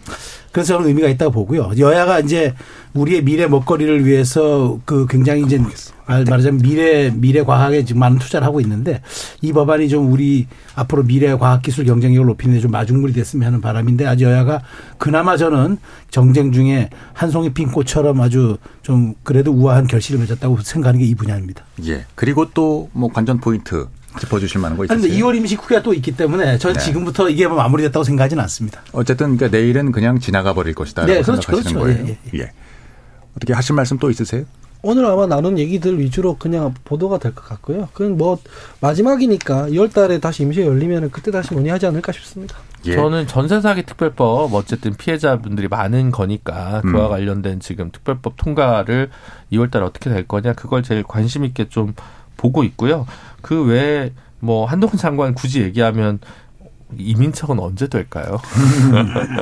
그래서 0.53 0.75
저는 0.75 0.89
의미가 0.89 1.09
있다고 1.09 1.33
보고요. 1.33 1.73
여야가 1.79 2.21
이제 2.21 2.55
우리의 2.95 3.23
미래 3.23 3.47
먹거리를 3.47 4.05
위해서 4.07 4.79
그 4.85 5.07
굉장히 5.09 5.43
이제 5.43 5.59
말- 6.07 6.25
말하자면 6.25 6.63
미래 6.63 7.11
미래 7.15 7.43
과학에 7.43 7.85
지금 7.85 8.01
많은 8.01 8.19
투자를 8.19 8.47
하고 8.47 8.61
있는데 8.63 9.03
이 9.43 9.53
법안이 9.53 9.89
좀 9.91 10.11
우리 10.11 10.47
앞으로 10.75 11.03
미래 11.05 11.35
과학 11.37 11.61
기술 11.63 11.85
경쟁력을 11.85 12.27
높이는 12.27 12.55
데 12.57 12.61
좀 12.63 12.71
마중물이 12.71 13.13
됐으면 13.13 13.47
하는 13.47 13.61
바람인데 13.61 14.07
아주 14.07 14.25
여야가 14.25 14.63
그나마 14.97 15.37
저는 15.37 15.77
정쟁 16.11 16.51
중에 16.51 16.89
한 17.13 17.31
송이 17.31 17.53
핀 17.53 17.71
꽃처럼 17.71 18.21
아주 18.23 18.57
좀 18.83 19.15
그래도 19.23 19.53
우아한 19.53 19.87
결실을 19.87 20.19
맺었다고 20.21 20.61
생각하는 20.63 21.01
게 21.01 21.07
이 21.07 21.15
분야입니다. 21.15 21.63
예. 21.87 22.07
그리고 22.15 22.51
또 22.51 22.89
뭐 22.93 23.11
관전 23.13 23.39
포인트 23.41 23.87
짚어주실 24.21 24.61
만한 24.61 24.77
거 24.79 24.85
있으세요? 24.85 25.01
그런데 25.01 25.21
2월 25.23 25.37
임시국회가 25.37 25.83
또 25.83 25.93
있기 25.95 26.13
때문에 26.17 26.59
저는 26.59 26.77
네. 26.79 26.81
지금부터 26.85 27.29
이게 27.29 27.47
마무리됐다고 27.47 28.05
생각하지는 28.05 28.43
않습니다. 28.45 28.81
어쨌든 28.93 29.37
그러니까 29.37 29.57
내일은 29.57 29.93
그냥 29.93 30.19
지나가 30.19 30.55
버릴 30.55 30.75
것이다라고 30.75 31.13
네, 31.13 31.23
그렇죠, 31.23 31.43
생각하시는 31.43 31.83
그렇죠. 31.83 32.01
거예요. 32.03 32.17
예, 32.35 32.39
예. 32.41 32.53
어떻게 33.37 33.53
하실 33.53 33.75
말씀 33.75 33.99
또 33.99 34.11
있으세요? 34.11 34.45
오늘 34.83 35.05
아마 35.07 35.27
나눈 35.27 35.59
얘기들 35.59 35.99
위주로 35.99 36.37
그냥 36.39 36.73
보도가 36.85 37.19
될 37.19 37.35
것 37.35 37.45
같고요. 37.45 37.89
그건 37.93 38.17
뭐 38.17 38.39
마지막이니까 38.81 39.69
2월 39.71 39.93
달에 39.93 40.19
다시 40.19 40.43
임시 40.45 40.61
열리면 40.63 41.11
그때 41.11 41.31
다시 41.31 41.53
논의하지 41.55 41.87
않을까 41.87 42.13
싶습니다. 42.13 42.57
예. 42.87 42.95
저는 42.95 43.27
전세 43.27 43.61
사기 43.61 43.83
특별법 43.83 44.55
어쨌든 44.55 44.95
피해자분들이 44.95 45.67
많은 45.69 46.13
거니까 46.13 46.81
그와 46.83 47.07
음. 47.07 47.11
관련된 47.11 47.59
지금 47.61 47.91
특별법 47.91 48.35
통과를 48.37 49.11
2월 49.53 49.71
달에 49.71 49.85
어떻게 49.85 50.11
될 50.11 50.27
거냐 50.29 50.53
그걸 50.53 50.85
제일 50.85 51.03
관심 51.03 51.45
있게 51.45 51.69
좀 51.69 51.95
보고 52.39 52.65
있고요. 52.65 53.07
그 53.43 53.65
외에 53.65 54.13
뭐 54.41 54.65
한동훈 54.65 54.97
장관 54.97 55.35
굳이 55.35 55.61
얘기하면 55.61 56.21
이민척은 56.97 57.59
언제 57.59 57.87
될까요? 57.89 58.39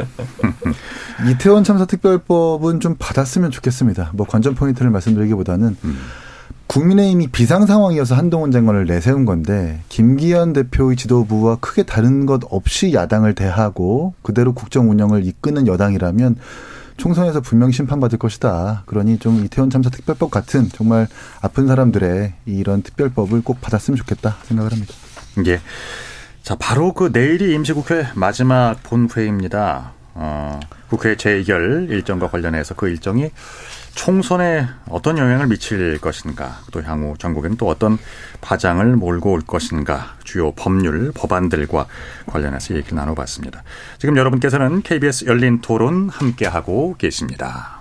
이태원 1.31 1.63
참사 1.63 1.85
특별법은 1.85 2.81
좀 2.81 2.97
받았으면 2.99 3.53
좋겠습니다. 3.53 4.11
뭐 4.15 4.27
관전 4.27 4.57
포인트를 4.57 4.91
말씀드리기보다는 4.91 5.77
음. 5.85 5.99
국민의힘이 6.67 7.29
비상 7.29 7.65
상황이어서 7.65 8.17
한동훈 8.17 8.51
장관을 8.51 8.87
내세운 8.87 9.25
건데 9.25 9.81
김기현 9.89 10.53
대표의 10.53 10.97
지도부와 10.97 11.57
크게 11.61 11.85
다른 11.85 12.27
것 12.27 12.41
없이 12.51 12.93
야당을 12.93 13.35
대하고 13.35 14.15
그대로 14.23 14.53
국정 14.53 14.91
운영을 14.91 15.25
이끄는 15.25 15.69
여당이라면 15.69 16.37
총선에서 16.97 17.41
분명 17.41 17.71
심판받을 17.71 18.19
것이다. 18.19 18.85
그러니 18.87 19.19
좀 19.19 19.45
이태원 19.45 19.71
참사 19.71 19.91
특별법 19.91 20.31
같은 20.31 20.69
정말 20.69 21.07
아픈 21.41 21.67
사람들의 21.67 22.35
이런 22.47 22.83
특별법을 22.83 23.43
꼭 23.43 23.61
받았으면 23.61 23.97
좋겠다 23.97 24.37
생각을 24.45 24.73
합니다. 24.73 24.95
예. 25.47 25.61
자, 26.43 26.55
바로 26.55 26.93
그 26.93 27.11
내일이 27.13 27.55
임시국회 27.55 28.09
마지막 28.15 28.83
본회의입니다. 28.83 29.93
어, 30.15 30.61
국회 30.89 31.17
재의결 31.17 31.89
일정과 31.91 32.31
관련해서 32.31 32.75
그 32.75 32.89
일정이 32.89 33.31
총선에 33.97 34.69
어떤 34.89 35.19
영향을 35.19 35.49
미칠 35.49 35.99
것인가, 35.99 36.59
또 36.71 36.83
향후 36.83 37.15
전국에는 37.19 37.57
또 37.57 37.67
어떤 37.67 37.99
파장을 38.41 38.85
몰고 38.95 39.33
올 39.33 39.41
것인가, 39.41 40.15
주요 40.23 40.53
법률, 40.53 41.11
법안들과 41.13 41.87
관련해서 42.27 42.77
얘기를 42.77 42.95
나눠봤습니다. 42.95 43.65
지금 43.99 44.17
여러분께서는 44.17 44.83
KBS 44.83 45.25
열린 45.25 45.61
토론 45.61 46.11
함께하고 46.11 46.95
계십니다. 46.99 47.81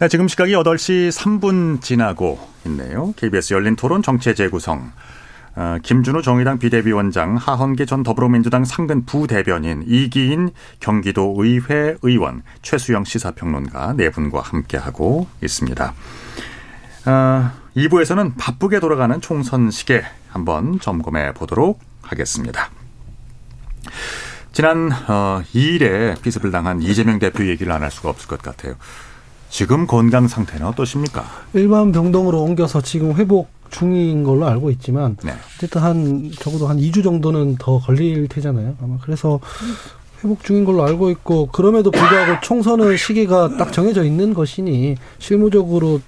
네, 0.00 0.08
지금 0.08 0.28
시각이 0.28 0.52
8시 0.52 1.10
3분 1.10 1.82
지나고 1.82 2.38
있네요. 2.64 3.12
KBS 3.16 3.52
열린 3.52 3.76
토론 3.76 4.02
정체 4.02 4.32
재구성. 4.32 4.92
어, 5.56 5.76
김준우 5.82 6.22
정의당 6.22 6.58
비대위원장, 6.58 7.36
하헌기 7.36 7.84
전 7.84 8.02
더불어민주당 8.02 8.64
상근 8.64 9.04
부대변인, 9.04 9.84
이기인 9.86 10.52
경기도 10.78 11.34
의회 11.36 11.96
의원, 12.00 12.42
최수영 12.62 13.04
시사평론가 13.04 13.92
네 13.94 14.10
분과 14.10 14.40
함께하고 14.40 15.26
있습니다. 15.42 15.94
어, 17.06 17.50
2부에서는 17.76 18.32
바쁘게 18.38 18.80
돌아가는 18.80 19.20
총선 19.20 19.70
시계 19.70 20.02
한번 20.30 20.80
점검해 20.80 21.34
보도록 21.34 21.80
하겠습니다. 22.00 22.70
지난 24.52 24.90
어, 25.08 25.42
2일에 25.52 26.22
피습을 26.22 26.50
당한 26.50 26.80
이재명 26.80 27.18
대표 27.18 27.46
얘기를 27.46 27.70
안 27.70 27.82
할 27.82 27.90
수가 27.90 28.08
없을 28.08 28.28
것 28.28 28.40
같아요. 28.40 28.76
지금 29.50 29.86
건강 29.86 30.28
상태는 30.28 30.66
어떠십니까? 30.68 31.24
일반 31.54 31.92
병동으로 31.92 32.40
옮겨서 32.40 32.80
지금 32.80 33.14
회복 33.14 33.48
중인 33.70 34.24
걸로 34.24 34.46
알고 34.46 34.70
있지만 34.70 35.16
네. 35.22 35.32
어쨌든 35.56 35.82
한 35.82 36.30
적어도 36.38 36.68
한 36.68 36.78
2주 36.78 37.04
정도는 37.04 37.56
더 37.56 37.78
걸릴 37.78 38.28
테잖아요. 38.28 38.76
아마 38.80 38.96
그래서 39.02 39.40
회복 40.22 40.44
중인 40.44 40.64
걸로 40.64 40.84
알고 40.84 41.10
있고 41.10 41.46
그럼에도 41.46 41.90
불구하고 41.90 42.40
총선은 42.42 42.96
시기가 42.96 43.56
딱 43.56 43.72
정해져 43.72 44.04
있는 44.04 44.34
것이니 44.34 44.96
실무적으로 45.18 46.00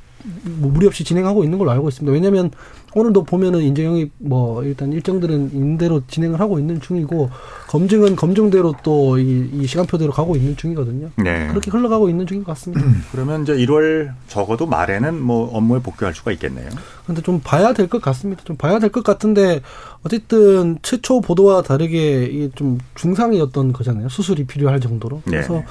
뭐 0.44 0.70
무리 0.70 0.86
없이 0.86 1.04
진행하고 1.04 1.44
있는 1.44 1.58
걸로 1.58 1.70
알고 1.70 1.88
있습니다. 1.88 2.12
왜냐하면 2.12 2.50
오늘도 2.94 3.24
보면은 3.24 3.62
인재영이 3.62 4.10
뭐 4.18 4.62
일단 4.64 4.92
일정들은 4.92 5.50
인대로 5.54 6.02
진행을 6.06 6.40
하고 6.40 6.58
있는 6.58 6.78
중이고 6.80 7.30
검증은 7.68 8.16
검증대로 8.16 8.74
또이 8.82 9.50
이 9.54 9.66
시간표대로 9.66 10.12
가고 10.12 10.36
있는 10.36 10.56
중이거든요. 10.56 11.08
네. 11.16 11.48
그렇게 11.48 11.70
흘러가고 11.70 12.10
있는 12.10 12.26
중인 12.26 12.44
것 12.44 12.52
같습니다. 12.52 12.84
그러면 13.12 13.42
이제 13.44 13.54
1월 13.54 14.12
적어도 14.28 14.66
말에는 14.66 15.20
뭐 15.22 15.48
업무에 15.56 15.80
복귀할 15.80 16.14
수가 16.14 16.32
있겠네요. 16.32 16.68
근데 17.06 17.22
좀 17.22 17.40
봐야 17.42 17.72
될 17.72 17.88
것 17.88 18.00
같습니다. 18.02 18.42
좀 18.44 18.56
봐야 18.56 18.78
될 18.78 18.90
것 18.90 19.02
같은데 19.02 19.60
어쨌든 20.02 20.78
최초 20.82 21.20
보도와 21.20 21.62
다르게 21.62 22.24
이게 22.24 22.50
좀 22.54 22.78
중상이었던 22.94 23.72
거잖아요. 23.72 24.08
수술이 24.10 24.44
필요할 24.46 24.80
정도로. 24.80 25.22
그래서 25.24 25.54
네. 25.54 25.64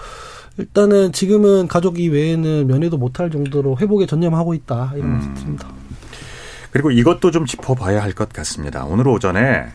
일단은 0.58 1.12
지금은 1.14 1.68
가족 1.68 1.99
이외에는 1.99 2.68
면회도 2.68 2.97
못할 2.97 3.32
정도로 3.32 3.78
회복에 3.80 4.06
전념하고 4.06 4.54
있다 4.54 4.91
이런 4.95 5.10
음. 5.12 5.20
말씀입니다. 5.28 5.68
그리고 6.72 6.91
이것도 6.91 7.32
좀 7.32 7.45
짚어봐야 7.45 8.02
할 8.02 8.14
것 8.14 8.30
같습니다. 8.34 8.86
오늘 8.86 9.08
오전에 9.08 9.66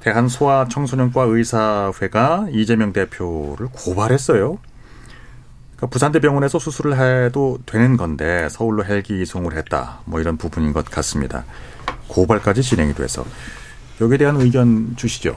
대한 0.00 0.28
소아 0.28 0.68
청소년과 0.68 1.22
의사회가 1.24 2.48
이재명 2.52 2.92
대표를 2.92 3.68
고발했어요. 3.72 4.58
그러니까 5.76 5.86
부산대병원에서 5.88 6.58
수술을 6.58 7.26
해도 7.26 7.58
되는 7.66 7.96
건데 7.96 8.48
서울로 8.50 8.84
헬기 8.84 9.20
이송을 9.22 9.56
했다. 9.56 10.00
뭐 10.04 10.20
이런 10.20 10.36
부분인 10.36 10.72
것 10.72 10.84
같습니다. 10.86 11.44
고발까지 12.08 12.62
진행이 12.62 12.94
돼서 12.94 13.24
여기에 14.00 14.18
대한 14.18 14.40
의견 14.40 14.94
주시죠. 14.96 15.36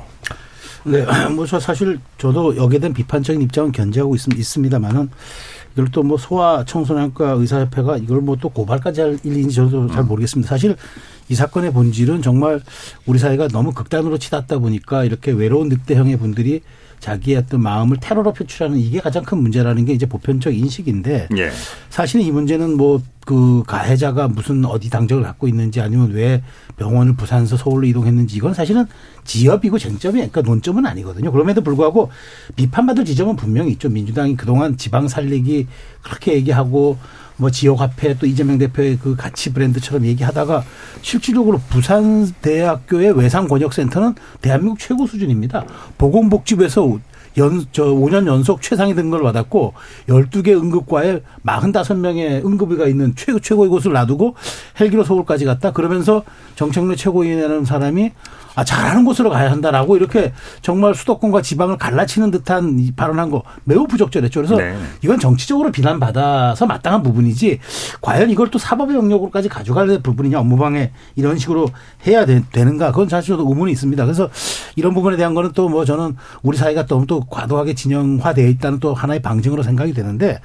네, 0.92 1.06
뭐 1.36 1.46
저 1.46 1.60
사실 1.60 2.00
저도 2.18 2.56
여기에 2.58 2.80
대한 2.80 2.94
비판적인 2.94 3.42
입장은 3.42 3.72
견제하고 3.72 4.16
있, 4.16 4.22
있습니다만은 4.28 5.10
이걸 5.74 5.88
또 5.92 6.02
뭐 6.04 6.18
소아 6.18 6.66
청소년과 6.66 7.32
의사협회가 7.32 7.98
이걸 7.98 8.22
뭐 8.22 8.36
또 8.42 8.50
고발까지 8.50 9.02
할 9.02 9.20
일인지 9.24 9.56
저도 9.56 9.88
잘 9.92 10.04
모르겠습니다. 10.04 10.50
사실 10.50 10.76
이 11.30 11.36
사건의 11.36 11.72
본질은 11.74 12.22
정말 12.22 12.62
우리 13.06 13.20
사회가 13.20 13.48
너무 13.50 13.72
극단으로 13.74 14.18
치닫다 14.18 14.60
보니까 14.60 15.04
이렇게 15.04 15.32
외로운 15.32 15.70
늑대형의 15.70 16.18
분들이 16.18 16.62
자기의 17.00 17.38
어떤 17.38 17.62
마음을 17.62 17.98
테러로 18.00 18.34
표출하는 18.34 18.78
이게 18.78 19.00
가장 19.00 19.24
큰 19.24 19.40
문제라는 19.40 19.86
게 19.86 19.94
이제 19.94 20.06
보편적 20.06 20.54
인식인데 20.54 21.30
예. 21.38 21.52
사실 21.90 22.22
이 22.22 22.32
문제는 22.32 22.78
뭐 22.78 23.02
그 23.30 23.62
가해자가 23.68 24.28
무슨 24.28 24.66
어디 24.66 24.90
당적을 24.90 25.24
갖고 25.24 25.48
있는지 25.48 25.82
아니면 25.82 26.10
왜 26.14 26.42
병원을 26.78 27.16
부산에서 27.16 27.58
서울로 27.58 27.86
이동했는지 27.86 28.36
이건 28.36 28.56
사실은 28.56 28.88
지엽이고 29.24 29.78
쟁점이 29.78 30.16
그러니까 30.16 30.42
논점은 30.42 30.88
아니거든요. 30.88 31.32
그럼에도 31.32 31.62
불구하고 31.62 32.10
비판받을 32.56 33.06
지점은 33.06 33.36
분명히 33.36 33.74
있죠. 33.74 33.88
민주당이 33.88 34.36
그동안 34.36 34.78
지방 34.78 35.08
살리기 35.08 35.68
그렇게 36.02 36.34
얘기하고 36.34 36.98
뭐 37.40 37.50
지역 37.50 37.80
화폐 37.80 38.16
또 38.18 38.26
이재명 38.26 38.58
대표의 38.58 39.00
그 39.02 39.16
가치 39.16 39.54
브랜드처럼 39.54 40.06
얘기하다가 40.06 40.64
실질적으로 41.02 41.60
부산 41.70 42.28
대학교의 42.42 43.18
외상 43.18 43.48
권역 43.48 43.74
센터는 43.74 44.16
대한민국 44.42 44.78
최고 44.78 45.08
수준입니다. 45.08 45.66
보건복지부에서 45.98 47.00
연, 47.38 47.66
저 47.72 47.86
5년 47.86 48.28
연속 48.28 48.62
최상위 48.62 48.96
등급을 48.96 49.24
받았고 49.24 49.74
12개 50.10 50.50
응급과에 50.50 51.22
45명의 51.46 52.46
응급의가 52.46 52.88
있는 52.88 53.14
최고, 53.16 53.40
최고의 53.40 53.70
곳을 53.70 53.94
놔두고 53.94 54.36
헬기로 54.80 55.06
서울까지 55.06 55.46
갔다. 55.46 55.72
그러면서 55.72 56.24
정책로 56.56 56.96
최고위원이라는 56.96 57.64
사람이 57.64 58.12
아, 58.56 58.64
잘하는 58.64 59.06
곳으로 59.06 59.30
가야 59.30 59.52
한다라고 59.52 59.96
이렇게 59.96 60.34
정말 60.62 60.94
수도권과 60.94 61.42
지방을 61.42 61.78
갈라치는 61.78 62.32
듯한 62.32 62.80
이 62.80 62.92
발언한 62.92 63.30
거 63.30 63.44
매우 63.64 63.88
부적절했죠. 63.88 64.42
그래서 64.42 64.58
네. 64.58 64.78
이건 65.02 65.20
정치적으로 65.20 65.72
비난받아서 65.72 66.66
마땅한 66.66 67.04
부분이지 67.04 67.60
과연 68.02 68.30
이걸 68.30 68.50
또 68.52 68.60
사법의 68.60 68.96
영역으로까지 68.98 69.48
가져갈 69.48 70.00
부분이냐 70.04 70.40
업무방해 70.40 70.92
이런 71.16 71.38
식으로 71.38 71.70
해야 72.06 72.26
되, 72.26 72.44
는가 72.54 72.92
그건 72.92 73.08
사실 73.08 73.30
저도 73.30 73.48
의문이 73.48 73.72
있습니다. 73.72 74.04
그래서 74.04 74.30
이런 74.76 74.94
부분에 74.94 75.16
대한 75.16 75.34
거는 75.34 75.54
또 75.54 75.70
뭐 75.70 75.86
저는 75.86 76.18
우리 76.42 76.58
사회가 76.58 76.86
너무 76.88 77.06
또 77.06 77.22
과도하게 77.22 77.76
진영화되어 77.76 78.48
있다는 78.48 78.80
또 78.80 78.94
하나의 78.94 79.22
방증으로 79.22 79.64
생각이 79.64 79.94
되는데 79.94 80.40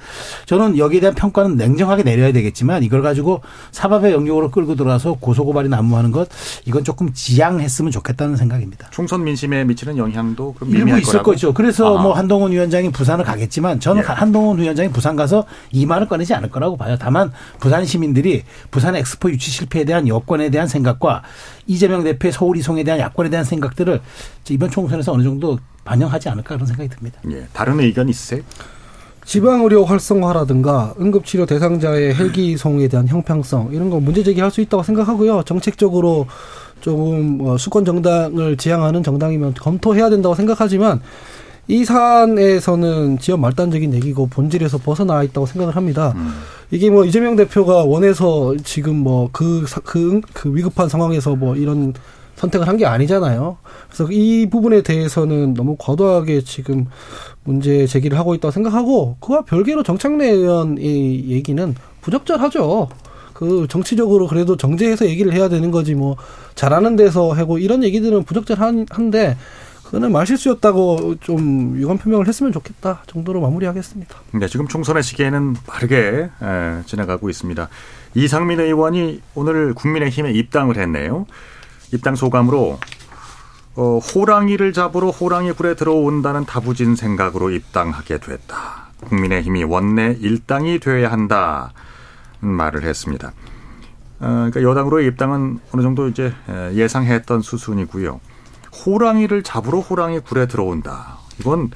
저는 0.45 0.77
여기에 0.77 0.99
대한 1.01 1.15
평가는 1.15 1.57
냉정하게 1.57 2.03
내려야 2.03 2.31
되겠지만 2.31 2.83
이걸 2.83 3.01
가지고 3.01 3.41
사법의 3.71 4.13
영역으로 4.13 4.51
끌고 4.51 4.75
들어와서 4.75 5.13
고소고발이 5.19 5.69
난무하는 5.69 6.11
것 6.11 6.29
이건 6.65 6.83
조금 6.83 7.11
지양했으면 7.11 7.91
좋겠다 7.91 8.04
는 8.17 8.35
생각입니다. 8.37 8.87
총선 8.91 9.23
민심에 9.23 9.65
미치는 9.65 9.97
영향도 9.97 10.55
일부 10.67 10.97
있을 10.97 11.11
거라고? 11.11 11.31
거죠. 11.31 11.53
그래서 11.53 11.97
아. 11.97 12.01
뭐 12.01 12.13
한동훈 12.13 12.51
위원장이 12.51 12.91
부산을 12.91 13.25
가겠지만 13.25 13.79
저는 13.79 14.03
예. 14.03 14.07
한동훈 14.07 14.57
위원장이 14.59 14.89
부산 14.89 15.15
가서 15.15 15.45
이 15.71 15.85
말을 15.85 16.07
꺼내지 16.07 16.33
않을 16.33 16.49
거라고 16.49 16.77
봐요. 16.77 16.95
다만 16.99 17.31
부산 17.59 17.85
시민들이 17.85 18.43
부산 18.71 18.95
엑스포 18.95 19.29
유치 19.31 19.51
실패에 19.51 19.83
대한 19.83 20.07
여건에 20.07 20.49
대한 20.49 20.67
생각과 20.67 21.23
이재명 21.67 22.03
대표의 22.03 22.31
서울 22.31 22.57
이송에 22.57 22.83
대한 22.83 22.99
야권에 22.99 23.29
대한 23.29 23.43
생각들을 23.43 24.01
이번 24.49 24.69
총선에서 24.69 25.11
어느 25.11 25.23
정도 25.23 25.59
반영하지 25.83 26.29
않을까 26.29 26.55
그런 26.55 26.65
생각이 26.67 26.89
듭니다. 26.89 27.19
예. 27.31 27.47
다른 27.53 27.79
의견 27.79 28.07
있으세요? 28.09 28.41
지방의료 29.25 29.85
활성화라든가 29.85 30.93
응급치료 31.01 31.45
대상자의 31.47 32.13
헬기 32.15 32.51
이송에 32.51 32.87
대한 32.87 33.07
형평성 33.07 33.69
이런 33.71 33.89
거 33.89 33.99
문제 33.99 34.23
제기할 34.23 34.51
수 34.51 34.61
있다고 34.61 34.83
생각하고요. 34.83 35.43
정책적으로 35.43 36.27
조금 36.79 37.39
뭐 37.39 37.57
수권 37.57 37.85
정당을 37.85 38.57
지향하는 38.57 39.01
정당이면 39.01 39.55
검토해야 39.55 40.09
된다고 40.09 40.35
생각하지만 40.35 41.01
이 41.67 41.83
사안에서는 41.83 43.17
지역 43.17 43.39
말단적인 43.39 43.95
얘기고 43.95 44.27
본질에서 44.27 44.77
벗어나 44.77 45.23
있다고 45.23 45.47
생각을 45.47 45.75
합니다. 45.75 46.13
이게 46.69 46.91
뭐 46.91 47.05
이재명 47.05 47.35
대표가 47.35 47.83
원해서 47.83 48.53
지금 48.63 48.97
뭐그그그 48.97 50.21
위급한 50.53 50.87
상황에서 50.87 51.35
뭐 51.35 51.55
이런 51.55 51.93
선택을 52.45 52.67
한 52.67 52.75
게 52.77 52.85
아니잖아요. 52.85 53.57
그래서 53.87 54.11
이 54.11 54.47
부분에 54.49 54.81
대해서는 54.81 55.53
너무 55.53 55.75
과도하게 55.79 56.41
지금 56.41 56.87
문제 57.43 57.85
제기를 57.87 58.17
하고 58.17 58.33
있다고 58.35 58.51
생각하고 58.51 59.17
그와 59.19 59.41
별개로 59.43 59.83
정창래 59.83 60.27
의원의 60.29 61.29
얘기는 61.29 61.75
부적절하죠. 62.01 62.89
그 63.33 63.67
정치적으로 63.69 64.27
그래도 64.27 64.55
정제해서 64.57 65.05
얘기를 65.07 65.33
해야 65.33 65.49
되는 65.49 65.69
거지 65.71 65.93
뭐 65.95 66.15
잘하는 66.55 66.95
데서 66.95 67.31
하고 67.33 67.57
이런 67.57 67.83
얘기들은 67.83 68.23
부적절한데 68.23 69.37
그거는 69.83 70.11
말실수였다고 70.11 71.15
좀 71.21 71.75
유감 71.77 71.97
표명을 71.99 72.27
했으면 72.27 72.51
좋겠다 72.51 73.03
정도로 73.07 73.39
마무리하겠습니다. 73.41 74.15
네, 74.33 74.47
지금 74.47 74.67
총선의 74.67 75.03
시기에는 75.03 75.53
빠르게 75.67 76.29
에, 76.41 76.81
지나가고 76.85 77.29
있습니다. 77.29 77.69
이상민 78.15 78.59
의원이 78.61 79.21
오늘 79.35 79.73
국민의힘에 79.73 80.31
입당을 80.31 80.77
했네요. 80.77 81.25
입당 81.95 82.15
소감으로 82.15 82.79
어, 83.77 83.97
호랑이를 83.99 84.71
잡으러 84.73 85.09
호랑이 85.09 85.51
굴에 85.51 85.75
들어온다는 85.75 86.45
다부진 86.45 86.95
생각으로 86.95 87.49
입당하게 87.51 88.19
됐다. 88.19 88.89
국민의힘이 89.07 89.63
원내 89.65 90.17
일당이 90.21 90.79
되어야 90.79 91.11
한다. 91.11 91.73
말을 92.39 92.83
했습니다. 92.83 93.29
어, 94.19 94.27
그러니까 94.49 94.61
여당으로의 94.61 95.07
입당은 95.07 95.59
어느 95.73 95.81
정도 95.81 96.07
이제 96.07 96.33
에, 96.49 96.73
예상했던 96.75 97.41
수순이고요. 97.41 98.21
호랑이를 98.85 99.43
잡으러 99.43 99.79
호랑이 99.79 100.19
굴에 100.19 100.47
들어온다. 100.47 101.17
이건 101.39 101.71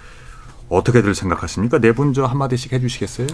어떻게들 0.70 1.16
생각하십니까? 1.16 1.80
네 1.80 1.92
분 1.92 2.14
저 2.14 2.26
한마디씩 2.26 2.72
해주시겠어요? 2.74 3.28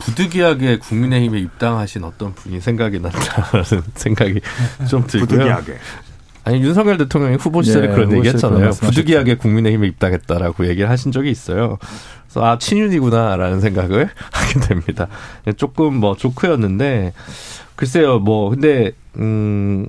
부득이하게 0.00 0.78
국민의힘에 0.78 1.38
입당하신 1.40 2.04
어떤 2.04 2.34
분이 2.34 2.60
생각이 2.60 3.00
난다는 3.00 3.64
생각이 3.94 4.40
좀 4.88 5.06
들고요. 5.06 5.26
부득이하게. 5.26 5.74
아니 6.44 6.62
윤석열 6.62 6.96
대통령이 6.96 7.36
후보 7.36 7.60
시절에 7.62 7.88
네, 7.88 7.92
그런 7.92 8.06
후보 8.06 8.16
얘기 8.16 8.28
시절에 8.28 8.40
그런 8.40 8.50
했잖아요. 8.52 8.64
말씀하셨죠. 8.68 8.86
부득이하게 8.86 9.34
국민의힘에 9.36 9.86
입당했다라고 9.88 10.66
얘기를 10.68 10.88
하신 10.88 11.12
적이 11.12 11.30
있어요. 11.30 11.76
그래서 12.24 12.44
아 12.46 12.58
친윤이구나라는 12.58 13.60
생각을 13.60 14.08
하게 14.32 14.60
됩니다. 14.60 15.08
조금 15.56 15.94
뭐 15.96 16.16
조크였는데 16.16 17.12
글쎄요 17.76 18.18
뭐 18.18 18.50
근데 18.50 18.92
음 19.18 19.88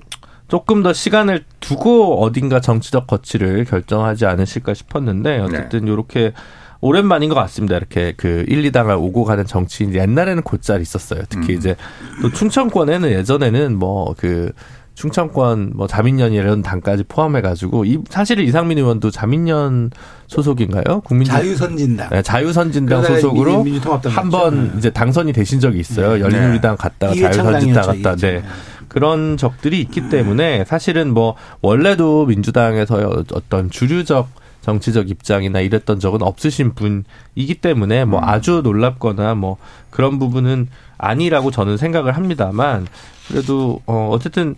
조금 0.49 0.83
더 0.83 0.91
시간을 0.91 1.45
두고 1.59 2.21
어딘가 2.23 2.59
정치적 2.59 3.07
거취를 3.07 3.63
결정하지 3.65 4.25
않으실까 4.25 4.73
싶었는데 4.73 5.39
어쨌든 5.39 5.87
요렇게 5.87 6.33
오랜만인 6.81 7.29
것 7.29 7.35
같습니다. 7.35 7.75
이렇게 7.75 8.13
그 8.15 8.45
1, 8.47 8.63
2당을 8.71 8.97
오고 8.97 9.25
가는 9.25 9.45
정치인 9.45 9.93
옛날에는 9.93 10.43
곧잘 10.43 10.81
있었어요. 10.81 11.23
특히 11.29 11.53
음. 11.53 11.57
이제 11.57 11.75
또 12.21 12.31
충청권에는 12.31 13.11
예전에는 13.11 13.77
뭐그 13.77 14.51
충청권 14.99 15.71
뭐 15.75 15.87
자민련 15.87 16.33
이런 16.33 16.61
당까지 16.61 17.05
포함해 17.07 17.39
가지고 17.41 17.85
이 17.85 17.99
사실은 18.09 18.43
이상민 18.43 18.77
의원도 18.77 19.11
자민련 19.11 19.91
소속인가요? 20.27 21.01
국민 21.05 21.25
자유선진당. 21.25 22.09
네, 22.09 22.21
자유선진당 22.21 23.03
소속으로 23.03 23.65
한번 24.05 24.67
갔죠. 24.67 24.77
이제 24.77 24.89
당선이 24.89 25.31
되신 25.31 25.61
적이 25.61 25.79
있어요. 25.79 26.15
네. 26.15 26.19
열린우리당 26.19 26.75
갔다가 26.75 27.15
자유선진당 27.15 27.85
갔다. 27.85 28.15
네. 28.17 28.43
그런 28.89 29.37
적들이 29.37 29.79
있기 29.81 30.09
때문에 30.09 30.65
사실은 30.65 31.13
뭐 31.13 31.35
원래도 31.61 32.25
민주당에서 32.25 33.23
어떤 33.31 33.69
주류적 33.69 34.27
정치적 34.61 35.09
입장이나 35.09 35.59
이랬던 35.59 35.99
적은 35.99 36.21
없으신 36.21 36.73
분이기 36.73 37.55
때문에 37.61 38.05
뭐 38.05 38.21
아주 38.23 38.61
놀랍거나 38.63 39.35
뭐 39.35 39.57
그런 39.89 40.19
부분은 40.19 40.67
아니라고 40.97 41.51
저는 41.51 41.77
생각을 41.77 42.15
합니다만 42.15 42.87
그래도 43.27 43.81
어 43.85 44.09
어쨌든 44.11 44.55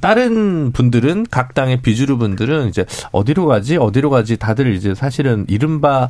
다른 0.00 0.72
분들은 0.72 1.26
각 1.30 1.54
당의 1.54 1.82
비주류 1.82 2.18
분들은 2.18 2.68
이제 2.68 2.84
어디로 3.12 3.46
가지 3.46 3.76
어디로 3.76 4.10
가지 4.10 4.36
다들 4.36 4.74
이제 4.74 4.94
사실은 4.94 5.44
이른바 5.48 6.08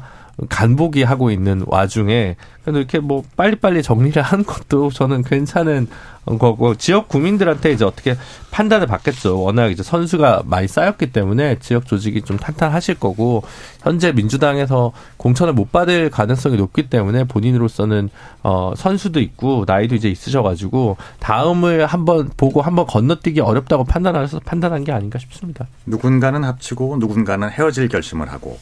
간보기 0.49 1.03
하고 1.03 1.31
있는 1.31 1.65
와중에 1.67 2.37
그래도 2.63 2.79
이렇게 2.79 2.99
뭐 2.99 3.23
빨리빨리 3.37 3.83
정리를 3.83 4.21
하는 4.21 4.45
것도 4.45 4.91
저는 4.91 5.23
괜찮은 5.23 5.87
거고 6.27 6.75
지역 6.75 7.09
국민들한테 7.09 7.71
이제 7.71 7.85
어떻게 7.85 8.17
판단을 8.51 8.89
받겠죠. 8.89 9.41
워낙 9.41 9.69
이제 9.69 9.85
선수가 9.85 10.43
많이 10.47 10.67
쌓였기 10.67 11.13
때문에 11.13 11.61
지역 11.61 11.87
조직이 11.87 12.23
좀 12.23 12.37
탄탄하실 12.37 12.97
거고 12.97 13.45
현재 13.83 14.11
민주당에서 14.11 14.93
공천을 15.17 15.53
못 15.53 15.71
받을 15.71 16.11
가능성이 16.11 16.57
높기 16.57 16.91
때문에 16.91 17.25
본인으로서는 17.25 18.11
어 18.43 18.75
선수도 18.77 19.21
있고 19.21 19.65
나이도 19.67 19.95
이제 19.95 20.09
있으셔가지고 20.09 20.97
다음을 21.21 21.87
한번 21.87 22.29
보고 22.37 22.61
한번 22.61 22.87
건너뛰기 22.87 23.41
어렵다고 23.41 23.85
판단해서 23.85 24.41
판단한 24.41 24.83
게 24.83 24.91
아닌가 24.91 25.21
싶습니다. 25.21 25.69
누군가는 25.87 26.43
합치고 26.43 26.97
누군가는 26.99 27.49
헤어질 27.49 27.89
결심을 27.89 28.33
하고 28.33 28.59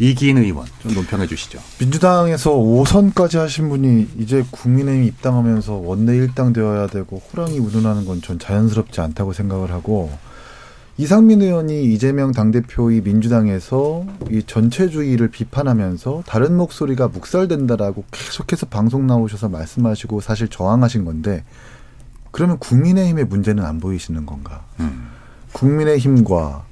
이기인 0.00 0.38
의원 0.38 0.66
좀 0.80 0.94
논평해 0.94 1.26
주시죠. 1.26 1.58
민주당에서 1.80 2.52
5선까지 2.52 3.38
하신 3.38 3.68
분이 3.68 4.08
이제 4.18 4.44
국민의힘 4.50 5.04
입당하면서 5.04 5.72
원내 5.74 6.16
일당 6.16 6.52
되어야 6.52 6.86
되고 6.86 7.20
호랑이 7.32 7.58
운운하는 7.58 8.04
건 8.04 8.20
전 8.20 8.38
자연스럽지 8.38 9.00
않다고 9.00 9.32
생각을 9.32 9.72
하고 9.72 10.10
이상민 10.98 11.42
의원이 11.42 11.84
이재명 11.94 12.32
당대표의 12.32 13.02
민주당에서 13.02 14.04
이 14.30 14.42
전체주의를 14.44 15.28
비판하면서 15.30 16.24
다른 16.26 16.56
목소리가 16.56 17.08
묵살된다라고 17.08 18.04
계속해서 18.10 18.66
방송 18.66 19.06
나오셔서 19.06 19.48
말씀하시고 19.48 20.20
사실 20.20 20.48
저항하신 20.48 21.04
건데 21.04 21.44
그러면 22.32 22.58
국민의힘의 22.58 23.24
문제는 23.26 23.64
안 23.64 23.78
보이시는 23.80 24.26
건가? 24.26 24.64
음. 24.80 25.08
국민의힘과 25.52 26.64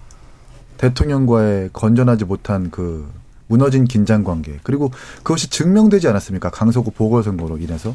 대통령과의 0.78 1.70
건전하지 1.72 2.24
못한 2.24 2.70
그 2.70 3.08
무너진 3.48 3.84
긴장 3.84 4.24
관계 4.24 4.58
그리고 4.62 4.90
그것이 5.18 5.48
증명되지 5.50 6.08
않았습니까? 6.08 6.50
강서구 6.50 6.90
보궐선거로 6.90 7.58
인해서 7.58 7.94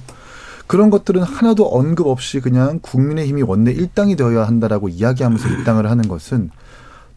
그런 0.67 0.89
것들은 0.89 1.21
하나도 1.21 1.75
언급 1.75 2.07
없이 2.07 2.39
그냥 2.39 2.79
국민의힘이 2.81 3.41
원내 3.41 3.71
일당이 3.71 4.15
되어야 4.15 4.47
한다라고 4.47 4.87
이야기하면서 4.87 5.49
입당을 5.49 5.89
하는 5.89 6.07
것은 6.07 6.49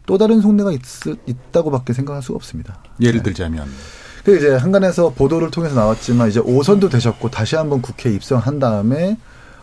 또 0.05 0.17
다른 0.17 0.41
속내가 0.41 0.71
있, 0.71 0.81
있다고밖에 1.25 1.93
생각할 1.93 2.21
수가 2.21 2.35
없습니다. 2.35 2.77
예를 2.99 3.23
들자면 3.23 3.67
그 4.25 4.35
이제 4.35 4.55
한간에서 4.55 5.11
보도를 5.11 5.51
통해서 5.51 5.75
나왔지만 5.75 6.29
이제 6.29 6.41
5선도 6.41 6.91
되셨고 6.91 7.29
다시 7.29 7.55
한번 7.55 7.81
국회에 7.81 8.11
입성한 8.13 8.59
다음에 8.59 9.17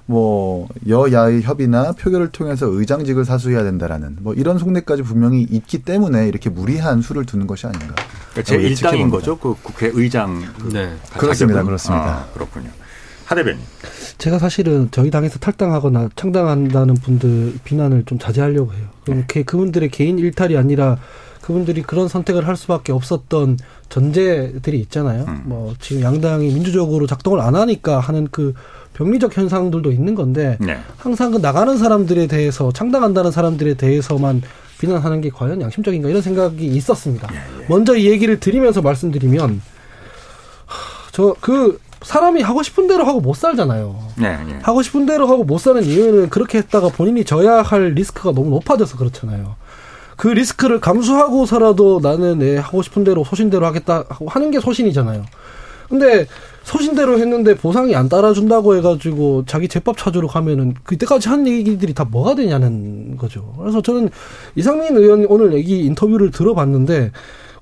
뭐 0.06 0.68
여야의 0.88 1.42
협의나 1.42 1.92
표결을 1.92 2.32
통해서 2.32 2.66
의장직을 2.66 3.24
사수해야 3.24 3.62
된다라는 3.62 4.16
뭐 4.20 4.34
이런 4.34 4.58
속내까지 4.58 5.02
분명히 5.02 5.42
있기 5.42 5.82
때문에 5.82 6.28
이렇게 6.28 6.50
무리한 6.50 7.02
수를 7.02 7.24
두는 7.24 7.46
것이 7.46 7.66
아닌가. 7.66 7.94
그러니까 8.32 8.42
제 8.42 8.56
일당인. 8.56 9.10
거죠. 9.10 9.38
그 9.38 9.54
국회의장 9.62 10.42
그 10.58 10.72
네. 10.72 10.92
그렇습니다. 11.16 11.62
그렇습니다. 11.62 12.04
아, 12.04 12.26
그렇군요. 12.34 12.70
하 13.24 13.34
대변인. 13.34 13.60
제가 14.18 14.38
사실은 14.38 14.88
저희 14.90 15.10
당에서 15.10 15.38
탈당하거나 15.38 16.10
창당한다는 16.16 16.94
분들 16.94 17.58
비난을 17.64 18.04
좀 18.04 18.18
자제하려고 18.18 18.72
해요. 18.72 18.86
그렇게 19.04 19.42
그분들의 19.42 19.90
개인 19.90 20.18
일탈이 20.18 20.56
아니라 20.56 20.98
그분들이 21.42 21.82
그런 21.82 22.08
선택을 22.08 22.46
할 22.46 22.56
수밖에 22.56 22.92
없었던 22.92 23.58
전제들이 23.88 24.78
있잖아요. 24.80 25.26
뭐 25.44 25.74
지금 25.80 26.02
양당이 26.02 26.52
민주적으로 26.52 27.06
작동을 27.06 27.40
안 27.40 27.56
하니까 27.56 27.98
하는 28.00 28.28
그 28.30 28.54
병리적 28.94 29.36
현상들도 29.36 29.90
있는 29.90 30.14
건데 30.14 30.56
네. 30.60 30.78
항상 30.98 31.30
그 31.30 31.38
나가는 31.38 31.76
사람들에 31.76 32.26
대해서 32.26 32.72
창당한다는 32.72 33.30
사람들에 33.30 33.74
대해서만 33.74 34.42
비난하는 34.78 35.20
게 35.20 35.30
과연 35.30 35.60
양심적인가 35.60 36.08
이런 36.08 36.22
생각이 36.22 36.66
있었습니다. 36.66 37.28
먼저 37.68 37.96
이 37.96 38.10
얘기를 38.10 38.38
드리면서 38.40 38.82
말씀드리면 38.82 39.62
저 41.12 41.36
그 41.40 41.78
사람이 42.02 42.42
하고 42.42 42.62
싶은 42.62 42.86
대로 42.86 43.04
하고 43.04 43.20
못 43.20 43.34
살잖아요. 43.34 43.98
네, 44.16 44.36
네. 44.44 44.58
하고 44.62 44.82
싶은 44.82 45.06
대로 45.06 45.28
하고 45.28 45.44
못 45.44 45.58
사는 45.58 45.82
이유는 45.82 46.30
그렇게 46.30 46.58
했다가 46.58 46.88
본인이 46.88 47.24
져야 47.24 47.62
할 47.62 47.92
리스크가 47.94 48.32
너무 48.32 48.50
높아져서 48.50 48.96
그렇잖아요. 48.96 49.56
그 50.16 50.28
리스크를 50.28 50.80
감수하고서라도 50.80 52.00
나는 52.02 52.38
내 52.38 52.56
하고 52.56 52.82
싶은 52.82 53.04
대로 53.04 53.24
소신대로 53.24 53.66
하겠다 53.66 54.04
하고 54.08 54.28
하는 54.28 54.50
게 54.50 54.60
소신이잖아요. 54.60 55.24
근데 55.88 56.26
소신대로 56.64 57.18
했는데 57.18 57.54
보상이 57.54 57.94
안 57.94 58.08
따라준다고 58.08 58.76
해가지고 58.76 59.44
자기 59.46 59.68
제법 59.68 59.98
찾으러 59.98 60.28
가면은 60.28 60.74
그때까지 60.84 61.28
한 61.28 61.46
얘기들이 61.46 61.94
다 61.94 62.04
뭐가 62.04 62.34
되냐는 62.34 63.16
거죠. 63.16 63.54
그래서 63.58 63.82
저는 63.82 64.10
이상민 64.54 64.96
의원이 64.96 65.26
오늘 65.28 65.54
얘기 65.54 65.84
인터뷰를 65.84 66.30
들어봤는데 66.30 67.12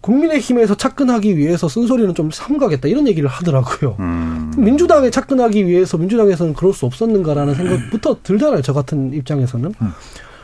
국민의힘에서 0.01 0.77
착근하기 0.77 1.37
위해서 1.37 1.69
쓴소리는 1.69 2.15
좀 2.15 2.31
삼가겠다 2.31 2.89
이런 2.89 3.07
얘기를 3.07 3.29
하더라고요. 3.29 3.97
음. 4.01 4.53
민주당에 4.57 5.11
착근하기 5.11 5.67
위해서 5.67 5.99
민주당에서는 5.99 6.55
그럴 6.55 6.73
수 6.73 6.87
없었는가라는 6.87 7.55
생각부터 7.55 8.19
들잖아요. 8.23 8.63
저 8.63 8.73
같은 8.73 9.13
입장에서는. 9.13 9.75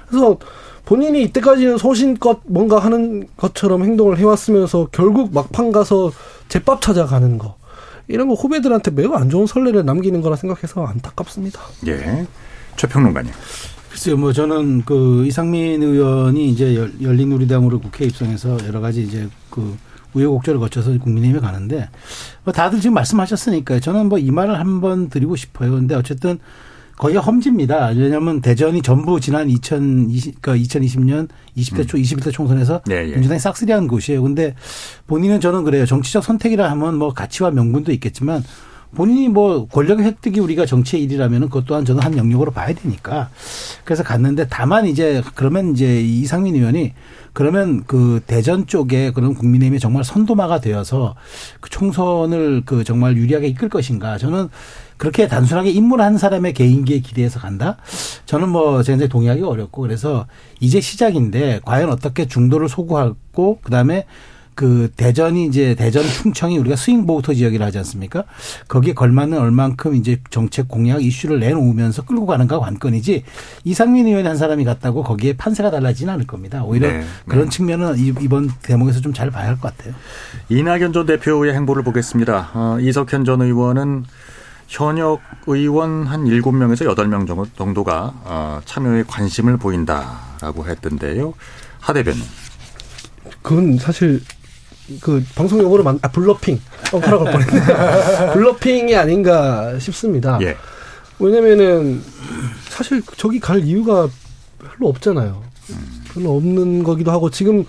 그래서 0.08 0.38
본인이 0.84 1.22
이때까지는 1.22 1.78
소신껏 1.78 2.40
뭔가 2.46 2.78
하는 2.78 3.26
것처럼 3.36 3.82
행동을 3.82 4.18
해왔으면서 4.18 4.88
결국 4.92 5.34
막판 5.34 5.72
가서 5.72 6.12
제밥 6.48 6.80
찾아가는 6.80 7.38
거. 7.38 7.56
이런 8.08 8.28
거 8.28 8.34
후배들한테 8.34 8.90
매우 8.92 9.12
안 9.14 9.28
좋은 9.30 9.46
선례를 9.46 9.84
남기는 9.84 10.20
거라 10.20 10.36
생각해서 10.36 10.84
안타깝습니다. 10.86 11.60
예. 11.88 12.26
최평론가님. 12.76 13.32
글쎄요, 13.90 14.16
뭐 14.16 14.32
저는 14.32 14.82
그 14.84 15.24
이상민 15.26 15.82
의원이 15.82 16.50
이제 16.50 16.76
열- 16.76 16.92
열린우리당으로 17.00 17.80
국회 17.80 18.04
에 18.04 18.08
입성해서 18.08 18.58
여러 18.66 18.80
가지 18.80 19.02
이제 19.02 19.26
그 19.50 19.76
우여곡절을 20.14 20.60
거쳐서 20.60 20.96
국민의힘에 20.98 21.40
가는데 21.40 21.88
뭐 22.44 22.52
다들 22.52 22.80
지금 22.80 22.94
말씀하셨으니까 22.94 23.80
저는 23.80 24.08
뭐 24.08 24.18
이 24.18 24.30
말을 24.30 24.58
한번 24.58 25.08
드리고 25.08 25.36
싶어요. 25.36 25.72
근데 25.72 25.94
어쨌든 25.94 26.38
거기가 26.98 27.20
험지입니다. 27.20 27.88
왜냐하면 27.88 28.40
대전이 28.40 28.82
전부 28.82 29.20
지난 29.20 29.48
2020, 29.50 30.40
그러니까 30.40 30.64
2020년 30.64 31.28
20대 31.56 31.86
초, 31.86 31.98
21대 31.98 32.32
총선에서 32.32 32.82
예, 32.90 33.06
예. 33.08 33.12
민주당이 33.12 33.38
싹쓸이한 33.38 33.86
곳이에요. 33.86 34.22
근데 34.22 34.54
본인은 35.06 35.40
저는 35.40 35.64
그래요. 35.64 35.84
정치적 35.84 36.24
선택이라 36.24 36.70
하면 36.70 36.96
뭐 36.96 37.12
가치와 37.12 37.50
명분도 37.50 37.92
있겠지만 37.92 38.42
본인이 38.94 39.28
뭐 39.28 39.66
권력의 39.66 40.06
획득이 40.06 40.40
우리가 40.40 40.64
정치의 40.64 41.02
일이라면 41.04 41.42
그것 41.42 41.66
또한 41.66 41.84
저는 41.84 42.02
한 42.02 42.16
영역으로 42.16 42.50
봐야 42.50 42.72
되니까. 42.74 43.28
그래서 43.84 44.02
갔는데 44.02 44.46
다만 44.48 44.86
이제 44.86 45.22
그러면 45.34 45.72
이제 45.72 46.00
이상민 46.00 46.54
의원이 46.54 46.94
그러면 47.34 47.84
그 47.86 48.20
대전 48.26 48.66
쪽에 48.66 49.10
그런 49.10 49.34
국민의힘이 49.34 49.80
정말 49.80 50.04
선도마가 50.04 50.60
되어서 50.60 51.14
그 51.60 51.68
총선을 51.68 52.62
그 52.64 52.84
정말 52.84 53.16
유리하게 53.18 53.48
이끌 53.48 53.68
것인가. 53.68 54.16
저는 54.16 54.48
그렇게 54.96 55.28
단순하게 55.28 55.70
입문한 55.70 56.18
사람의 56.18 56.54
개인기에 56.54 57.00
기대해서 57.00 57.38
간다? 57.38 57.76
저는 58.26 58.48
뭐 58.48 58.82
굉장히 58.82 59.08
동의하기 59.08 59.42
어렵고 59.42 59.82
그래서 59.82 60.26
이제 60.60 60.80
시작인데 60.80 61.60
과연 61.64 61.90
어떻게 61.90 62.26
중도를 62.26 62.68
소구하고 62.68 63.58
그다음에 63.62 64.06
그 64.54 64.90
대전이 64.96 65.44
이제 65.44 65.74
대전 65.74 66.02
충청이 66.02 66.56
우리가 66.56 66.76
스윙 66.76 67.04
보우터 67.04 67.34
지역이라 67.34 67.66
하지 67.66 67.76
않습니까? 67.76 68.24
거기에 68.68 68.94
걸맞는 68.94 69.36
얼만큼 69.36 69.94
이제 69.96 70.16
정책 70.30 70.66
공약 70.68 71.04
이슈를 71.04 71.40
내놓으면서 71.40 72.06
끌고 72.06 72.24
가는가 72.24 72.58
관건이지 72.58 73.22
이상민 73.64 74.06
의원이 74.06 74.26
한 74.26 74.38
사람이 74.38 74.64
갔다고 74.64 75.02
거기에 75.02 75.34
판세가 75.36 75.70
달라지는 75.70 76.14
않을 76.14 76.26
겁니다. 76.26 76.64
오히려 76.64 76.88
네, 76.88 77.04
그런 77.28 77.44
네. 77.44 77.50
측면은 77.50 77.98
이- 77.98 78.14
이번 78.22 78.48
대목에서 78.62 79.02
좀 79.02 79.12
잘 79.12 79.30
봐야 79.30 79.48
할 79.48 79.56
것 79.60 79.76
같아요. 79.76 79.92
이낙연 80.48 80.94
전 80.94 81.04
대표의 81.04 81.52
행보를 81.52 81.82
보겠습니다. 81.84 82.50
어, 82.54 82.78
이석현 82.80 83.26
전 83.26 83.42
의원은 83.42 84.04
현역 84.68 85.20
의원 85.46 86.06
한 86.06 86.24
7명에서 86.24 86.86
8명 86.94 87.26
정도- 87.26 87.46
정도가 87.56 88.12
어, 88.24 88.60
참여에 88.64 89.04
관심을 89.06 89.56
보인다라고 89.56 90.66
했던데요. 90.66 91.34
하 91.80 91.92
대변인. 91.92 92.22
그건 93.42 93.78
사실 93.78 94.20
그 95.00 95.24
방송 95.34 95.60
용어로 95.60 95.82
만, 95.84 95.98
아, 96.02 96.08
bluffing. 96.08 96.60
엉터리라 96.92 97.18
할 97.18 97.32
뻔했네. 97.32 98.32
bluffing이 98.34 98.94
아닌가 98.96 99.78
싶습니다. 99.78 100.38
예. 100.42 100.56
왜냐면은 101.18 102.02
사실 102.68 103.02
저기 103.16 103.40
갈 103.40 103.60
이유가 103.64 104.08
별로 104.58 104.88
없잖아요. 104.90 105.42
별로 106.12 106.36
없는 106.36 106.82
거기도 106.82 107.10
하고 107.10 107.30
지금 107.30 107.64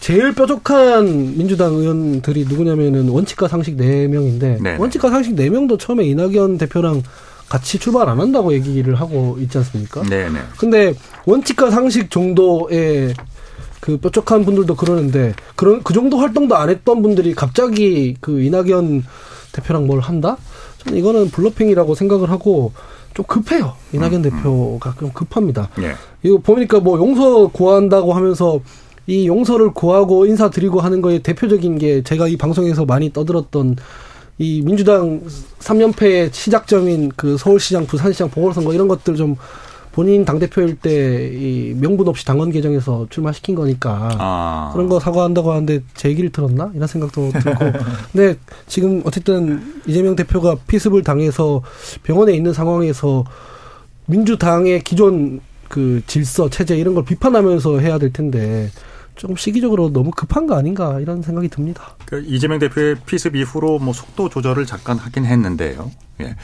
제일 0.00 0.34
뾰족한 0.34 1.36
민주당 1.36 1.74
의원들이 1.74 2.46
누구냐면은 2.48 3.08
원칙과 3.10 3.48
상식 3.48 3.76
4명인데 3.76 4.62
네. 4.62 4.76
원칙과 4.76 5.10
상식 5.10 5.36
4명도 5.36 5.78
처음에 5.78 6.04
이낙연 6.04 6.58
대표랑 6.58 7.02
같이 7.48 7.78
출발 7.78 8.08
안 8.08 8.18
한다고 8.18 8.52
얘기를 8.52 8.94
하고 8.94 9.36
있지 9.40 9.58
않습니까? 9.58 10.02
네네. 10.04 10.38
근데 10.56 10.94
원칙과 11.26 11.70
상식 11.70 12.10
정도의 12.10 13.12
그 13.80 13.98
뾰족한 13.98 14.44
분들도 14.44 14.74
그러는데 14.76 15.34
그런 15.56 15.82
그 15.82 15.92
정도 15.92 16.18
활동도 16.18 16.56
안 16.56 16.70
했던 16.70 17.02
분들이 17.02 17.34
갑자기 17.34 18.16
그 18.20 18.40
이낙연 18.40 19.04
대표랑 19.52 19.86
뭘 19.86 20.00
한다? 20.00 20.38
저는 20.78 20.98
이거는 20.98 21.30
블러핑이라고 21.30 21.94
생각을 21.94 22.30
하고 22.30 22.72
좀 23.12 23.26
급해요. 23.26 23.74
이낙연 23.92 24.22
대표가 24.22 24.94
좀 24.98 25.10
급합니다. 25.12 25.68
예. 25.82 25.94
이거 26.22 26.38
보니까 26.38 26.80
뭐 26.80 26.98
용서 26.98 27.48
구한다고 27.48 28.12
하면서 28.14 28.60
이 29.06 29.26
용서를 29.26 29.72
구하고 29.72 30.26
인사드리고 30.26 30.80
하는 30.80 31.00
거에 31.00 31.20
대표적인 31.20 31.78
게 31.78 32.02
제가 32.02 32.28
이 32.28 32.36
방송에서 32.36 32.84
많이 32.84 33.12
떠들었던 33.12 33.76
이 34.38 34.62
민주당 34.64 35.22
3연패의 35.58 36.32
시작점인 36.32 37.10
그 37.16 37.36
서울시장, 37.36 37.86
부산시장 37.86 38.30
보궐선거 38.30 38.72
이런 38.72 38.88
것들 38.88 39.16
좀 39.16 39.36
본인 39.92 40.24
당대표일 40.24 40.76
때 40.76 41.32
이 41.34 41.74
명분 41.78 42.08
없이 42.08 42.24
당원 42.24 42.50
개정에서 42.50 43.06
출마시킨 43.10 43.54
거니까 43.54 44.10
아. 44.18 44.70
그런 44.72 44.88
거 44.88 45.00
사과한다고 45.00 45.50
하는데 45.50 45.80
제 45.94 46.08
얘기를 46.08 46.30
들었나? 46.30 46.70
이런 46.74 46.86
생각도 46.86 47.30
들고. 47.32 47.72
근데 48.12 48.36
지금 48.66 49.02
어쨌든 49.04 49.82
이재명 49.86 50.16
대표가 50.16 50.56
피습을 50.66 51.02
당해서 51.02 51.62
병원에 52.02 52.32
있는 52.34 52.52
상황에서 52.52 53.24
민주당의 54.06 54.82
기존 54.82 55.40
그 55.68 56.02
질서, 56.06 56.50
체제 56.50 56.76
이런 56.76 56.94
걸 56.94 57.04
비판하면서 57.04 57.78
해야 57.78 57.98
될 57.98 58.12
텐데 58.12 58.70
조금 59.20 59.36
시기적으로 59.36 59.92
너무 59.92 60.10
급한 60.12 60.46
거 60.46 60.56
아닌가 60.56 60.98
이런 60.98 61.20
생각이 61.20 61.48
듭니다. 61.48 61.94
그 62.06 62.24
이재명 62.26 62.58
대표의 62.58 62.96
피습 63.04 63.36
이후로 63.36 63.78
뭐 63.78 63.92
속도 63.92 64.30
조절을 64.30 64.64
잠깐 64.64 64.96
하긴 64.96 65.26
했는데요. 65.26 65.90
예. 66.22 66.36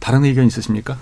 다른 0.00 0.24
의견 0.24 0.44
있으십니까? 0.44 0.96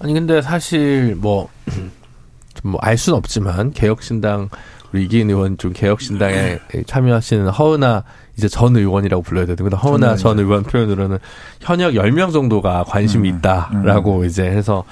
아니 0.00 0.14
근데 0.14 0.42
사실 0.42 1.14
뭐 1.14 1.48
뭐알 2.64 2.98
수는 2.98 3.16
없지만 3.16 3.70
개혁신당 3.70 4.48
우리 4.92 5.04
이기인 5.04 5.30
의원 5.30 5.58
좀 5.58 5.72
개혁신당에 5.72 6.58
참여하시는 6.86 7.50
허은아 7.50 8.02
이제 8.36 8.48
전 8.48 8.76
의원이라고 8.76 9.22
불러야 9.22 9.46
되는데 9.46 9.76
허은아 9.76 10.16
전 10.16 10.40
의원 10.40 10.64
표현으로는 10.64 11.18
현역 11.60 11.92
10명 11.92 12.32
정도가 12.32 12.82
관심이 12.88 13.28
있다라고 13.28 14.24
이제 14.24 14.42
해서 14.42 14.82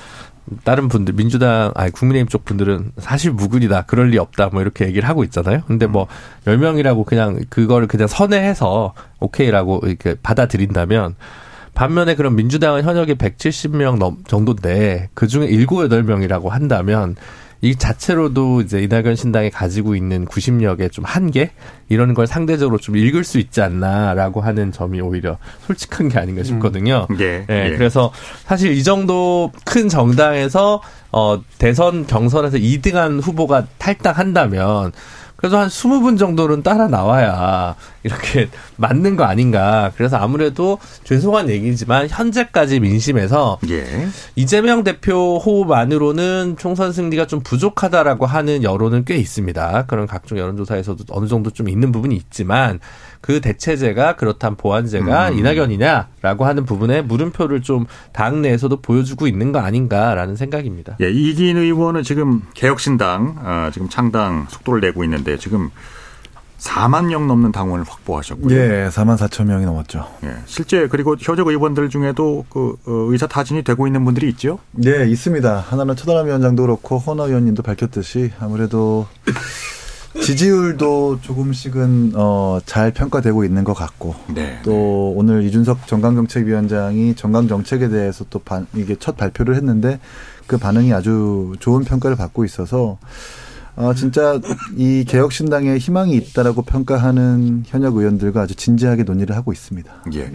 다른 0.65 0.89
분들 0.89 1.15
민주당 1.15 1.73
아니 1.75 1.91
국민의힘 1.93 2.29
쪽 2.29 2.45
분들은 2.45 2.93
사실 2.99 3.33
무근이다 3.33 3.83
그럴 3.83 4.09
리 4.09 4.19
없다 4.19 4.51
뭐 4.53 4.61
이렇게 4.61 4.87
얘기를 4.87 5.09
하고 5.09 5.25
있잖아요. 5.25 5.63
근데 5.67 5.87
뭐 5.87 6.07
10명이라고 6.47 7.05
그냥 7.05 7.41
그거를 7.49 7.87
그냥 7.87 8.09
선회해서 8.09 8.95
오케이라고 9.21 9.83
이렇게 9.85 10.17
받아들인다면 10.23 11.15
반면에 11.75 12.15
그럼 12.17 12.37
민주당은 12.37 12.83
현역이 12.83 13.15
170명 13.15 13.99
넘 13.99 14.25
정도인데 14.25 15.09
그 15.15 15.27
중에 15.27 15.47
7, 15.47 15.67
8명이라고 15.67 16.49
한다면 16.49 17.17
이 17.65 17.77
자체로도 17.77 18.63
이제 18.63 18.83
이낙연 18.83 19.15
신당이 19.15 19.51
가지고 19.51 19.95
있는 19.95 20.25
구심력의 20.25 20.91
좀 20.91 21.05
한계 21.05 21.53
이런 21.89 22.13
걸 22.13 22.27
상대적으로 22.27 22.79
좀 22.79 22.97
읽을 22.97 23.23
수 23.23 23.39
있지 23.39 23.63
않나라고 23.63 24.41
하는 24.41 24.73
점이 24.73 25.01
오히려 25.01 25.39
솔직한 25.67 26.09
게 26.09 26.19
아닌가 26.19 26.43
싶거든요. 26.43 27.07
예. 27.21 27.47
예, 27.49 27.67
예. 27.67 27.77
그래서 27.77 28.13
사실 28.45 28.73
이 28.73 28.83
정도 28.83 29.53
큰 29.65 29.89
정당에서 29.89 30.83
어 31.13 31.41
대선 31.59 32.05
경선에서 32.07 32.59
2등한 32.59 33.23
후보가 33.23 33.67
탈당한다면 33.79 34.91
그래도 35.43 35.59
한 35.59 35.67
20분 35.67 36.17
정도는 36.21 36.63
따라 36.63 36.87
나와야 36.87 37.75
이렇게 38.05 38.49
맞는 38.79 39.17
거 39.17 39.25
아닌가. 39.25 39.91
그래서 39.97 40.17
아무래도 40.17 40.79
죄송한 41.03 41.49
얘기지만 41.51 42.07
현재까지 42.09 42.79
민심에서 42.79 43.59
예. 43.69 44.07
이재명 44.37 44.85
대표 44.85 45.39
호흡만으로는 45.45 46.57
총선 46.61 46.93
승리가 46.93 47.27
좀 47.27 47.41
부족하다라고 47.41 48.25
하는 48.25 48.63
여론은 48.63 49.05
꽤 49.05 49.17
있습니다. 49.17 49.87
그런 49.87 50.07
각종 50.07 50.39
여론조사에서도 50.39 51.07
어느 51.11 51.27
정도 51.27 51.51
좀 51.51 51.69
있는 51.69 51.91
부분이 51.91 52.15
있지만 52.15 52.79
그 53.23 53.41
대체제가 53.41 54.17
그렇다면 54.17 54.57
보완제가 54.57 55.31
음. 55.31 55.39
이낙연이냐라고 55.39 56.45
하는 56.45 56.67
부분에 56.67 57.01
물음표를 57.01 57.63
좀 57.63 57.87
당 58.13 58.43
내에서도 58.43 58.81
보여주고 58.83 59.27
있는 59.27 59.53
거 59.53 59.59
아닌가라는 59.61 60.37
생각입니다. 60.37 60.97
예, 61.01 61.11
이기인 61.11 61.57
의원은 61.57 62.03
지금 62.03 62.43
개혁신당 62.55 63.37
어, 63.39 63.71
지금 63.73 63.89
창당 63.89 64.47
속도를 64.49 64.81
내고 64.81 65.03
있는데 65.05 65.39
지금 65.39 65.71
4만 66.59 67.07
명 67.07 67.27
넘는 67.27 67.51
당원을 67.51 67.85
확보하셨고요. 67.89 68.57
예, 68.57 68.89
4만 68.91 69.17
4천 69.17 69.47
명이 69.47 69.65
넘었죠. 69.65 70.07
예, 70.25 70.35
실제 70.47 70.87
그리고 70.87 71.17
현역 71.19 71.49
의원들 71.49 71.89
중에도 71.89 72.45
그 72.49 72.77
어, 72.87 73.11
의사 73.11 73.27
타진이 73.27 73.63
되고 73.63 73.87
있는 73.87 74.05
분들이 74.05 74.29
있죠. 74.31 74.59
네, 74.73 75.09
있습니다. 75.09 75.65
하나는 75.69 75.97
최다람 75.97 76.27
위원장도 76.27 76.63
그렇고 76.63 76.99
허나 76.99 77.25
의원님도 77.25 77.63
밝혔듯이 77.63 78.31
아무래도 78.39 79.07
지지율도 80.21 81.21
조금씩은 81.23 82.13
어, 82.15 82.61
잘 82.67 82.93
평가되고 82.93 83.45
있는 83.45 83.65
것 83.65 83.73
같고 83.75 84.15
네. 84.35 84.61
또 84.63 85.13
오늘 85.17 85.43
이준석 85.45 85.87
정강정책위원장이 85.87 87.15
정강정책에 87.15 87.89
대해서 87.89 88.25
또 88.31 88.39
반, 88.39 88.67
이게 88.75 88.95
첫 88.99 89.17
발표를 89.17 89.57
했는데 89.57 90.01
그 90.47 90.59
반응이 90.59 90.93
아주 90.93 91.55
좋은 91.61 91.85
평가를 91.85 92.17
받고 92.17 92.45
있어서 92.45 92.99
어, 93.75 93.95
진짜 93.95 94.39
이 94.77 95.05
개혁신당에 95.09 95.79
희망이 95.79 96.15
있다라고 96.17 96.63
평가하는 96.63 97.65
현역 97.67 97.97
의원들과 97.97 98.43
아주 98.43 98.55
진지하게 98.55 99.05
논의를 99.05 99.35
하고 99.35 99.51
있습니다. 99.53 99.91
예. 100.15 100.31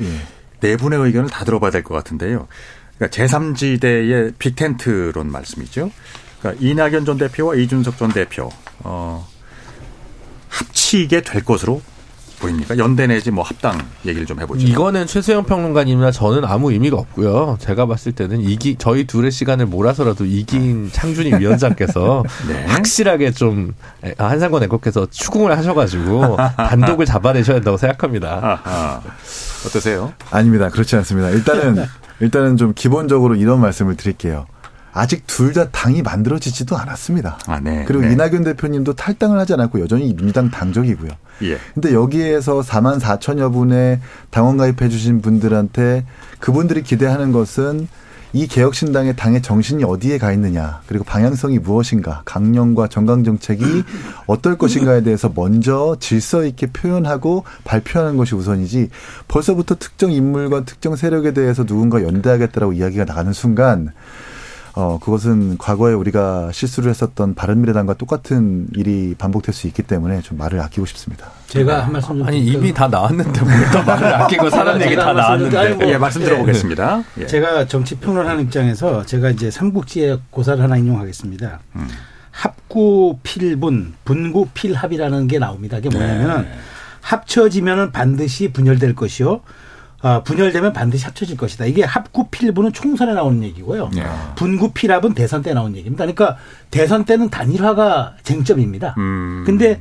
네 0.59 0.75
분의 0.75 0.99
의견을 0.99 1.29
다 1.29 1.45
들어봐야 1.45 1.69
될 1.69 1.83
것 1.83 1.93
같은데요. 1.93 2.47
그러니까 2.97 3.15
제3지대의 3.15 4.33
빅텐트론 4.39 5.31
말씀이죠. 5.31 5.91
그러니까 6.39 6.65
이낙연 6.65 7.05
전 7.05 7.19
대표와 7.19 7.53
이준석 7.55 7.97
전 7.97 8.11
대표 8.11 8.49
어, 8.79 9.27
합치게 10.57 11.21
될 11.21 11.43
것으로 11.43 11.81
보입니까? 12.39 12.77
연대 12.77 13.07
내지 13.07 13.31
뭐 13.31 13.43
합당 13.43 13.79
얘기를 14.05 14.27
좀 14.27 14.39
해보죠. 14.39 14.65
이거는 14.67 15.07
최수영 15.07 15.45
평론가님이나 15.45 16.11
저는 16.11 16.45
아무 16.45 16.71
의미가 16.71 16.95
없고요. 16.95 17.57
제가 17.59 17.87
봤을 17.87 18.11
때는 18.11 18.41
이기 18.41 18.75
저희 18.77 19.05
둘의 19.05 19.31
시간을 19.31 19.65
몰아서라도 19.65 20.25
이긴 20.25 20.91
창준이 20.91 21.39
위원장께서 21.39 22.23
네. 22.47 22.65
확실하게 22.67 23.31
좀 23.31 23.73
한상권 24.19 24.61
앵커께서 24.63 25.07
추궁을 25.09 25.57
하셔가지고 25.57 26.37
단독을 26.57 27.07
잡아내셔야 27.07 27.57
된다고 27.57 27.77
생각합니다. 27.77 28.61
아하. 28.63 29.01
어떠세요? 29.65 30.13
아닙니다. 30.29 30.69
그렇지 30.69 30.95
않습니다. 30.97 31.29
일단은 31.31 31.85
일단은 32.19 32.57
좀 32.57 32.73
기본적으로 32.75 33.35
이런 33.35 33.59
말씀을 33.61 33.95
드릴게요. 33.95 34.45
아직 34.97 35.25
둘 35.27 35.53
다 35.53 35.69
당이 35.69 36.01
만들어지지도 36.01 36.77
않았습니다. 36.77 37.39
아, 37.47 37.59
네. 37.59 37.83
그리고 37.87 38.03
네. 38.03 38.13
이낙연 38.13 38.43
대표님도 38.43 38.93
탈당을 38.93 39.39
하지 39.39 39.53
않았고 39.53 39.79
여전히 39.79 40.13
민주당 40.15 40.51
당적이고요. 40.51 41.09
예. 41.43 41.57
근데 41.73 41.93
여기에서 41.93 42.61
4만 42.61 42.99
4천여 42.99 43.53
분의 43.53 43.99
당원 44.29 44.57
가입해 44.57 44.89
주신 44.89 45.21
분들한테 45.21 46.05
그분들이 46.39 46.83
기대하는 46.83 47.31
것은 47.31 47.87
이 48.33 48.45
개혁신당의 48.45 49.15
당의 49.15 49.41
정신이 49.41 49.83
어디에 49.85 50.17
가 50.17 50.31
있느냐, 50.33 50.81
그리고 50.85 51.05
방향성이 51.05 51.59
무엇인가, 51.59 52.21
강령과 52.25 52.87
정강 52.89 53.23
정책이 53.23 53.63
어떨 54.27 54.57
것인가에 54.57 55.01
대해서 55.01 55.31
먼저 55.33 55.95
질서 55.99 56.43
있게 56.45 56.67
표현하고 56.67 57.45
발표하는 57.63 58.17
것이 58.17 58.35
우선이지 58.35 58.89
벌써부터 59.27 59.75
특정 59.75 60.11
인물과 60.11 60.65
특정 60.65 60.95
세력에 60.95 61.33
대해서 61.33 61.63
누군가 61.65 62.03
연대하겠다라고 62.03 62.73
이야기가 62.73 63.05
나가는 63.05 63.31
순간 63.31 63.91
어, 64.79 64.99
그것은 64.99 65.57
과거에 65.57 65.91
우리가 65.95 66.51
실수를 66.53 66.91
했었던 66.91 67.33
바른미래당과 67.33 67.95
똑같은 67.95 68.67
일이 68.75 69.15
반복될 69.17 69.51
수 69.51 69.65
있기 69.65 69.81
때문에 69.81 70.21
좀 70.21 70.37
말을 70.37 70.59
아끼고 70.61 70.85
싶습니다. 70.85 71.31
제가 71.47 71.85
한 71.85 71.91
말씀 71.93 72.19
좀 72.19 72.27
아니? 72.27 72.45
이미 72.45 72.71
다 72.71 72.87
나왔는데 72.87 73.41
뭘또 73.41 73.83
말을 73.83 74.13
아끼고 74.13 74.51
사람 74.51 74.79
얘기 74.79 74.95
다 74.95 75.01
좀- 75.01 75.09
아니, 75.09 75.49
나왔는데. 75.49 75.73
뭐- 75.73 75.87
예, 75.87 75.97
말씀 75.97 76.21
들어보겠습니다. 76.23 77.03
예. 77.21 77.25
제가 77.25 77.65
정치 77.65 77.95
평론하는 77.95 78.43
입장에서 78.43 79.03
제가 79.03 79.31
이제 79.31 79.49
삼국지의 79.49 80.19
고사를 80.29 80.61
하나 80.63 80.77
인용하겠습니다. 80.77 81.59
음. 81.75 81.87
합구 82.29 83.17
필분, 83.23 83.95
분구 84.05 84.49
필합이라는 84.53 85.27
게 85.27 85.39
나옵니다. 85.39 85.77
그게 85.77 85.89
뭐냐면은 85.89 86.45
합쳐지면은 87.01 87.91
반드시 87.91 88.49
분열될 88.53 88.93
것이요. 88.93 89.41
아, 90.01 90.21
분열되면 90.21 90.73
반드시 90.73 91.05
합쳐질 91.05 91.37
것이다. 91.37 91.65
이게 91.65 91.83
합구 91.83 92.27
필부는 92.29 92.71
총선에 92.71 93.13
나오는 93.13 93.41
얘기고요. 93.43 93.89
예. 93.97 94.03
분구 94.35 94.71
필합은 94.73 95.13
대선 95.13 95.41
때 95.41 95.53
나오는 95.53 95.75
얘기입니다. 95.75 96.05
그러니까 96.05 96.37
대선 96.69 97.05
때는 97.05 97.29
단일화가 97.29 98.17
쟁점입니다. 98.21 98.93
음. 98.99 99.43
근데 99.45 99.79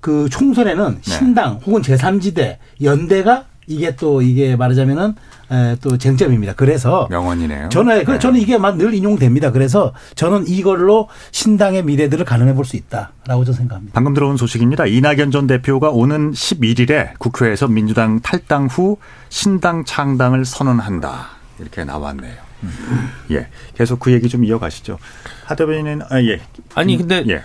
그 0.00 0.28
총선에는 0.28 0.94
네. 0.94 1.00
신당 1.02 1.54
혹은 1.66 1.82
제3지대 1.82 2.58
연대가 2.82 3.46
이게 3.68 3.94
또 3.96 4.22
이게 4.22 4.56
말하자면은 4.56 5.14
에, 5.50 5.76
또 5.82 5.96
쟁점입니다. 5.98 6.54
그래서 6.54 7.06
명언이네요. 7.10 7.68
저는 7.68 8.04
그 8.04 8.12
네. 8.12 8.18
저는 8.18 8.40
이게 8.40 8.56
막 8.58 8.78
늘 8.78 8.94
인용됩니다. 8.94 9.50
그래서 9.50 9.92
저는 10.14 10.46
이걸로 10.48 11.08
신당의 11.32 11.84
미래들을 11.84 12.24
가늠해 12.24 12.54
볼 12.54 12.64
수 12.64 12.76
있다라고 12.76 13.44
저는 13.44 13.52
생각합니다. 13.56 13.94
방금 13.94 14.14
들어온 14.14 14.36
소식입니다. 14.36 14.86
이낙연 14.86 15.30
전 15.30 15.46
대표가 15.46 15.90
오는 15.90 16.32
11일에 16.32 17.18
국회에서 17.18 17.66
민주당 17.68 18.20
탈당 18.20 18.66
후 18.66 18.98
신당 19.30 19.84
창당을 19.84 20.44
선언한다. 20.44 21.28
이렇게 21.58 21.84
나왔네요. 21.84 22.34
예. 23.32 23.48
계속 23.76 24.00
그 24.00 24.12
얘기 24.12 24.28
좀 24.28 24.44
이어가시죠. 24.44 24.98
하 25.44 25.54
대변인은, 25.54 26.02
아, 26.08 26.20
예. 26.22 26.40
아니 26.74 26.96
근데 26.96 27.24
예. 27.28 27.42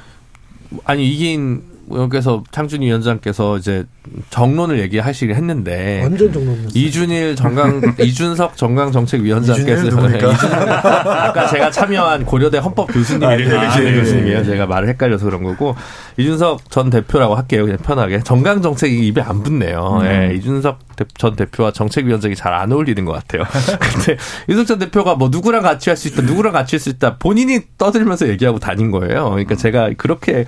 아니 0.86 1.07
이긴 1.09 1.63
의원께서 1.89 2.43
창준희 2.51 2.86
위원장께서 2.88 3.57
이제 3.57 3.86
정론을 4.29 4.79
얘기하시긴 4.79 5.36
했는데 5.36 6.01
완전 6.03 6.31
정론이었어요. 6.31 6.69
이준일 6.73 7.36
정강 7.36 7.81
이준석 7.99 8.55
정강정책위원장께서? 8.57 9.84
이준일- 9.89 10.23
아까 10.63 11.47
제가 11.47 11.69
참여한 11.71 12.25
고려대 12.25 12.57
헌법 12.57 12.88
교수님 12.88 13.23
아, 13.27 13.36
네. 13.36 13.55
아, 13.55 13.75
네. 13.79 13.93
교수님이에요. 13.95 14.43
제가 14.45 14.65
말을 14.65 14.88
헷갈려서 14.89 15.25
그런 15.25 15.43
거고 15.43 15.75
이준석 16.17 16.69
전 16.71 16.89
대표라고 16.89 17.36
할게요. 17.36 17.63
그냥 17.65 17.77
편하게 17.79 18.19
정강정책이 18.21 19.05
입에 19.07 19.21
안 19.21 19.43
붙네요. 19.43 19.99
음. 20.01 20.05
예, 20.05 20.36
이준석 20.36 20.79
대- 20.92 20.92
전 21.17 21.35
대표와 21.35 21.71
정책위원장이 21.71 22.35
잘 22.35 22.53
안 22.53 22.71
어울리는 22.71 23.03
것 23.05 23.11
같아요. 23.13 23.43
근데 23.79 24.17
이준석 24.47 24.67
전 24.67 24.79
대표가 24.79 25.15
뭐 25.15 25.29
누구랑 25.29 25.61
같이 25.63 25.89
할 25.89 25.97
수 25.97 26.07
있다, 26.07 26.21
누구랑 26.21 26.53
같이 26.53 26.75
할 26.75 26.79
수 26.79 26.89
있다 26.89 27.17
본인이 27.17 27.61
떠들면서 27.77 28.27
얘기하고 28.29 28.59
다닌 28.59 28.91
거예요. 28.91 29.29
그러니까 29.31 29.55
제가 29.55 29.89
그렇게 29.97 30.45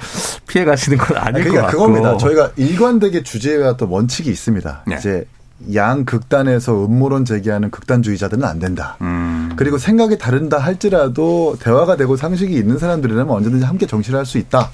피해 0.47 0.65
가시는 0.65 0.97
건 0.97 1.17
아닐 1.17 1.43
그러니까 1.43 1.61
것 1.61 1.67
같고. 1.67 1.77
그겁니다. 1.87 2.17
저희가 2.17 2.51
일관되게 2.57 3.23
주제해왔던 3.23 3.89
원칙이 3.89 4.29
있습니다. 4.29 4.83
네. 4.87 4.95
이제 4.97 5.25
양 5.73 6.03
극단에서 6.05 6.85
음모론 6.85 7.23
제기하는 7.25 7.71
극단주의자들은 7.71 8.43
안 8.43 8.59
된다. 8.59 8.97
음. 9.01 9.53
그리고 9.55 9.77
생각이 9.77 10.17
다른다 10.17 10.57
할지라도 10.59 11.55
대화가 11.61 11.95
되고 11.95 12.15
상식이 12.17 12.53
있는 12.53 12.77
사람들이라면 12.77 13.33
언제든지 13.33 13.65
함께 13.65 13.85
정치를 13.87 14.19
할 14.19 14.25
수 14.25 14.37
있다. 14.37 14.69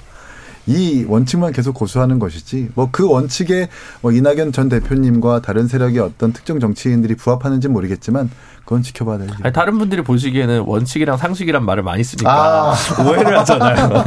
이 0.66 1.04
원칙만 1.08 1.52
계속 1.52 1.74
고수하는 1.74 2.18
것이지 2.18 2.70
뭐 2.74 2.88
그 2.92 3.08
원칙에 3.08 3.68
뭐 4.00 4.12
이낙연 4.12 4.52
전 4.52 4.68
대표님과 4.68 5.40
다른 5.42 5.66
세력의 5.66 5.98
어떤 5.98 6.32
특정 6.32 6.60
정치인들이 6.60 7.14
부합하는지 7.16 7.66
는 7.68 7.72
모르겠지만 7.74 8.30
그건 8.64 8.82
지켜봐야 8.82 9.18
될 9.18 9.28
일. 9.28 9.34
아니, 9.42 9.52
다른 9.52 9.78
분들이 9.78 10.02
보시기에는 10.02 10.60
원칙이랑 10.66 11.16
상식이란 11.16 11.64
말을 11.64 11.82
많이 11.82 12.04
쓰니까 12.04 12.72
아. 12.72 12.74
오해를 13.02 13.38
하잖아요. 13.40 14.02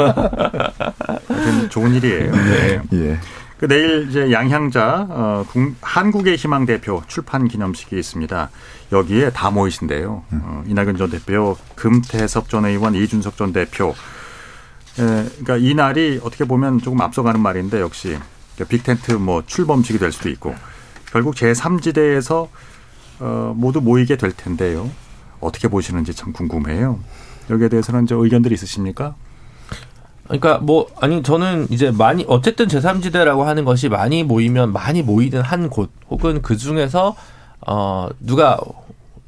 좋은 1.69 1.93
일이에요. 1.95 2.31
네. 2.31 2.81
예. 2.93 3.19
그 3.59 3.67
내일 3.67 4.07
이제 4.09 4.31
양향자 4.31 5.07
어, 5.09 5.45
국- 5.49 5.75
한국의 5.81 6.35
희망 6.35 6.65
대표 6.65 7.01
출판 7.07 7.47
기념식이 7.47 7.97
있습니다. 7.97 8.49
여기에 8.91 9.31
다 9.31 9.49
모이신데요. 9.49 10.23
어, 10.31 10.63
이낙연 10.67 10.97
전 10.97 11.09
대표, 11.09 11.55
금태섭 11.75 12.49
전 12.49 12.65
의원, 12.65 12.95
이준석 12.95 13.37
전 13.37 13.53
대표. 13.53 13.95
에, 14.99 15.03
그러니까 15.03 15.57
이 15.57 15.73
날이 15.73 16.19
어떻게 16.23 16.45
보면 16.45 16.79
조금 16.79 17.01
앞서가는 17.01 17.39
말인데 17.39 17.81
역시 17.81 18.17
빅텐트 18.69 19.13
뭐 19.13 19.43
출범식이 19.45 19.99
될 19.99 20.11
수도 20.11 20.29
있고 20.29 20.55
결국 21.11 21.35
제 21.35 21.51
3지대에서 21.51 22.47
어, 23.19 23.53
모두 23.55 23.81
모이게 23.81 24.17
될 24.17 24.31
텐데요. 24.31 24.89
어떻게 25.39 25.67
보시는지 25.67 26.13
참 26.13 26.33
궁금해요. 26.33 26.99
여기에 27.49 27.69
대해서는 27.69 28.07
저 28.07 28.15
의견들이 28.17 28.53
있으십니까? 28.55 29.15
그러니까 30.25 30.57
뭐 30.57 30.87
아니 30.99 31.21
저는 31.21 31.67
이제 31.69 31.91
많이 31.91 32.25
어쨌든 32.27 32.67
제3지대라고 32.67 33.43
하는 33.43 33.63
것이 33.63 33.89
많이 33.89 34.23
모이면 34.23 34.73
많이 34.73 35.03
모이는 35.03 35.41
한 35.41 35.69
곳 35.69 35.91
혹은 36.09 36.41
그 36.41 36.57
중에서 36.57 37.15
어 37.67 38.09
누가 38.19 38.57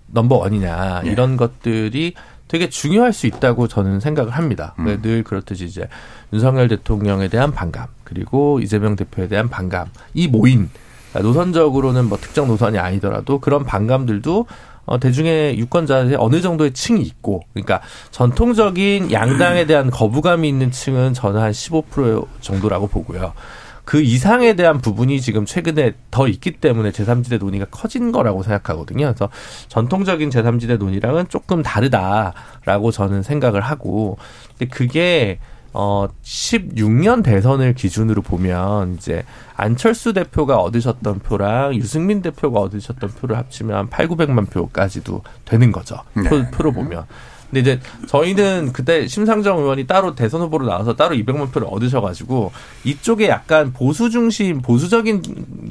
넘버 0.07 0.37
원이냐 0.37 1.03
예. 1.05 1.09
이런 1.11 1.37
것들이 1.37 2.15
되게 2.47 2.69
중요할 2.69 3.13
수 3.13 3.27
있다고 3.27 3.67
저는 3.67 3.99
생각을 3.99 4.31
합니다. 4.31 4.73
음. 4.79 4.99
늘 5.01 5.23
그렇듯이 5.23 5.65
이제 5.65 5.87
윤석열 6.33 6.67
대통령에 6.67 7.27
대한 7.27 7.51
반감 7.51 7.87
그리고 8.03 8.59
이재명 8.59 8.95
대표에 8.95 9.27
대한 9.27 9.49
반감 9.49 9.87
이 10.13 10.27
모인 10.27 10.69
그러니까 11.11 11.27
노선적으로는 11.27 12.05
뭐 12.05 12.17
특정 12.17 12.47
노선이 12.47 12.77
아니더라도 12.77 13.39
그런 13.39 13.63
반감들도 13.63 14.45
어, 14.87 14.99
대중의 14.99 15.59
유권자의 15.59 16.15
어느 16.17 16.39
정도의 16.39 16.71
층이 16.71 17.01
있고, 17.01 17.43
그러니까 17.53 17.81
전통적인 18.11 19.11
양당에 19.11 19.65
대한 19.65 19.91
거부감이 19.91 20.47
있는 20.47 20.71
층은 20.71 21.13
저는 21.13 21.41
한 21.41 21.51
15% 21.51 22.25
정도라고 22.39 22.87
보고요. 22.87 23.33
그 23.87 24.01
이상에 24.01 24.53
대한 24.57 24.81
부분이 24.81 25.21
지금 25.21 25.45
최근에 25.45 25.93
더 26.11 26.27
있기 26.27 26.57
때문에 26.57 26.91
제3지대 26.91 27.39
논의가 27.39 27.67
커진 27.71 28.11
거라고 28.11 28.43
생각하거든요. 28.43 29.05
그래서 29.05 29.29
전통적인 29.69 30.29
제3지대 30.29 30.77
논의랑은 30.77 31.29
조금 31.29 31.63
다르다라고 31.63 32.91
저는 32.91 33.23
생각을 33.23 33.61
하고, 33.61 34.17
근데 34.49 34.65
그게 34.65 35.39
어 35.71 36.09
16년 36.21 37.23
대선을 37.23 37.75
기준으로 37.75 38.23
보면 38.23 38.95
이제 38.95 39.23
안철수 39.55 40.11
대표가 40.11 40.57
얻으셨던 40.57 41.19
표랑 41.19 41.73
유승민 41.75 42.21
대표가 42.21 42.59
얻으셨던 42.59 43.11
표를 43.11 43.37
합치면 43.37 43.77
한 43.77 43.89
8, 43.89 44.09
900만 44.09 44.49
표까지도 44.49 45.23
되는 45.45 45.71
거죠. 45.71 45.95
네. 46.13 46.23
표, 46.23 46.43
표로 46.51 46.73
보면. 46.73 47.05
근데 47.49 47.59
이제 47.61 47.79
저희는 48.07 48.73
그때 48.73 49.07
심상정 49.07 49.59
의원이 49.59 49.87
따로 49.87 50.15
대선 50.15 50.41
후보로 50.41 50.65
나와서 50.65 50.95
따로 50.95 51.15
200만 51.15 51.51
표를 51.51 51.67
얻으셔가지고 51.71 52.51
이쪽에 52.83 53.29
약간 53.29 53.71
보수 53.71 54.09
중심, 54.09 54.61
보수적인 54.61 55.21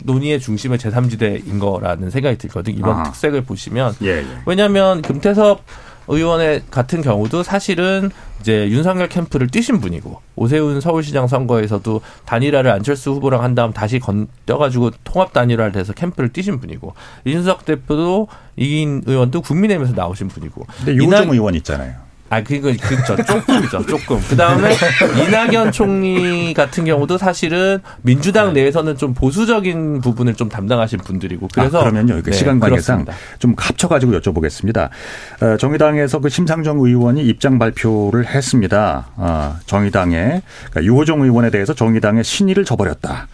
논의의 0.05 0.41
중심의 0.41 0.79
제3지대인 0.79 1.61
거라는 1.61 2.11
생각이 2.11 2.39
들거든요. 2.39 2.77
이번 2.79 2.91
아하. 2.93 3.03
특색을 3.05 3.43
보시면. 3.43 3.95
예, 4.03 4.19
예. 4.19 4.27
왜냐하면 4.47 5.03
금태섭 5.03 5.63
의원의 6.09 6.63
같은 6.71 7.03
경우도 7.03 7.43
사실은 7.43 8.11
이제 8.41 8.69
윤석열 8.71 9.09
캠프를 9.09 9.49
뛰신 9.49 9.81
분이고 9.81 10.21
오세훈 10.37 10.81
서울시장 10.81 11.27
선거에서도 11.27 12.01
단일화를 12.27 12.71
안철수 12.71 13.11
후보랑 13.13 13.43
한 13.43 13.55
다음 13.55 13.73
다시 13.73 13.99
건뎌가지고 13.99 14.91
통합 15.05 15.33
단일화를 15.33 15.73
돼서 15.73 15.93
캠프를 15.93 16.33
뛰신 16.33 16.61
분이고 16.61 16.95
이준석 17.25 17.65
대표도 17.65 18.29
이긴 18.57 19.03
의원도 19.07 19.43
국민의힘에서 19.43 19.95
나오신 19.95 20.29
분이고 20.29 20.65
근데 20.79 20.95
유호정 20.95 21.25
이낙- 21.29 21.33
의원 21.33 21.55
있잖아요. 21.57 22.06
아, 22.29 22.43
그거, 22.43 22.73
그죠. 22.73 23.17
조금이죠, 23.25 23.87
조금. 23.87 24.21
그 24.29 24.37
다음에 24.37 24.73
이낙연 25.23 25.73
총리 25.73 26.53
같은 26.55 26.85
경우도 26.85 27.19
사실은 27.19 27.79
민주당 28.03 28.53
내에서는 28.53 28.97
좀 28.97 29.15
보수적인 29.15 30.01
부분을 30.01 30.35
좀 30.35 30.49
담당하신 30.49 30.99
분들이고. 31.01 31.49
그래서. 31.55 31.79
아, 31.79 31.81
그러면요, 31.83 32.21
그 32.23 32.31
네, 32.31 32.37
시간 32.37 32.59
관계상 32.59 33.05
그렇습니다. 33.05 33.39
좀 33.39 33.55
합쳐가지고 33.57 34.13
여쭤보겠습니다. 34.19 34.91
어, 35.41 35.57
정의당에서 35.57 36.19
그 36.19 36.29
심상정 36.29 36.79
의원이 36.79 37.25
입장 37.25 37.59
발표를 37.59 38.27
했습니다. 38.27 39.07
아, 39.17 39.59
정의당의 39.67 40.43
그러니까 40.71 40.85
유호정 40.85 41.23
의원에 41.23 41.51
대해서 41.51 41.75
정의당의 41.75 42.25
신의를 42.25 42.65
저버렸다. 42.65 43.29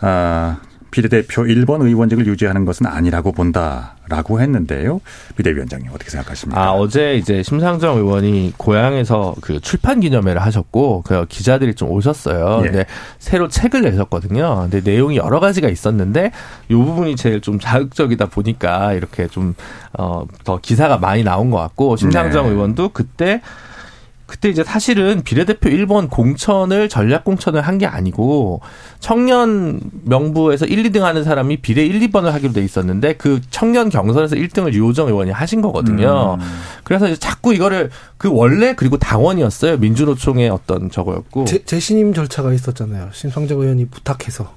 아, 0.00 0.56
비례대표 0.94 1.42
1번 1.42 1.82
의원직을 1.82 2.24
유지하는 2.28 2.64
것은 2.64 2.86
아니라고 2.86 3.32
본다라고 3.32 4.40
했는데요. 4.40 5.00
비대위원장님 5.36 5.90
어떻게 5.92 6.08
생각하십니까? 6.08 6.62
아, 6.62 6.70
어제 6.70 7.16
이제 7.16 7.42
심상정 7.42 7.96
의원이 7.96 8.52
고향에서 8.56 9.34
그 9.40 9.58
출판 9.58 9.98
기념회를 9.98 10.40
하셨고, 10.40 11.02
그 11.04 11.26
기자들이 11.28 11.74
좀 11.74 11.90
오셨어요. 11.90 12.60
예. 12.60 12.66
근데 12.66 12.86
새로 13.18 13.48
책을 13.48 13.82
내셨거든요. 13.82 14.68
근데 14.70 14.88
내용이 14.88 15.16
여러 15.16 15.40
가지가 15.40 15.68
있었는데, 15.68 16.30
요 16.70 16.84
부분이 16.84 17.16
제일 17.16 17.40
좀 17.40 17.58
자극적이다 17.58 18.26
보니까 18.26 18.92
이렇게 18.92 19.26
좀, 19.26 19.56
어, 19.98 20.24
더 20.44 20.60
기사가 20.62 20.98
많이 20.98 21.24
나온 21.24 21.50
것 21.50 21.56
같고, 21.56 21.96
심상정 21.96 22.46
네. 22.46 22.52
의원도 22.52 22.90
그때 22.90 23.40
그때 24.26 24.48
이제 24.48 24.64
사실은 24.64 25.22
비례대표 25.22 25.68
1번 25.68 26.08
공천을 26.10 26.88
전략 26.88 27.24
공천을 27.24 27.60
한 27.60 27.74
게 27.78 27.86
아니고 27.86 28.60
청년 29.00 29.80
명부에서 30.04 30.64
1, 30.66 30.84
2등 30.84 31.00
하는 31.00 31.24
사람이 31.24 31.58
비례 31.58 31.84
1, 31.84 32.00
2번을 32.08 32.30
하기로 32.30 32.52
돼 32.52 32.62
있었는데 32.64 33.14
그 33.14 33.40
청년 33.50 33.88
경선에서 33.90 34.36
1등을 34.36 34.72
유호정 34.72 35.08
의원이 35.08 35.30
하신 35.30 35.60
거거든요. 35.60 36.38
그래서 36.84 37.08
이제 37.08 37.16
자꾸 37.18 37.52
이거를 37.52 37.90
그 38.16 38.30
원래 38.32 38.74
그리고 38.74 38.96
당원이었어요. 38.96 39.76
민주노총의 39.78 40.48
어떤 40.48 40.90
저거였고 40.90 41.44
재, 41.46 41.64
재신임 41.64 42.14
절차가 42.14 42.52
있었잖아요. 42.52 43.10
심상정 43.12 43.60
의원이 43.60 43.86
부탁해서 43.88 44.52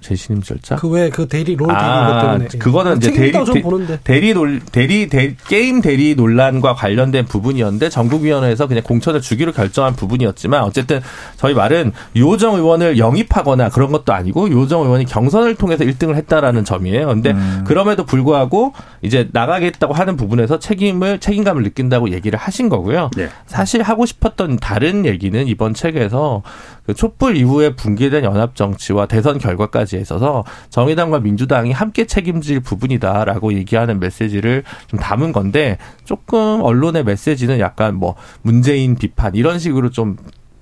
재신임 0.00 0.42
절차? 0.42 0.76
그 0.76 0.88
왜 0.88 1.10
그 1.10 1.28
대리 1.28 1.54
롤 1.56 1.68
대리 1.68 1.76
아, 1.78 2.06
것 2.06 2.20
때문에 2.26 2.48
그거는 2.58 2.96
이제 2.96 3.10
대리 3.12 3.32
대- 3.32 3.98
대리 4.04 4.32
논 4.34 4.60
대리 4.72 5.08
대, 5.08 5.34
게임 5.48 5.80
대리 5.80 6.14
논란과 6.14 6.74
관련된 6.74 7.26
부분이었는데 7.26 7.88
전국위원회에서 7.90 8.66
그냥 8.66 8.82
공천을 8.82 9.20
주기로 9.20 9.52
결정한 9.52 9.94
부분이었지만 9.94 10.62
어쨌든 10.64 11.00
저희 11.36 11.52
말은 11.54 11.92
유호정 12.16 12.56
의원을 12.56 12.98
영입하거나 12.98 13.68
그런 13.68 13.92
것도 13.92 14.12
아니고 14.12 14.48
유호정 14.48 14.82
의원이 14.84 15.04
경선을 15.04 15.54
통해서 15.56 15.84
1등을 15.84 16.14
했다라는 16.16 16.64
점이에요. 16.64 17.06
근데 17.08 17.34
그럼에도 17.66 18.04
불구하고 18.06 18.72
이제 19.02 19.28
나가겠다고 19.32 19.92
하는 19.94 20.16
부분에서 20.16 20.58
책임을 20.58 21.18
책임감을 21.18 21.62
느낀다고 21.62 22.10
얘기를 22.12 22.38
하신 22.38 22.68
거고요. 22.68 23.10
예. 23.18 23.28
사실 23.46 23.82
하고 23.82 24.06
싶었던 24.06 24.56
다른 24.58 25.04
얘기는 25.04 25.46
이번 25.46 25.74
책에서 25.74 26.42
그 26.86 26.94
촛불 26.94 27.36
이후에 27.36 27.74
붕괴된 27.76 28.24
연합 28.24 28.56
정치와 28.56 29.06
대선 29.06 29.38
결과까지 29.38 29.89
있어서 29.98 30.44
정의당과 30.70 31.20
민주당이 31.20 31.72
함께 31.72 32.06
책임질 32.06 32.60
부분이다라고 32.60 33.54
얘기하는 33.54 34.00
메시지를 34.00 34.62
좀 34.86 34.98
담은 35.00 35.32
건데 35.32 35.78
조금 36.04 36.60
언론의 36.62 37.04
메시지는 37.04 37.58
약간 37.58 37.94
뭐 37.94 38.14
문재인 38.42 38.96
비판 38.96 39.34
이런 39.34 39.58
식으로 39.58 39.90
좀 39.90 40.16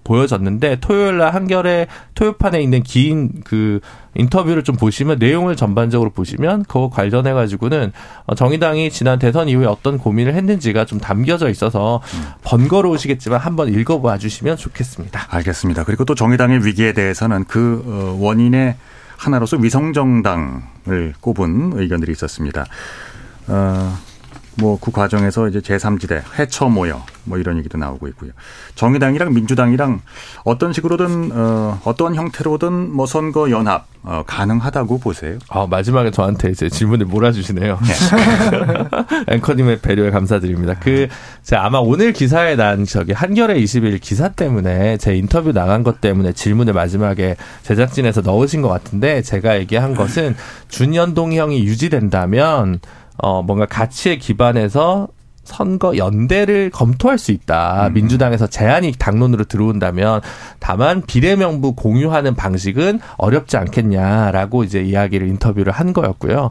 보여졌는데 0.05 0.79
토요일 0.81 1.19
날 1.19 1.35
한겨레 1.35 1.87
토요판에 2.15 2.63
있는 2.63 2.83
긴 2.83 3.43
그 3.45 3.81
인터뷰를 4.15 4.65
좀 4.65 4.77
보시면 4.77 5.19
내용을 5.19 5.55
전반적으로 5.55 6.11
보시면 6.11 6.65
그거 6.65 6.91
관련해 6.91 7.33
가지고는 7.33 7.93
어, 8.27 8.35
정의당이 8.35 8.91
지난 8.91 9.19
대선 9.19 9.49
이후에 9.49 9.67
어떤 9.67 9.99
고민을 9.99 10.35
했는지가 10.35 10.87
좀 10.87 10.99
담겨져 10.99 11.49
있어서 11.51 12.01
번거로우시겠지만 12.43 13.39
한번 13.39 13.73
읽어봐 13.73 14.19
주시면 14.19 14.57
좋겠습니다. 14.57 15.27
알겠습니다. 15.29 15.85
그리고 15.85 16.05
또 16.05 16.15
정의당의 16.15 16.65
위기에 16.67 16.93
대해서는 16.93 17.45
그 17.45 17.85
어, 17.87 18.19
원인의 18.21 18.77
하나로서 19.19 19.57
위성정당을 19.59 21.15
꼽은 21.21 21.73
의견들이 21.75 22.13
있었습니다. 22.13 22.65
어, 23.49 23.99
뭐 24.59 24.79
그 24.81 24.91
과정에서 24.91 25.49
이제 25.49 25.61
제3지대 25.61 26.23
해처 26.39 26.69
모여 26.69 27.05
뭐 27.25 27.37
이런 27.39 27.59
얘기도 27.59 27.77
나오고 27.79 28.09
있고요. 28.09 28.31
정의당이랑 28.75 29.35
민주당이랑 29.35 30.01
어떤 30.45 30.73
식으로든 30.73 31.31
어, 31.33 31.81
어떤 31.85 32.15
형태로든 32.15 32.91
뭐 32.91 33.07
선거 33.07 33.51
연합 33.51 33.87
어, 34.03 34.23
가능하다고 34.27 34.99
보세요. 34.99 35.39
아, 35.49 35.67
마지막에 35.69 36.11
저한테 36.11 36.51
이제 36.51 36.71
질문을 36.71 37.07
몰아주시네요. 37.07 37.79
앵커님의 39.29 39.81
배려에 39.81 40.11
감사드립니다. 40.11 40.77
그, 40.81 41.09
제가 41.43 41.67
아마 41.67 41.79
오늘 41.79 42.13
기사에 42.13 42.57
난 42.57 42.85
저기 42.87 43.13
한겨레 43.13 43.59
21 43.59 43.99
기사 43.99 44.29
때문에 44.29 44.97
제 44.97 45.15
인터뷰 45.15 45.53
나간 45.53 45.83
것 45.83 46.01
때문에 46.01 46.33
질문을 46.33 46.73
마지막에 46.73 47.37
제작진에서 47.65 48.23
넣으신 48.23 48.63
것 48.63 48.69
같은데 48.69 49.21
제가 49.21 49.59
얘기한 49.59 49.95
것은 49.95 50.37
준연동형이 50.69 51.65
유지된다면 51.65 52.81
어, 53.19 53.43
뭔가 53.43 53.67
가치에 53.67 54.17
기반해서 54.17 55.09
선거 55.49 55.97
연대를 55.97 56.71
검토할 56.71 57.17
수 57.17 57.33
있다. 57.33 57.89
민주당에서 57.95 58.47
제안이 58.47 58.93
당론으로 58.99 59.45
들어온다면 59.45 60.21
다만 60.61 61.01
비례명부 61.01 61.75
공유하는 61.75 62.35
방식은 62.35 63.01
어렵지 63.17 63.57
않겠냐라고 63.57 64.63
이제 64.65 64.83
이야기를 64.83 65.27
인터뷰를 65.27 65.73
한 65.73 65.95
거였고요. 65.95 66.51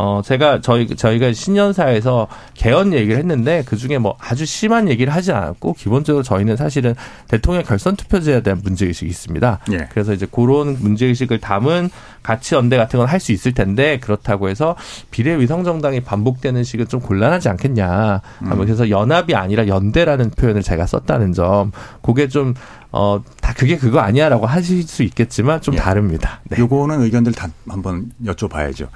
어 0.00 0.22
제가 0.24 0.60
저희 0.60 0.86
저희가 0.86 1.32
신년사에서 1.32 2.28
개헌 2.54 2.92
얘기를 2.92 3.16
했는데 3.18 3.64
그 3.66 3.76
중에 3.76 3.98
뭐 3.98 4.16
아주 4.20 4.46
심한 4.46 4.88
얘기를 4.88 5.12
하지 5.12 5.32
않았고 5.32 5.72
기본적으로 5.72 6.22
저희는 6.22 6.56
사실은 6.56 6.94
대통령 7.26 7.64
결선 7.64 7.96
투표제에 7.96 8.42
대한 8.42 8.60
문제 8.62 8.86
의식이 8.86 9.10
있습니다. 9.10 9.58
예. 9.72 9.88
그래서 9.90 10.12
이제 10.12 10.24
그런 10.30 10.76
문제 10.80 11.06
의식을 11.06 11.40
담은 11.40 11.90
가치 12.22 12.54
연대 12.54 12.76
같은 12.76 12.98
건 12.98 13.08
할 13.08 13.18
수 13.18 13.32
있을 13.32 13.52
텐데 13.54 13.98
그렇다고 13.98 14.48
해서 14.48 14.76
비례 15.10 15.34
위성 15.36 15.64
정당이 15.64 16.00
반복되는 16.02 16.62
식은 16.62 16.86
좀 16.86 17.00
곤란하지 17.00 17.48
않겠냐. 17.48 18.20
음. 18.42 18.58
그래서 18.58 18.90
연합이 18.90 19.34
아니라 19.34 19.66
연대라는 19.66 20.30
표현을 20.30 20.62
제가 20.62 20.86
썼다는 20.86 21.32
점. 21.32 21.72
그게 22.02 22.28
좀 22.28 22.54
어, 22.92 23.20
다 23.40 23.52
그게 23.56 23.76
그거 23.76 23.98
아니야라고 23.98 24.46
하실 24.46 24.84
수 24.84 25.02
있겠지만 25.02 25.60
좀 25.60 25.74
예. 25.74 25.78
다릅니다. 25.78 26.40
네. 26.48 26.58
요거는 26.60 27.00
의견들 27.02 27.32
다 27.32 27.48
한번 27.68 28.12
여쭤봐야죠. 28.24 28.86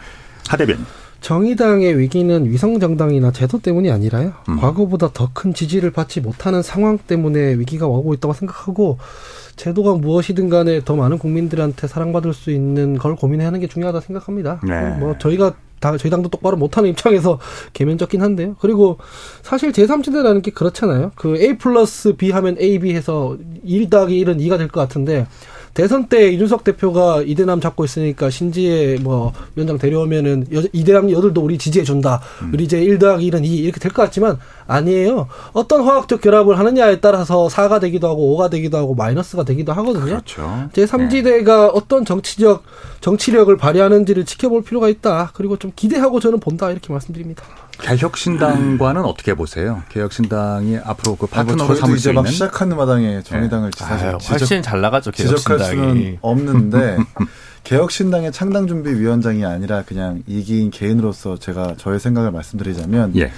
하 0.53 0.57
대변인. 0.59 0.85
정의당의 1.23 1.99
위기는 1.99 2.45
위성 2.51 2.79
정당이나 2.79 3.31
제도 3.31 3.59
때문이 3.59 3.91
아니라요. 3.91 4.33
음. 4.49 4.61
과거보다 4.61 5.11
더 5.15 5.31
큰 5.33 5.55
지지를 5.55 5.91
받지 5.93 6.21
못하는 6.21 6.63
상황 6.63 6.99
때문에 6.99 7.55
위기가 7.55 7.87
오고 7.87 8.13
있다고 8.15 8.35
생각하고 8.35 8.99
제도가 9.57 9.95
무엇이든 9.95 10.51
간에 10.51 10.85
더 10.85 10.95
많은 10.97 11.17
국민들한테 11.19 11.87
사랑받을 11.87 12.35
수 12.35 12.51
있는 12.51 12.99
걸 12.99 13.17
고민하는 13.17 13.61
게 13.61 13.67
중요하다 13.67 14.01
생각합니다. 14.01 14.61
네. 14.63 14.91
뭐 14.99 15.17
저희가 15.19 15.55
다 15.81 15.97
저희 15.97 16.11
당도 16.11 16.29
똑바로 16.29 16.57
못하는 16.57 16.91
입장에서 16.91 17.39
개면적긴 17.73 18.21
한데요. 18.21 18.57
그리고 18.61 18.99
사실 19.43 19.73
제3지대라는 19.73 20.43
게 20.43 20.51
그렇잖아요. 20.51 21.13
그 21.17 21.37
A 21.39 21.57
플러스 21.57 22.15
B 22.15 22.31
하면 22.31 22.57
A, 22.61 22.79
B 22.79 22.95
해서 22.95 23.37
1 23.65 23.89
더하기 23.89 24.23
1은 24.25 24.39
2가 24.39 24.59
될 24.59 24.69
것 24.69 24.81
같은데 24.81 25.27
대선 25.75 26.07
때 26.09 26.29
이준석 26.31 26.65
대표가 26.65 27.23
이대남 27.23 27.61
잡고 27.61 27.85
있으니까 27.85 28.29
신지혜 28.29 28.99
뭐 29.01 29.33
위원장 29.57 29.79
데려오면은 29.79 30.47
여- 30.55 30.63
이대남 30.73 31.11
여들도 31.11 31.41
우리 31.41 31.57
지지해 31.57 31.83
준다. 31.85 32.21
우리 32.53 32.65
이제 32.65 32.83
1 32.83 32.99
더하기 32.99 33.31
1은 33.31 33.45
2 33.45 33.57
이렇게 33.57 33.81
될 33.81 33.91
것 33.93 34.03
같지만 34.03 34.39
아니에요. 34.67 35.29
어떤 35.55 35.83
화학적 35.83 36.21
결합을 36.21 36.59
하느냐에 36.59 37.01
따라서 37.01 37.49
4가 37.49 37.81
되기도 37.81 38.07
하고 38.09 38.37
5가 38.37 38.51
되기도 38.51 38.77
하고 38.77 38.95
마이너스가 38.95 39.45
되기도 39.45 39.73
하거든요. 39.73 40.05
그렇죠. 40.05 40.69
제 40.75 40.85
3지대가 40.85 41.71
어떤 41.75 42.05
정치적 42.05 42.63
정치력을 43.01 43.55
발휘하는지를 43.57 44.25
지켜볼 44.27 44.65
필요가 44.65 44.89
있다. 44.91 45.31
그리고 45.35 45.57
좀 45.57 45.73
기대하고 45.75 46.21
저는 46.21 46.39
본다 46.41 46.71
이렇게 46.71 46.93
말씀드립니다. 46.93 47.45
개혁신당과는 47.81 49.05
어떻게 49.05 49.35
보세요? 49.35 49.83
개혁신당이 49.89 50.79
앞으로 50.85 51.17
그 51.17 51.27
파트너로 51.27 51.75
삼을 51.75 51.97
수 51.97 52.01
이제 52.01 52.11
있는 52.11 52.23
막 52.23 52.29
시작하는 52.29 52.77
마당에 52.77 53.23
정의당을 53.23 53.71
사실 53.77 54.09
아유, 54.09 54.19
지적, 54.19 54.41
훨씬 54.41 54.63
잘 54.63 54.81
나가죠 54.81 55.11
지적할 55.11 55.59
개혁신당이. 55.59 56.01
수는 56.01 56.19
없는데 56.21 56.99
개혁신당의 57.65 58.33
창당준비위원장이 58.33 59.45
아니라 59.45 59.83
그냥 59.85 60.23
이기인 60.27 60.71
개인으로서 60.71 61.39
제가 61.39 61.75
저의 61.77 62.01
생각을 62.01 62.31
말씀드리자면 62.33 63.15
예. 63.17 63.33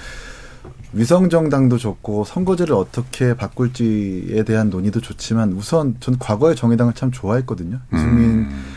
위성 0.93 1.29
정당도 1.29 1.77
좋고 1.77 2.23
선거제를 2.23 2.73
어떻게 2.73 3.33
바꿀지에 3.35 4.43
대한 4.43 4.69
논의도 4.69 5.01
좋지만 5.01 5.53
우선 5.53 5.95
전 5.99 6.17
과거에 6.17 6.55
정의당을 6.55 6.93
참 6.93 7.11
좋아했거든요. 7.11 7.79
유승민 7.93 8.23
음. 8.29 8.74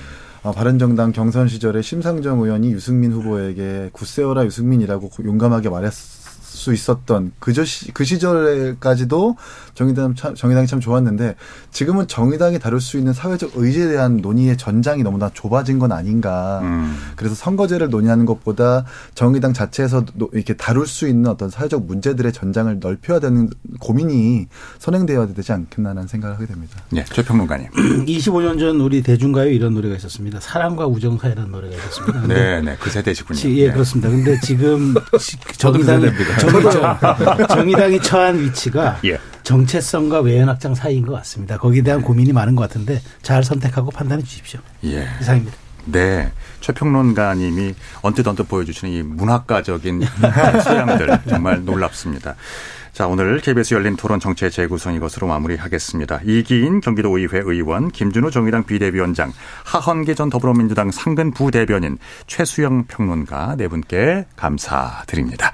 어, 0.48 0.52
바른정당 0.52 1.12
경선 1.12 1.48
시절에 1.48 1.82
심상정 1.82 2.40
의원이 2.40 2.72
유승민 2.72 3.12
후보에게 3.12 3.90
굳세어라 3.92 4.46
유승민이라고 4.46 5.10
용감하게 5.22 5.68
말했 5.68 5.92
수 6.68 6.74
있었던 6.74 7.32
그저 7.38 7.64
시, 7.64 7.92
그 7.92 8.04
시절까지도 8.04 9.36
정의당 9.74 10.14
참, 10.14 10.34
정의당이 10.34 10.66
참 10.66 10.80
좋았는데 10.80 11.34
지금은 11.70 12.06
정의당이 12.08 12.58
다룰 12.58 12.80
수 12.80 12.98
있는 12.98 13.12
사회적 13.12 13.52
의지에 13.54 13.88
대한 13.88 14.18
논의의 14.18 14.56
전장이 14.58 15.02
너무나 15.02 15.30
좁아진 15.32 15.78
건 15.78 15.92
아닌가. 15.92 16.60
음. 16.62 16.96
그래서 17.16 17.34
선거제를 17.34 17.88
논의하는 17.88 18.26
것보다 18.26 18.84
정의당 19.14 19.52
자체에서 19.54 20.04
노- 20.14 20.28
이렇게 20.34 20.54
다룰 20.54 20.86
수 20.86 21.08
있는 21.08 21.30
어떤 21.30 21.48
사회적 21.48 21.86
문제들의 21.86 22.32
전장을 22.32 22.78
넓혀야 22.80 23.20
되는 23.20 23.48
고민이 23.80 24.46
선행되어야 24.78 25.28
되지 25.32 25.52
않겠나라는 25.52 26.06
생각을 26.08 26.36
하게 26.36 26.46
됩니다. 26.46 26.78
예, 26.96 27.04
최평론가님. 27.04 27.70
25년 28.06 28.58
전 28.60 28.80
우리 28.80 29.02
대중가요 29.02 29.50
이런 29.50 29.74
노래가 29.74 29.94
있었습니다. 29.96 30.40
사랑과 30.40 30.86
우정 30.86 31.18
사이라는 31.18 31.50
노래가 31.50 31.74
있었습니다. 31.76 32.26
네, 32.26 32.60
네, 32.60 32.76
그 32.80 32.90
세대시군요. 32.90 33.38
지- 33.38 33.56
예, 33.58 33.68
네. 33.68 33.72
그렇습니다. 33.72 34.10
근데 34.10 34.38
지금 34.40 34.94
지- 35.18 35.38
저도 35.56 35.78
그 35.78 35.84
세대입니다. 35.84 36.38
정의, 36.62 37.48
정의당이 37.48 38.02
처한 38.02 38.38
위치가 38.40 38.98
예. 39.04 39.18
정체성과 39.42 40.20
외연 40.20 40.48
확장 40.48 40.74
사이인 40.74 41.06
것 41.06 41.12
같습니다. 41.14 41.56
거기에 41.56 41.82
대한 41.82 42.02
고민이 42.02 42.32
많은 42.32 42.54
것 42.54 42.62
같은데 42.62 43.00
잘 43.22 43.42
선택하고 43.42 43.90
판단해 43.90 44.22
주십시오. 44.22 44.60
예. 44.84 45.06
이상입니다. 45.20 45.56
네. 45.86 46.30
최평론가님이 46.60 47.74
언뜻 48.02 48.26
언뜻 48.26 48.44
보여주시는 48.44 48.92
이 48.92 49.02
문학가적인 49.02 50.02
소양들 50.64 51.20
정말 51.28 51.64
놀랍습니다. 51.64 52.34
자, 52.92 53.06
오늘 53.06 53.38
KBS 53.38 53.74
열린 53.74 53.94
토론 53.94 54.18
정치의 54.18 54.50
재구성 54.50 54.94
이것으로 54.94 55.28
마무리하겠습니다. 55.28 56.20
이기인 56.24 56.80
경기도 56.80 57.16
의회 57.16 57.40
의원, 57.44 57.92
김준우 57.92 58.32
정의당 58.32 58.64
비대위원장, 58.64 59.32
하헌기 59.66 60.16
전 60.16 60.30
더불어민주당 60.30 60.90
상근 60.90 61.30
부대변인, 61.30 61.98
최수영 62.26 62.86
평론가 62.88 63.54
네 63.56 63.68
분께 63.68 64.26
감사드립니다. 64.34 65.52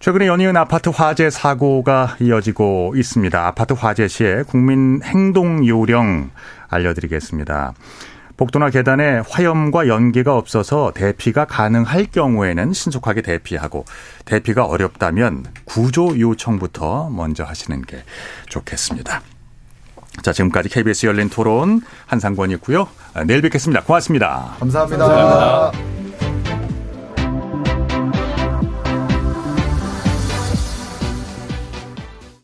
최근에 0.00 0.28
연이은 0.28 0.56
아파트 0.56 0.88
화재 0.88 1.28
사고가 1.28 2.16
이어지고 2.20 2.94
있습니다. 2.96 3.46
아파트 3.46 3.74
화재 3.74 4.08
시에 4.08 4.42
국민 4.44 5.02
행동 5.04 5.66
요령 5.66 6.30
알려드리겠습니다. 6.68 7.74
복도나 8.38 8.70
계단에 8.70 9.20
화염과 9.28 9.88
연기가 9.88 10.38
없어서 10.38 10.92
대피가 10.94 11.44
가능할 11.44 12.06
경우에는 12.06 12.72
신속하게 12.72 13.20
대피하고 13.20 13.84
대피가 14.24 14.64
어렵다면 14.64 15.44
구조 15.66 16.18
요청부터 16.18 17.10
먼저 17.10 17.44
하시는 17.44 17.82
게 17.82 18.02
좋겠습니다. 18.48 19.20
자, 20.22 20.32
지금까지 20.32 20.70
KBS 20.70 21.04
열린 21.06 21.28
토론 21.28 21.82
한상권이었고요. 22.06 22.88
아, 23.12 23.24
내일 23.24 23.42
뵙겠습니다. 23.42 23.82
고맙습니다. 23.82 24.54
감사합니다. 24.60 25.06
감사합니다. 25.06 26.09